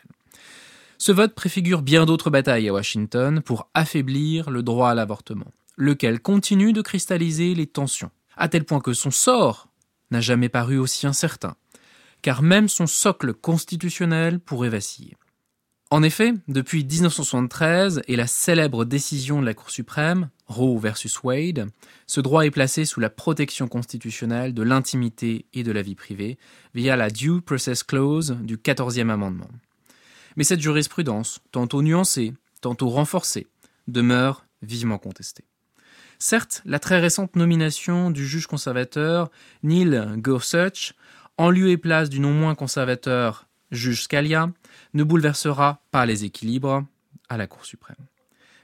Ce 0.97 1.11
vote 1.11 1.35
préfigure 1.35 1.81
bien 1.81 2.05
d'autres 2.05 2.29
batailles 2.29 2.69
à 2.69 2.73
Washington 2.73 3.41
pour 3.41 3.69
affaiblir 3.73 4.49
le 4.49 4.63
droit 4.63 4.91
à 4.91 4.95
l'avortement 4.95 5.51
lequel 5.75 6.21
continue 6.21 6.71
de 6.71 6.81
cristalliser 6.81 7.55
les 7.55 7.67
tensions, 7.67 8.11
à 8.37 8.47
tel 8.47 8.63
point 8.63 8.79
que 8.79 8.93
son 8.93 9.11
sort 9.11 9.67
n'a 10.11 10.21
jamais 10.21 10.47
paru 10.47 10.77
aussi 10.77 11.07
incertain, 11.07 11.57
car 12.21 12.41
même 12.41 12.69
son 12.69 12.87
socle 12.87 13.33
constitutionnel 13.33 14.39
pourrait 14.39 14.69
vaciller. 14.69 15.17
En 15.89 16.03
effet, 16.03 16.33
depuis 16.49 16.83
1973 16.83 18.01
et 18.09 18.17
la 18.17 18.27
célèbre 18.27 18.83
décision 18.83 19.39
de 19.39 19.45
la 19.45 19.53
Cour 19.53 19.69
suprême, 19.69 20.29
Roe 20.45 20.77
versus 20.77 21.23
Wade, 21.23 21.69
ce 22.07 22.19
droit 22.19 22.45
est 22.45 22.51
placé 22.51 22.83
sous 22.83 22.99
la 22.99 23.09
protection 23.09 23.69
constitutionnelle 23.69 24.53
de 24.53 24.63
l'intimité 24.63 25.45
et 25.53 25.63
de 25.63 25.71
la 25.71 25.81
vie 25.81 25.95
privée 25.95 26.37
via 26.73 26.97
la 26.97 27.09
Due 27.09 27.39
Process 27.39 27.83
Clause 27.83 28.37
du 28.41 28.57
14e 28.57 29.09
amendement. 29.09 29.49
Mais 30.35 30.43
cette 30.43 30.59
jurisprudence, 30.59 31.39
tantôt 31.53 31.81
nuancée, 31.81 32.33
tantôt 32.59 32.89
renforcée, 32.89 33.47
demeure 33.87 34.45
vivement 34.61 34.97
contestée. 34.97 35.45
Certes, 36.19 36.63
la 36.65 36.79
très 36.79 36.99
récente 36.99 37.37
nomination 37.37 38.11
du 38.11 38.27
juge 38.27 38.47
conservateur 38.47 39.31
Neil 39.63 40.05
Gorsuch, 40.17 40.95
en 41.37 41.49
lieu 41.49 41.69
et 41.69 41.77
place 41.77 42.09
du 42.09 42.19
non 42.19 42.33
moins 42.33 42.55
conservateur 42.55 43.46
juge 43.71 44.03
Scalia, 44.03 44.51
ne 44.93 45.03
bouleversera 45.03 45.81
pas 45.91 46.05
les 46.05 46.25
équilibres 46.25 46.85
à 47.29 47.37
la 47.37 47.47
Cour 47.47 47.65
suprême. 47.65 47.97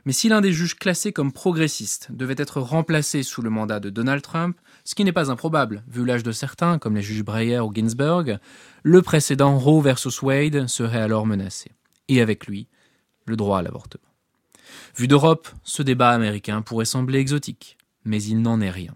Mais 0.06 0.12
si 0.12 0.28
l'un 0.28 0.42
des 0.42 0.52
juges 0.52 0.76
classés 0.76 1.14
comme 1.14 1.32
progressiste 1.32 2.10
devait 2.12 2.36
être 2.38 2.60
remplacé 2.60 3.24
sous 3.24 3.42
le 3.42 3.50
mandat 3.50 3.80
de 3.80 3.90
Donald 3.90 4.22
Trump, 4.22 4.58
ce 4.84 4.96
qui 4.96 5.06
n'est 5.06 5.14
pas 5.14 5.32
improbable 5.32 5.84
vu 5.88 6.04
l'âge 6.04 6.24
de 6.24 6.34
certains, 6.34 6.78
comme 6.78 6.96
les 6.96 7.02
juges 7.02 7.24
Breyer 7.24 7.60
ou 7.60 7.72
Ginsburg, 7.74 8.38
le 8.84 9.02
précédent 9.02 9.58
Roe 9.58 9.82
versus 9.82 10.22
Wade 10.22 10.68
serait 10.68 11.02
alors 11.02 11.26
menacé. 11.26 11.72
Et 12.10 12.22
avec 12.22 12.48
lui, 12.48 12.68
le 13.26 13.38
droit 13.38 13.60
à 13.60 13.62
l'avortement. 13.62 14.04
Vu 14.98 15.08
d'Europe, 15.08 15.48
ce 15.64 15.84
débat 15.84 16.10
américain 16.10 16.62
pourrait 16.62 16.86
sembler 16.86 17.20
exotique, 17.20 17.78
mais 18.04 18.22
il 18.22 18.42
n'en 18.42 18.60
est 18.60 18.70
rien. 18.70 18.94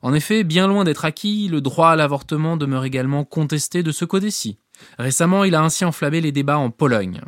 En 0.00 0.14
effet, 0.14 0.44
bien 0.44 0.66
loin 0.66 0.84
d'être 0.84 1.04
acquis, 1.04 1.48
le 1.48 1.60
droit 1.60 1.90
à 1.90 1.96
l'avortement 1.96 2.56
demeure 2.56 2.84
également 2.84 3.24
contesté 3.24 3.82
de 3.82 3.92
ce 3.92 4.04
côté-ci. 4.04 4.58
Récemment, 4.98 5.44
il 5.44 5.54
a 5.54 5.62
ainsi 5.62 5.84
enflammé 5.84 6.20
les 6.20 6.32
débats 6.32 6.58
en 6.58 6.70
Pologne. 6.70 7.20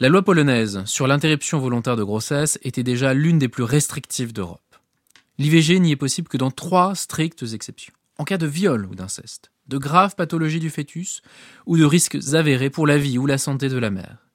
La 0.00 0.08
loi 0.08 0.22
polonaise 0.22 0.82
sur 0.84 1.06
l'interruption 1.06 1.58
volontaire 1.58 1.96
de 1.96 2.02
grossesse 2.02 2.58
était 2.62 2.82
déjà 2.82 3.14
l'une 3.14 3.38
des 3.38 3.48
plus 3.48 3.62
restrictives 3.62 4.32
d'Europe. 4.32 4.60
L'IVG 5.38 5.80
n'y 5.80 5.92
est 5.92 5.96
possible 5.96 6.28
que 6.28 6.36
dans 6.36 6.50
trois 6.50 6.94
strictes 6.94 7.44
exceptions. 7.52 7.94
En 8.18 8.24
cas 8.24 8.38
de 8.38 8.46
viol 8.46 8.86
ou 8.86 8.94
d'inceste, 8.94 9.50
de 9.68 9.78
graves 9.78 10.14
pathologies 10.14 10.60
du 10.60 10.70
fœtus 10.70 11.22
ou 11.66 11.76
de 11.76 11.84
risques 11.84 12.18
avérés 12.34 12.70
pour 12.70 12.86
la 12.86 12.98
vie 12.98 13.18
ou 13.18 13.26
la 13.26 13.38
santé 13.38 13.68
de 13.68 13.78
la 13.78 13.90
mère. 13.90 14.28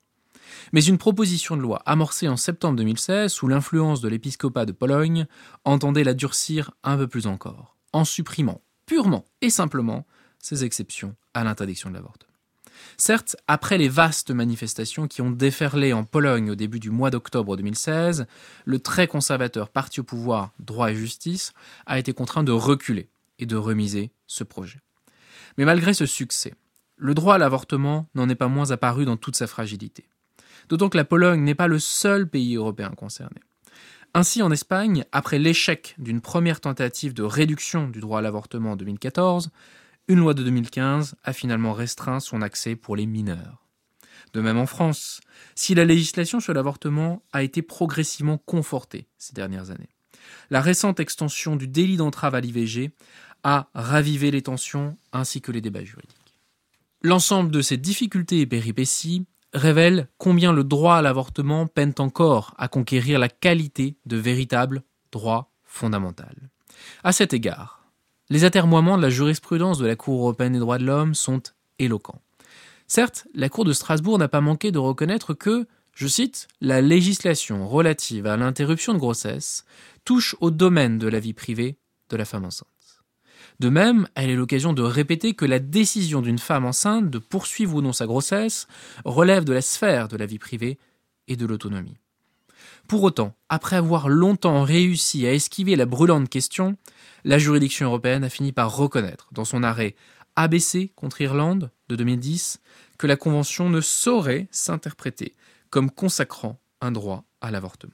Mais 0.73 0.83
une 0.83 0.97
proposition 0.97 1.55
de 1.55 1.61
loi 1.61 1.81
amorcée 1.85 2.27
en 2.27 2.37
septembre 2.37 2.77
2016 2.77 3.31
sous 3.31 3.47
l'influence 3.47 4.01
de 4.01 4.09
l'épiscopat 4.09 4.65
de 4.65 4.71
Pologne 4.71 5.25
entendait 5.63 6.03
la 6.03 6.13
durcir 6.13 6.71
un 6.83 6.97
peu 6.97 7.07
plus 7.07 7.27
encore, 7.27 7.77
en 7.93 8.05
supprimant 8.05 8.61
purement 8.85 9.25
et 9.41 9.49
simplement 9.49 10.05
ces 10.39 10.63
exceptions 10.63 11.15
à 11.33 11.43
l'interdiction 11.43 11.89
de 11.89 11.95
l'avortement. 11.95 12.33
Certes, 12.97 13.35
après 13.47 13.77
les 13.77 13.89
vastes 13.89 14.31
manifestations 14.31 15.07
qui 15.07 15.21
ont 15.21 15.31
déferlé 15.31 15.93
en 15.93 16.03
Pologne 16.03 16.51
au 16.51 16.55
début 16.55 16.79
du 16.79 16.89
mois 16.89 17.09
d'octobre 17.09 17.57
2016, 17.57 18.25
le 18.65 18.79
très 18.79 19.07
conservateur 19.07 19.69
parti 19.69 19.99
au 19.99 20.03
pouvoir 20.03 20.51
Droit 20.59 20.91
et 20.91 20.95
Justice 20.95 21.53
a 21.85 21.99
été 21.99 22.13
contraint 22.13 22.43
de 22.43 22.51
reculer 22.51 23.09
et 23.39 23.45
de 23.45 23.55
remiser 23.55 24.11
ce 24.25 24.43
projet. 24.43 24.79
Mais 25.57 25.65
malgré 25.65 25.93
ce 25.93 26.05
succès, 26.05 26.53
le 26.95 27.13
droit 27.13 27.35
à 27.35 27.37
l'avortement 27.37 28.07
n'en 28.15 28.29
est 28.29 28.35
pas 28.35 28.47
moins 28.47 28.71
apparu 28.71 29.05
dans 29.05 29.17
toute 29.17 29.35
sa 29.35 29.47
fragilité 29.47 30.07
d'autant 30.69 30.89
que 30.89 30.97
la 30.97 31.05
Pologne 31.05 31.43
n'est 31.43 31.55
pas 31.55 31.67
le 31.67 31.79
seul 31.79 32.27
pays 32.27 32.55
européen 32.55 32.91
concerné. 32.91 33.41
Ainsi, 34.13 34.41
en 34.41 34.51
Espagne, 34.51 35.05
après 35.11 35.37
l'échec 35.37 35.95
d'une 35.97 36.21
première 36.21 36.61
tentative 36.61 37.13
de 37.13 37.23
réduction 37.23 37.87
du 37.87 37.99
droit 37.99 38.19
à 38.19 38.21
l'avortement 38.21 38.71
en 38.71 38.75
2014, 38.75 39.49
une 40.07 40.19
loi 40.19 40.33
de 40.33 40.43
2015 40.43 41.15
a 41.23 41.33
finalement 41.33 41.73
restreint 41.73 42.19
son 42.19 42.41
accès 42.41 42.75
pour 42.75 42.95
les 42.95 43.05
mineurs. 43.05 43.67
De 44.33 44.41
même 44.41 44.57
en 44.57 44.65
France, 44.65 45.21
si 45.55 45.75
la 45.75 45.85
législation 45.85 46.39
sur 46.39 46.53
l'avortement 46.53 47.23
a 47.33 47.43
été 47.43 47.61
progressivement 47.61 48.37
confortée 48.37 49.07
ces 49.17 49.33
dernières 49.33 49.71
années. 49.71 49.89
La 50.49 50.61
récente 50.61 50.99
extension 50.99 51.55
du 51.55 51.67
délit 51.67 51.97
d'entrave 51.97 52.35
à 52.35 52.41
l'IVG 52.41 52.91
a 53.43 53.69
ravivé 53.73 54.31
les 54.31 54.41
tensions 54.41 54.97
ainsi 55.13 55.41
que 55.41 55.51
les 55.51 55.61
débats 55.61 55.83
juridiques. 55.83 56.17
L'ensemble 57.01 57.51
de 57.51 57.61
ces 57.61 57.77
difficultés 57.77 58.41
et 58.41 58.47
péripéties 58.47 59.25
révèle 59.53 60.09
combien 60.17 60.51
le 60.51 60.63
droit 60.63 60.95
à 60.95 61.01
l'avortement 61.01 61.67
peine 61.67 61.93
encore 61.99 62.53
à 62.57 62.67
conquérir 62.67 63.19
la 63.19 63.29
qualité 63.29 63.97
de 64.05 64.17
véritable 64.17 64.83
droit 65.11 65.53
fondamental. 65.63 66.49
À 67.03 67.11
cet 67.11 67.33
égard, 67.33 67.76
les 68.29 68.43
atermoiements 68.43 68.97
de 68.97 69.01
la 69.01 69.09
jurisprudence 69.09 69.77
de 69.77 69.85
la 69.85 69.95
Cour 69.95 70.19
européenne 70.19 70.53
des 70.53 70.59
droits 70.59 70.77
de 70.77 70.85
l'homme 70.85 71.13
sont 71.13 71.41
éloquents. 71.79 72.21
Certes, 72.87 73.27
la 73.33 73.49
Cour 73.49 73.65
de 73.65 73.73
Strasbourg 73.73 74.17
n'a 74.17 74.27
pas 74.27 74.41
manqué 74.41 74.71
de 74.71 74.79
reconnaître 74.79 75.33
que, 75.33 75.67
je 75.93 76.07
cite, 76.07 76.47
la 76.61 76.81
législation 76.81 77.67
relative 77.67 78.27
à 78.27 78.37
l'interruption 78.37 78.93
de 78.93 78.99
grossesse 78.99 79.65
touche 80.05 80.35
au 80.39 80.51
domaine 80.51 80.97
de 80.97 81.07
la 81.07 81.19
vie 81.19 81.33
privée 81.33 81.77
de 82.09 82.17
la 82.17 82.25
femme 82.25 82.45
enceinte. 82.45 82.67
De 83.59 83.69
même, 83.69 84.07
elle 84.15 84.29
est 84.29 84.35
l'occasion 84.35 84.71
de 84.73 84.83
répéter 84.83 85.33
que 85.33 85.45
la 85.45 85.59
décision 85.59 86.21
d'une 86.21 86.37
femme 86.37 86.65
enceinte 86.65 87.09
de 87.09 87.17
poursuivre 87.17 87.75
ou 87.75 87.81
non 87.81 87.91
sa 87.91 88.05
grossesse 88.05 88.67
relève 89.03 89.45
de 89.45 89.53
la 89.53 89.61
sphère 89.61 90.07
de 90.07 90.17
la 90.17 90.27
vie 90.27 90.37
privée 90.37 90.77
et 91.27 91.35
de 91.35 91.45
l'autonomie. 91.45 91.97
Pour 92.87 93.03
autant, 93.03 93.35
après 93.49 93.75
avoir 93.75 94.07
longtemps 94.07 94.63
réussi 94.63 95.27
à 95.27 95.33
esquiver 95.33 95.75
la 95.75 95.85
brûlante 95.85 96.29
question, 96.29 96.77
la 97.25 97.37
juridiction 97.37 97.87
européenne 97.87 98.23
a 98.23 98.29
fini 98.29 98.53
par 98.53 98.75
reconnaître, 98.75 99.27
dans 99.33 99.43
son 99.43 99.61
arrêt 99.61 99.95
ABC 100.37 100.93
contre 100.95 101.19
Irlande 101.19 101.69
de 101.89 101.97
2010, 101.97 102.61
que 102.97 103.07
la 103.07 103.17
Convention 103.17 103.69
ne 103.69 103.81
saurait 103.81 104.47
s'interpréter 104.51 105.33
comme 105.69 105.91
consacrant 105.91 106.61
un 106.79 106.91
droit 106.91 107.25
à 107.41 107.51
l'avortement. 107.51 107.91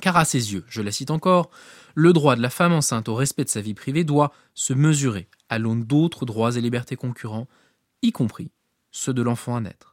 Car 0.00 0.16
à 0.16 0.24
ses 0.24 0.52
yeux, 0.52 0.64
je 0.68 0.82
la 0.82 0.92
cite 0.92 1.10
encore, 1.10 1.50
le 1.96 2.12
droit 2.12 2.36
de 2.36 2.42
la 2.42 2.50
femme 2.50 2.72
enceinte 2.72 3.08
au 3.08 3.16
respect 3.16 3.44
de 3.44 3.48
sa 3.48 3.60
vie 3.60 3.74
privée 3.74 4.04
doit 4.04 4.32
se 4.54 4.72
mesurer 4.72 5.28
à 5.48 5.58
l'aune 5.58 5.82
d'autres 5.82 6.26
droits 6.26 6.54
et 6.56 6.60
libertés 6.60 6.96
concurrents, 6.96 7.48
y 8.02 8.12
compris 8.12 8.52
ceux 8.92 9.12
de 9.12 9.22
l'enfant 9.22 9.56
à 9.56 9.60
naître. 9.60 9.89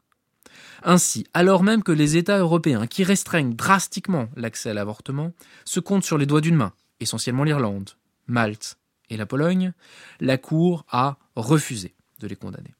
Ainsi, 0.83 1.25
alors 1.33 1.63
même 1.63 1.83
que 1.83 1.91
les 1.91 2.17
États 2.17 2.37
européens 2.37 2.87
qui 2.87 3.03
restreignent 3.03 3.55
drastiquement 3.55 4.29
l'accès 4.35 4.69
à 4.69 4.73
l'avortement 4.73 5.33
se 5.65 5.79
comptent 5.79 6.03
sur 6.03 6.17
les 6.17 6.25
doigts 6.25 6.41
d'une 6.41 6.55
main, 6.55 6.73
essentiellement 6.99 7.43
l'Irlande, 7.43 7.91
Malte 8.27 8.77
et 9.09 9.17
la 9.17 9.25
Pologne, 9.25 9.73
la 10.19 10.37
Cour 10.37 10.85
a 10.89 11.17
refusé 11.35 11.95
de 12.19 12.27
les 12.27 12.35
condamner. 12.35 12.73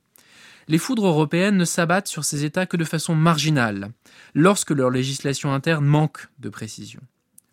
Les 0.68 0.78
foudres 0.78 1.08
européennes 1.08 1.58
ne 1.58 1.66
s'abattent 1.66 2.08
sur 2.08 2.26
ces 2.26 2.44
États 2.44 2.66
que 2.66 2.78
de 2.78 2.84
façon 2.84 3.16
marginale, 3.16 3.92
lorsque 4.34 4.72
leur 4.72 4.90
législation 4.90 5.54
interne 5.54 5.86
manque 5.86 6.28
de 6.40 6.50
précision 6.50 7.02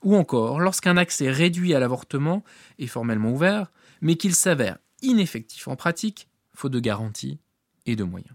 ou 0.05 0.15
encore 0.15 0.61
lorsqu'un 0.61 0.97
accès 0.97 1.31
réduit 1.31 1.75
à 1.75 1.81
l'avortement 1.81 2.45
est 2.79 2.87
formellement 2.87 3.33
ouvert, 3.33 3.73
mais 4.01 4.17
qu'il 4.17 4.35
s'avère 4.35 4.79
ineffectif 5.03 5.67
en 5.67 5.77
pratique, 5.77 6.29
faute 6.55 6.73
de 6.73 6.81
garanties 6.81 7.41
et 7.87 7.97
de 7.97 8.05
moyens. 8.05 8.35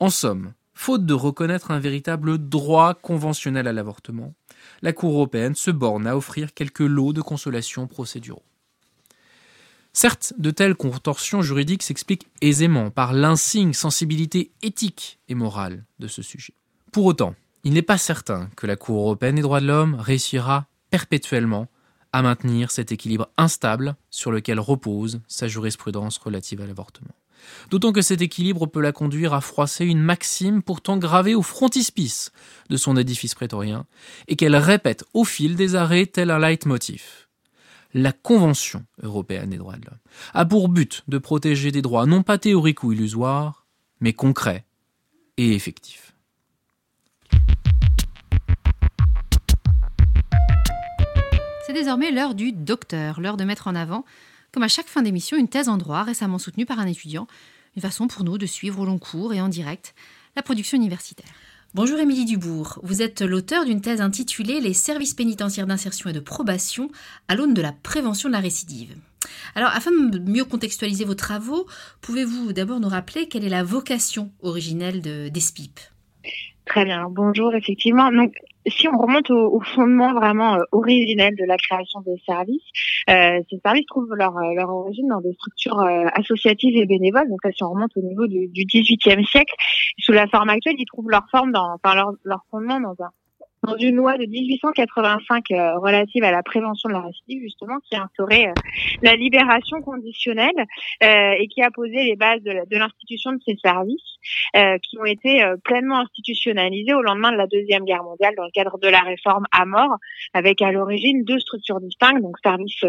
En 0.00 0.10
somme, 0.10 0.52
faute 0.78 1.04
de 1.04 1.12
reconnaître 1.12 1.72
un 1.72 1.80
véritable 1.80 2.38
droit 2.38 2.94
conventionnel 2.94 3.66
à 3.66 3.72
l'avortement, 3.72 4.34
la 4.80 4.92
Cour 4.92 5.12
européenne 5.14 5.56
se 5.56 5.72
borne 5.72 6.06
à 6.06 6.16
offrir 6.16 6.54
quelques 6.54 6.78
lots 6.78 7.12
de 7.12 7.20
consolation 7.20 7.88
procéduraux. 7.88 8.44
Certes, 9.92 10.34
de 10.38 10.52
telles 10.52 10.76
contorsions 10.76 11.42
juridiques 11.42 11.82
s'expliquent 11.82 12.28
aisément 12.42 12.90
par 12.90 13.12
l'insigne 13.12 13.72
sensibilité 13.72 14.52
éthique 14.62 15.18
et 15.28 15.34
morale 15.34 15.84
de 15.98 16.06
ce 16.06 16.22
sujet. 16.22 16.54
Pour 16.92 17.06
autant, 17.06 17.34
il 17.64 17.72
n'est 17.72 17.82
pas 17.82 17.98
certain 17.98 18.48
que 18.54 18.68
la 18.68 18.76
Cour 18.76 19.00
européenne 19.00 19.34
des 19.34 19.42
droits 19.42 19.60
de 19.60 19.66
l'homme 19.66 19.96
réussira 19.96 20.68
perpétuellement 20.90 21.66
à 22.12 22.22
maintenir 22.22 22.70
cet 22.70 22.92
équilibre 22.92 23.28
instable 23.36 23.96
sur 24.10 24.30
lequel 24.30 24.60
repose 24.60 25.20
sa 25.26 25.48
jurisprudence 25.48 26.18
relative 26.18 26.60
à 26.60 26.66
l'avortement. 26.66 27.14
D'autant 27.70 27.92
que 27.92 28.02
cet 28.02 28.22
équilibre 28.22 28.66
peut 28.66 28.80
la 28.80 28.92
conduire 28.92 29.34
à 29.34 29.40
froisser 29.40 29.84
une 29.84 30.00
maxime 30.00 30.62
pourtant 30.62 30.96
gravée 30.96 31.34
au 31.34 31.42
frontispice 31.42 32.32
de 32.70 32.76
son 32.76 32.96
édifice 32.96 33.34
prétorien, 33.34 33.86
et 34.26 34.36
qu'elle 34.36 34.56
répète 34.56 35.04
au 35.14 35.24
fil 35.24 35.56
des 35.56 35.74
arrêts 35.74 36.06
tel 36.06 36.30
un 36.30 36.38
leitmotiv. 36.38 37.28
La 37.94 38.12
Convention 38.12 38.84
européenne 39.02 39.50
des 39.50 39.56
droits 39.56 39.76
de 39.76 39.86
l'homme 39.86 39.98
a 40.34 40.44
pour 40.44 40.68
but 40.68 41.04
de 41.08 41.18
protéger 41.18 41.72
des 41.72 41.82
droits 41.82 42.06
non 42.06 42.22
pas 42.22 42.38
théoriques 42.38 42.84
ou 42.84 42.92
illusoires, 42.92 43.66
mais 44.00 44.12
concrets 44.12 44.66
et 45.38 45.54
effectifs. 45.54 46.14
C'est 51.66 51.74
désormais 51.74 52.10
l'heure 52.10 52.34
du 52.34 52.52
docteur, 52.52 53.20
l'heure 53.20 53.36
de 53.36 53.44
mettre 53.44 53.68
en 53.68 53.74
avant, 53.74 54.04
comme 54.58 54.64
à 54.64 54.66
chaque 54.66 54.88
fin 54.88 55.02
d'émission, 55.02 55.36
une 55.36 55.46
thèse 55.46 55.68
en 55.68 55.76
droit 55.76 56.02
récemment 56.02 56.38
soutenue 56.38 56.66
par 56.66 56.80
un 56.80 56.88
étudiant, 56.88 57.28
une 57.76 57.82
façon 57.82 58.08
pour 58.08 58.24
nous 58.24 58.38
de 58.38 58.46
suivre 58.46 58.80
au 58.80 58.84
long 58.84 58.98
cours 58.98 59.32
et 59.32 59.40
en 59.40 59.46
direct 59.46 59.94
la 60.34 60.42
production 60.42 60.76
universitaire. 60.76 61.30
Bonjour 61.74 61.96
Émilie 62.00 62.24
Dubourg, 62.24 62.80
vous 62.82 63.00
êtes 63.00 63.22
l'auteur 63.22 63.64
d'une 63.64 63.80
thèse 63.80 64.00
intitulée 64.00 64.58
Les 64.58 64.74
services 64.74 65.14
pénitentiaires 65.14 65.68
d'insertion 65.68 66.10
et 66.10 66.12
de 66.12 66.18
probation 66.18 66.90
à 67.28 67.36
l'aune 67.36 67.54
de 67.54 67.62
la 67.62 67.70
prévention 67.70 68.28
de 68.28 68.34
la 68.34 68.40
récidive. 68.40 68.96
Alors, 69.54 69.70
afin 69.70 69.92
de 69.92 70.18
mieux 70.18 70.44
contextualiser 70.44 71.04
vos 71.04 71.14
travaux, 71.14 71.68
pouvez-vous 72.00 72.52
d'abord 72.52 72.80
nous 72.80 72.88
rappeler 72.88 73.28
quelle 73.28 73.44
est 73.44 73.48
la 73.48 73.62
vocation 73.62 74.32
originelle 74.42 75.02
de, 75.02 75.28
d'ESPIP 75.28 75.78
Très 76.66 76.84
bien. 76.84 77.06
Bonjour, 77.08 77.54
effectivement. 77.54 78.10
Donc, 78.10 78.34
si 78.70 78.88
on 78.88 78.96
remonte 78.96 79.30
au, 79.30 79.60
fondement 79.60 80.14
vraiment 80.14 80.54
euh, 80.54 80.62
originel 80.72 81.34
de 81.36 81.44
la 81.44 81.56
création 81.56 82.00
des 82.00 82.16
services, 82.26 82.62
euh, 83.10 83.40
ces 83.50 83.58
services 83.64 83.86
trouvent 83.86 84.14
leur, 84.14 84.36
euh, 84.36 84.54
leur 84.54 84.70
origine 84.70 85.08
dans 85.08 85.20
des 85.20 85.32
structures 85.34 85.80
associatives 86.14 86.76
et 86.76 86.86
bénévoles. 86.86 87.28
Donc 87.28 87.44
là, 87.44 87.50
si 87.52 87.62
on 87.64 87.70
remonte 87.70 87.96
au 87.96 88.02
niveau 88.02 88.26
du, 88.26 88.48
du 88.48 88.62
18e 88.64 89.24
siècle, 89.26 89.54
sous 89.98 90.12
la 90.12 90.26
forme 90.26 90.50
actuelle, 90.50 90.76
ils 90.78 90.86
trouvent 90.86 91.10
leur 91.10 91.26
forme 91.30 91.52
dans, 91.52 91.74
enfin 91.74 91.94
leur, 91.94 92.12
leur 92.24 92.40
fondement 92.50 92.80
dans 92.80 92.94
un 93.04 93.10
dans 93.68 93.76
une 93.76 93.96
loi 93.96 94.16
de 94.16 94.24
1885 94.24 95.50
euh, 95.50 95.78
relative 95.78 96.24
à 96.24 96.30
la 96.30 96.42
prévention 96.42 96.88
de 96.88 96.94
la 96.94 97.00
récidive, 97.00 97.42
justement, 97.42 97.78
qui 97.84 97.96
a 97.96 98.04
instauré 98.04 98.48
euh, 98.48 98.52
la 99.02 99.14
libération 99.14 99.80
conditionnelle 99.82 100.66
euh, 101.02 101.32
et 101.38 101.48
qui 101.48 101.62
a 101.62 101.70
posé 101.70 102.04
les 102.04 102.16
bases 102.16 102.42
de 102.42 102.76
l'institution 102.76 103.32
de, 103.32 103.38
ces 103.46 103.56
services, 103.62 104.18
qui 104.82 104.98
ont 104.98 105.04
été 105.04 105.44
pleinement 105.64 106.00
institutionnalisés 106.00 106.94
au 106.94 107.02
lendemain 107.02 107.32
de 107.32 107.36
la 107.36 107.46
Deuxième 107.46 107.84
Guerre 107.84 108.02
mondiale 108.02 108.34
dans 108.36 108.44
le 108.44 108.50
cadre 108.52 108.78
de 108.78 108.88
la 108.88 109.00
réforme 109.00 109.44
à 109.52 109.64
mort, 109.64 109.96
avec 110.32 110.62
à 110.62 110.72
l'origine 110.72 111.24
deux 111.24 111.38
structures 111.38 111.80
distinctes, 111.80 112.22
donc 112.22 112.36
services 112.42 112.84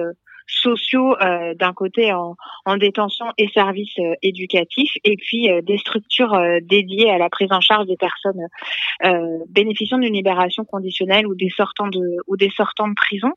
sociaux 0.49 1.15
euh, 1.21 1.53
d'un 1.53 1.73
côté 1.73 2.11
en, 2.11 2.35
en, 2.65 2.77
détention 2.77 3.25
et 3.37 3.47
services 3.49 3.97
euh, 3.99 4.13
éducatifs, 4.21 4.93
et 5.03 5.15
puis 5.15 5.49
euh, 5.49 5.61
des 5.61 5.77
structures 5.77 6.37
dédiées 6.61 7.09
à 7.09 7.17
la 7.17 7.29
prise 7.29 7.51
en 7.51 7.61
charge 7.61 7.87
des 7.87 7.97
personnes 7.97 8.47
bénéficiant 9.49 9.97
d'une 9.97 10.13
libération 10.13 10.65
conditionnelle 10.65 11.25
ou 11.27 11.35
des 11.35 11.49
sortants 11.49 11.87
de 11.87 12.17
ou 12.27 12.35
des 12.35 12.49
sortants 12.49 12.87
de 12.87 12.93
prison. 12.93 13.31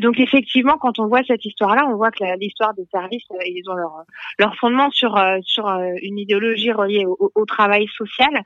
donc 0.00 0.18
effectivement, 0.18 0.76
quand 0.78 0.98
on 0.98 1.06
voit 1.06 1.22
cette 1.26 1.44
histoire-là, 1.44 1.86
on 1.88 1.96
voit 1.96 2.10
que 2.10 2.24
l'histoire 2.38 2.74
des 2.74 2.86
services, 2.90 3.24
ils 3.44 3.62
ont 3.68 3.74
leur 3.74 4.04
leur 4.38 4.56
fondement 4.56 4.90
sur 4.90 5.18
sur 5.42 5.66
une 6.02 6.18
idéologie 6.18 6.72
reliée 6.72 7.04
au, 7.06 7.30
au 7.34 7.44
travail 7.44 7.86
social. 7.96 8.42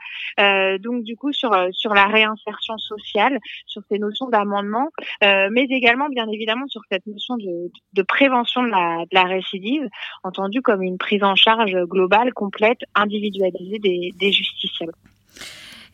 donc 0.81 1.05
du 1.05 1.17
coup 1.17 1.33
sur 1.33 1.51
sur 1.73 1.95
la 1.95 2.07
réinsertion 2.07 2.77
sociale, 2.79 3.39
sur 3.67 3.83
ces 3.91 3.99
notions 3.99 4.29
d'amendement, 4.29 4.89
mais 5.23 5.67
également 5.71 6.09
bien 6.09 6.29
évidemment 6.29 6.67
sur 6.67 6.83
cette 6.91 7.07
notion 7.07 7.37
de, 7.37 7.71
de 7.95 8.00
de 8.01 8.07
prévention 8.07 8.63
de 8.63 8.71
la, 9.13 9.25
récidive, 9.25 9.87
entendu 10.25 10.63
comme 10.63 10.83
une 10.83 10.97
prise 10.97 11.23
en 11.23 11.37
charge 11.37 11.77
globale, 11.85 12.33
complète, 12.33 12.81
individualisée 12.95 13.79
des, 13.79 14.33
justiciables. 14.33 14.95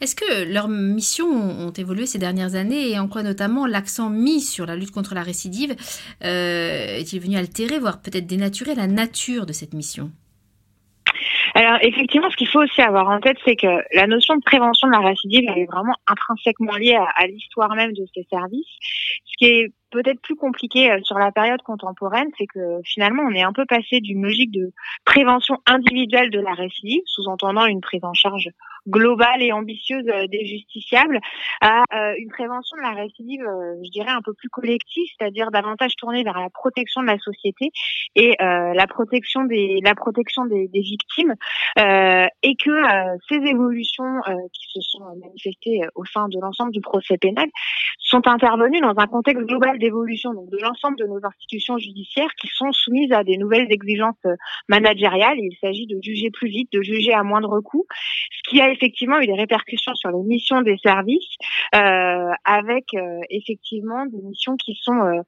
Est-ce 0.00 0.14
que 0.14 0.52
leurs 0.52 0.68
missions 0.68 1.26
ont 1.26 1.70
évolué 1.70 2.06
ces 2.06 2.18
dernières 2.18 2.54
années 2.54 2.90
et 2.90 2.98
en 2.98 3.08
quoi 3.08 3.22
notamment 3.22 3.66
l'accent 3.66 4.10
mis 4.10 4.40
sur 4.40 4.66
la 4.66 4.76
lutte 4.76 4.90
contre 4.90 5.14
la 5.14 5.22
récidive 5.22 5.74
euh, 6.22 6.98
est-il 6.98 7.18
venu 7.18 7.36
altérer, 7.36 7.78
voire 7.78 8.02
peut-être 8.02 8.26
dénaturer 8.26 8.74
la 8.74 8.86
nature 8.86 9.46
de 9.46 9.54
cette 9.54 9.72
mission? 9.72 10.10
Alors 11.54 11.78
effectivement, 11.80 12.30
ce 12.30 12.36
qu'il 12.36 12.48
faut 12.48 12.62
aussi 12.62 12.82
avoir 12.82 13.08
en 13.08 13.20
tête, 13.20 13.38
c'est 13.46 13.56
que 13.56 13.82
la 13.94 14.06
notion 14.06 14.36
de 14.36 14.42
prévention 14.42 14.88
de 14.88 14.92
la 14.92 15.00
récidive 15.00 15.44
elle 15.48 15.62
est 15.62 15.72
vraiment 15.72 15.94
intrinsèquement 16.06 16.76
liée 16.76 16.96
à, 16.96 17.06
à 17.16 17.26
l'histoire 17.26 17.74
même 17.74 17.94
de 17.94 18.04
ces 18.14 18.26
services. 18.30 18.68
Ce 19.24 19.32
qui 19.38 19.46
est 19.46 19.72
peut-être 19.90 20.20
plus 20.20 20.36
compliqué 20.36 20.90
euh, 20.90 20.98
sur 21.02 21.18
la 21.18 21.32
période 21.32 21.62
contemporaine, 21.62 22.28
c'est 22.38 22.46
que 22.46 22.80
finalement 22.84 23.22
on 23.22 23.34
est 23.34 23.42
un 23.42 23.52
peu 23.52 23.64
passé 23.66 24.00
d'une 24.00 24.22
logique 24.22 24.50
de 24.50 24.72
prévention 25.04 25.58
individuelle 25.66 26.30
de 26.30 26.40
la 26.40 26.52
récidive, 26.52 27.02
sous-entendant 27.06 27.66
une 27.66 27.80
prise 27.80 28.04
en 28.04 28.14
charge 28.14 28.48
globale 28.88 29.42
et 29.42 29.52
ambitieuse 29.52 30.06
euh, 30.08 30.26
des 30.28 30.44
justiciables, 30.44 31.20
à 31.60 31.82
euh, 31.94 32.14
une 32.18 32.28
prévention 32.28 32.76
de 32.76 32.82
la 32.82 33.02
récidive, 33.02 33.42
je 33.84 33.90
dirais 33.90 34.10
un 34.10 34.22
peu 34.22 34.34
plus 34.34 34.48
collective, 34.48 35.06
c'est-à-dire 35.18 35.50
davantage 35.50 35.94
tournée 35.96 36.22
vers 36.22 36.38
la 36.38 36.50
protection 36.50 37.02
de 37.02 37.06
la 37.06 37.18
société 37.18 37.70
et 38.14 38.36
la 38.38 38.86
protection 38.86 39.44
des 39.44 39.80
la 39.82 39.94
protection 39.94 40.46
des, 40.46 40.68
des 40.68 40.80
victimes, 40.80 41.34
et 41.76 42.56
que 42.56 42.70
ces 43.28 43.36
évolutions 43.36 44.20
qui 44.52 44.66
se 44.72 44.80
sont 44.80 45.04
manifestées 45.20 45.82
au 45.94 46.04
sein 46.04 46.28
de 46.28 46.38
l'ensemble 46.40 46.72
du 46.72 46.80
procès 46.80 47.18
pénal 47.18 47.48
sont 47.98 48.26
intervenues 48.26 48.80
dans 48.80 48.94
un 48.96 49.06
contexte 49.06 49.44
global 49.44 49.75
d'évolution 49.78 50.34
donc 50.34 50.50
de 50.50 50.58
l'ensemble 50.58 50.96
de 50.98 51.06
nos 51.06 51.20
institutions 51.24 51.78
judiciaires 51.78 52.32
qui 52.40 52.48
sont 52.48 52.72
soumises 52.72 53.12
à 53.12 53.24
des 53.24 53.36
nouvelles 53.36 53.70
exigences 53.70 54.14
euh, 54.26 54.34
managériales. 54.68 55.38
Il 55.38 55.56
s'agit 55.60 55.86
de 55.86 55.98
juger 56.02 56.30
plus 56.30 56.48
vite, 56.48 56.72
de 56.72 56.82
juger 56.82 57.12
à 57.12 57.22
moindre 57.22 57.60
coût, 57.60 57.86
ce 58.30 58.50
qui 58.50 58.60
a 58.60 58.70
effectivement 58.70 59.18
eu 59.20 59.26
des 59.26 59.34
répercussions 59.34 59.94
sur 59.94 60.10
les 60.10 60.22
missions 60.22 60.62
des 60.62 60.76
services, 60.78 61.36
euh, 61.74 62.30
avec 62.44 62.94
euh, 62.94 63.20
effectivement 63.30 64.06
des 64.06 64.22
missions 64.22 64.56
qui 64.56 64.78
sont 64.82 65.22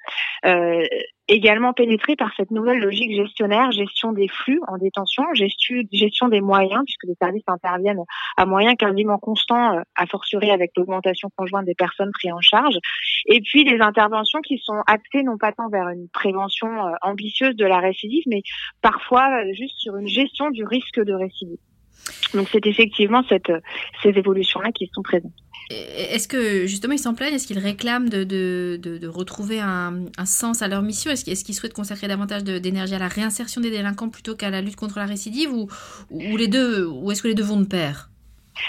également 1.29 1.75
pénétré 1.75 2.17
par 2.17 2.31
cette 2.37 2.51
nouvelle 2.51 2.79
logique 2.79 3.15
gestionnaire, 3.15 3.71
gestion 3.71 4.13
des 4.13 4.29
flux 4.29 4.61
en 4.67 4.79
détention, 4.79 5.25
gestion, 5.35 6.29
des 6.29 6.41
moyens, 6.41 6.83
puisque 6.87 7.05
les 7.05 7.17
services 7.21 7.45
interviennent 7.47 8.03
à 8.37 8.47
moyens 8.47 8.77
quasiment 8.77 9.19
constants, 9.19 9.83
à 9.95 10.07
fortiori 10.07 10.51
avec 10.51 10.73
l'augmentation 10.77 11.31
conjointe 11.37 11.67
des 11.67 11.75
personnes 11.75 12.11
prises 12.13 12.33
en 12.33 12.41
charge, 12.41 12.79
et 13.27 13.41
puis 13.41 13.65
des 13.65 13.79
interventions 13.81 14.38
qui 14.41 14.59
sont 14.59 14.81
axées 14.87 15.23
non 15.23 15.39
pas 15.39 15.53
tant 15.53 15.69
vers 15.69 15.89
une 15.89 16.09
prévention 16.09 16.69
euh, 16.69 16.93
ambitieuse 17.03 17.57
de 17.57 17.67
la 17.67 17.79
récidive, 17.79 18.25
mais 18.27 18.43
parfois 18.83 19.29
euh, 19.29 19.53
juste 19.55 19.79
sur 19.79 19.97
une 19.97 20.09
gestion 20.09 20.51
du 20.51 20.65
risque 20.65 21.01
de 21.01 21.13
récidive. 21.13 21.59
Donc 22.35 22.49
c'est 22.51 22.67
effectivement 22.67 23.23
cette, 23.29 23.53
ces 24.03 24.11
évolutions-là 24.11 24.73
qui 24.73 24.91
sont 24.95 25.03
présentes. 25.03 25.33
Est-ce 25.71 26.29
que 26.29 26.67
justement 26.67 26.95
ils 26.95 26.99
s'en 26.99 27.15
plaignent? 27.15 27.35
Est-ce 27.35 27.47
qu'ils 27.47 27.59
réclament 27.59 28.09
de, 28.09 29.07
retrouver 29.07 29.61
un, 29.61 30.05
sens 30.25 30.63
à 30.63 30.69
leur 30.69 30.81
mission? 30.81 31.11
Est-ce 31.11 31.45
qu'ils 31.45 31.55
souhaitent 31.55 31.75
consacrer 31.75 32.09
davantage 32.09 32.43
d'énergie 32.45 32.95
à 32.95 32.99
la 32.99 33.09
réinsertion 33.09 33.61
des 33.61 33.71
délinquants 33.71 34.09
plutôt 34.09 34.35
qu'à 34.35 34.49
la 34.49 34.63
lutte 34.63 34.77
contre 34.77 34.99
la 34.99 35.05
récidive? 35.05 35.53
Ou, 35.53 35.69
les 36.11 36.49
Ou 36.49 37.13
est-ce 37.13 37.23
que 37.23 37.29
les 37.29 37.35
deux 37.35 37.43
vont 37.43 37.61
de 37.61 37.67
pair? 37.67 38.09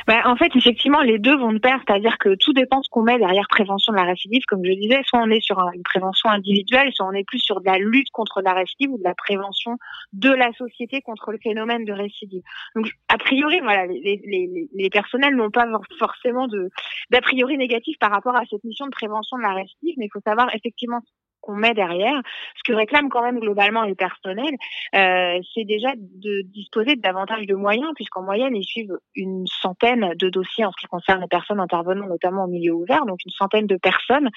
Bah, 0.08 0.22
en 0.26 0.36
fait, 0.36 0.56
effectivement, 0.56 1.02
les 1.02 1.20
deux 1.20 1.38
vont 1.38 1.54
de 1.54 1.60
pair, 1.60 1.80
c'est-à-dire 1.86 2.18
que 2.18 2.36
tout 2.36 2.54
dépend 2.54 2.82
ce 2.82 2.90
qu'on 2.90 3.04
met 3.04 3.18
derrière 3.18 3.48
prévention 3.50 3.94
de 3.94 3.98
la 3.98 4.04
récidive. 4.04 4.44
Comme 4.48 4.64
je 4.64 4.72
disais, 4.74 5.02
soit 5.06 5.20
on 5.20 5.30
est 5.30 5.42
sur 5.42 5.60
une 5.74 5.84
prévention 5.84 6.30
individuelle, 6.30 6.92
soit 6.94 7.08
on 7.08 7.14
est 7.14 7.24
plus 7.24 7.40
sur 7.40 7.62
de 7.62 7.66
la 7.66 7.78
lutte 7.78 8.10
contre 8.12 8.42
la 8.42 8.54
récidive 8.54 8.92
ou 8.92 8.98
de 8.98 9.04
la 9.04 9.16
prévention 9.16 9.78
de 10.14 10.32
la 10.32 10.52
société 10.54 11.02
contre 11.02 11.32
le 11.32 11.38
phénomène 11.42 11.86
de 11.86 11.94
récidive. 11.94 12.42
Donc, 12.76 12.90
a 13.08 13.18
priori, 13.18 13.60
voilà, 13.62 13.86
les, 13.86 14.22
les, 14.26 14.70
les 14.74 14.90
personnels 14.90 15.36
n'ont 15.36 15.52
pas 15.52 15.66
forcément 15.98 16.48
de 16.48 16.70
d'a 17.10 17.22
priori 17.22 17.58
négatif 17.58 17.98
par 18.00 18.12
rapport 18.12 18.36
à 18.36 18.44
cette 18.50 18.64
mission 18.64 18.86
de 18.86 18.92
prévention 18.92 19.38
de 19.38 19.44
la 19.44 19.54
récidive, 19.54 19.96
mais 19.98 20.06
il 20.06 20.12
faut 20.12 20.22
savoir 20.26 20.54
effectivement 20.54 21.02
qu'on 21.50 21.56
met 21.56 21.74
derrière, 21.74 22.22
ce 22.56 22.72
que 22.72 22.76
réclament 22.76 23.10
quand 23.10 23.24
même 23.24 23.40
globalement 23.40 23.84
les 23.84 23.96
personnels, 23.96 24.56
euh, 24.96 25.40
c'est 25.54 25.66
déjà 25.66 25.90
de 25.96 26.42
disposer 26.42 26.96
de 26.96 27.02
davantage 27.02 27.48
de 27.48 27.56
moyens, 27.56 27.90
puisqu'en 27.96 28.22
moyenne, 28.22 28.56
ils 28.56 28.66
suivent 28.66 28.98
une 29.16 29.46
centaine 29.48 30.14
de 30.16 30.30
dossiers 30.30 30.66
en 30.66 30.72
ce 30.72 30.78
qui 30.80 30.88
concerne 30.88 31.22
les 31.22 31.28
personnes 31.28 31.60
intervenant 31.60 32.06
notamment 32.06 32.44
au 32.44 32.48
milieu 32.48 32.74
ouvert, 32.74 33.06
donc 33.06 33.20
une 33.26 33.32
centaine 33.32 33.66
de 33.66 33.78
personnes. 33.78 34.30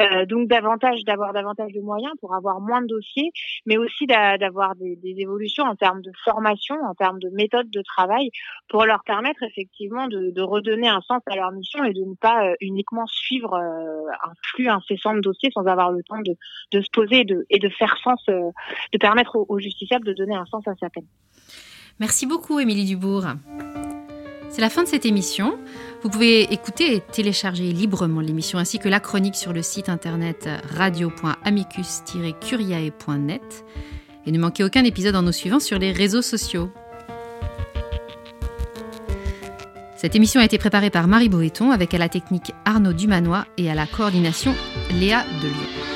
Euh, 0.00 0.26
donc 0.26 0.48
davantage 0.48 1.04
d'avoir 1.04 1.32
davantage 1.32 1.72
de 1.72 1.80
moyens 1.80 2.12
pour 2.20 2.34
avoir 2.34 2.60
moins 2.60 2.82
de 2.82 2.86
dossiers, 2.86 3.30
mais 3.66 3.76
aussi 3.76 4.06
d'avoir 4.06 4.74
des, 4.76 4.98
évolutions 5.18 5.64
en 5.64 5.76
termes 5.76 6.02
de 6.02 6.10
formation, 6.24 6.74
en 6.82 6.94
termes 6.94 7.18
de 7.20 7.28
méthode 7.30 7.70
de 7.70 7.82
travail, 7.82 8.30
pour 8.68 8.84
leur 8.84 9.04
permettre 9.04 9.42
effectivement 9.42 10.08
de, 10.08 10.30
de 10.30 10.42
redonner 10.42 10.88
un 10.88 11.00
sens 11.02 11.22
à 11.26 11.36
leur 11.36 11.52
mission 11.52 11.84
et 11.84 11.92
de 11.92 12.00
ne 12.00 12.14
pas 12.14 12.48
euh, 12.48 12.54
uniquement 12.60 13.06
suivre 13.06 13.54
euh, 13.54 14.10
un 14.24 14.32
flux 14.42 14.68
incessant 14.68 15.14
de 15.14 15.20
dossiers 15.20 15.50
sans 15.52 15.66
avoir 15.66 15.92
le 15.92 16.02
temps 16.02 16.20
de, 16.20 16.34
de 16.72 16.80
se 16.80 16.88
poser 16.92 17.26
et 17.50 17.58
de, 17.58 17.68
faire 17.68 17.96
sens, 18.02 18.20
euh, 18.28 18.50
de 18.92 18.98
permettre 18.98 19.36
aux, 19.36 19.58
justiciables 19.58 20.06
de 20.06 20.12
donner 20.12 20.34
un 20.34 20.46
sens 20.46 20.66
à 20.66 20.72
sa 20.78 20.90
peine. 20.90 21.06
Merci 22.00 22.26
beaucoup, 22.26 22.58
Émilie 22.58 22.84
Dubourg. 22.84 23.24
C'est 24.50 24.60
la 24.60 24.70
fin 24.70 24.82
de 24.84 24.88
cette 24.88 25.06
émission. 25.06 25.58
Vous 26.02 26.10
pouvez 26.10 26.52
écouter 26.52 26.94
et 26.94 27.00
télécharger 27.00 27.72
librement 27.72 28.20
l'émission 28.20 28.58
ainsi 28.58 28.78
que 28.78 28.88
la 28.88 29.00
chronique 29.00 29.36
sur 29.36 29.52
le 29.52 29.62
site 29.62 29.88
internet 29.88 30.48
radio.amicus-curiae.net. 30.76 33.64
Et 34.26 34.32
ne 34.32 34.38
manquez 34.38 34.64
aucun 34.64 34.84
épisode 34.84 35.16
en 35.16 35.22
nous 35.22 35.32
suivant 35.32 35.60
sur 35.60 35.78
les 35.78 35.92
réseaux 35.92 36.22
sociaux. 36.22 36.70
Cette 39.96 40.16
émission 40.16 40.40
a 40.40 40.44
été 40.44 40.58
préparée 40.58 40.90
par 40.90 41.08
Marie 41.08 41.30
Boéton 41.30 41.70
avec 41.70 41.94
à 41.94 41.98
la 41.98 42.10
technique 42.10 42.52
Arnaud 42.66 42.92
Dumanois 42.92 43.46
et 43.56 43.70
à 43.70 43.74
la 43.74 43.86
coordination 43.86 44.54
Léa 44.90 45.24
Delio. 45.40 45.93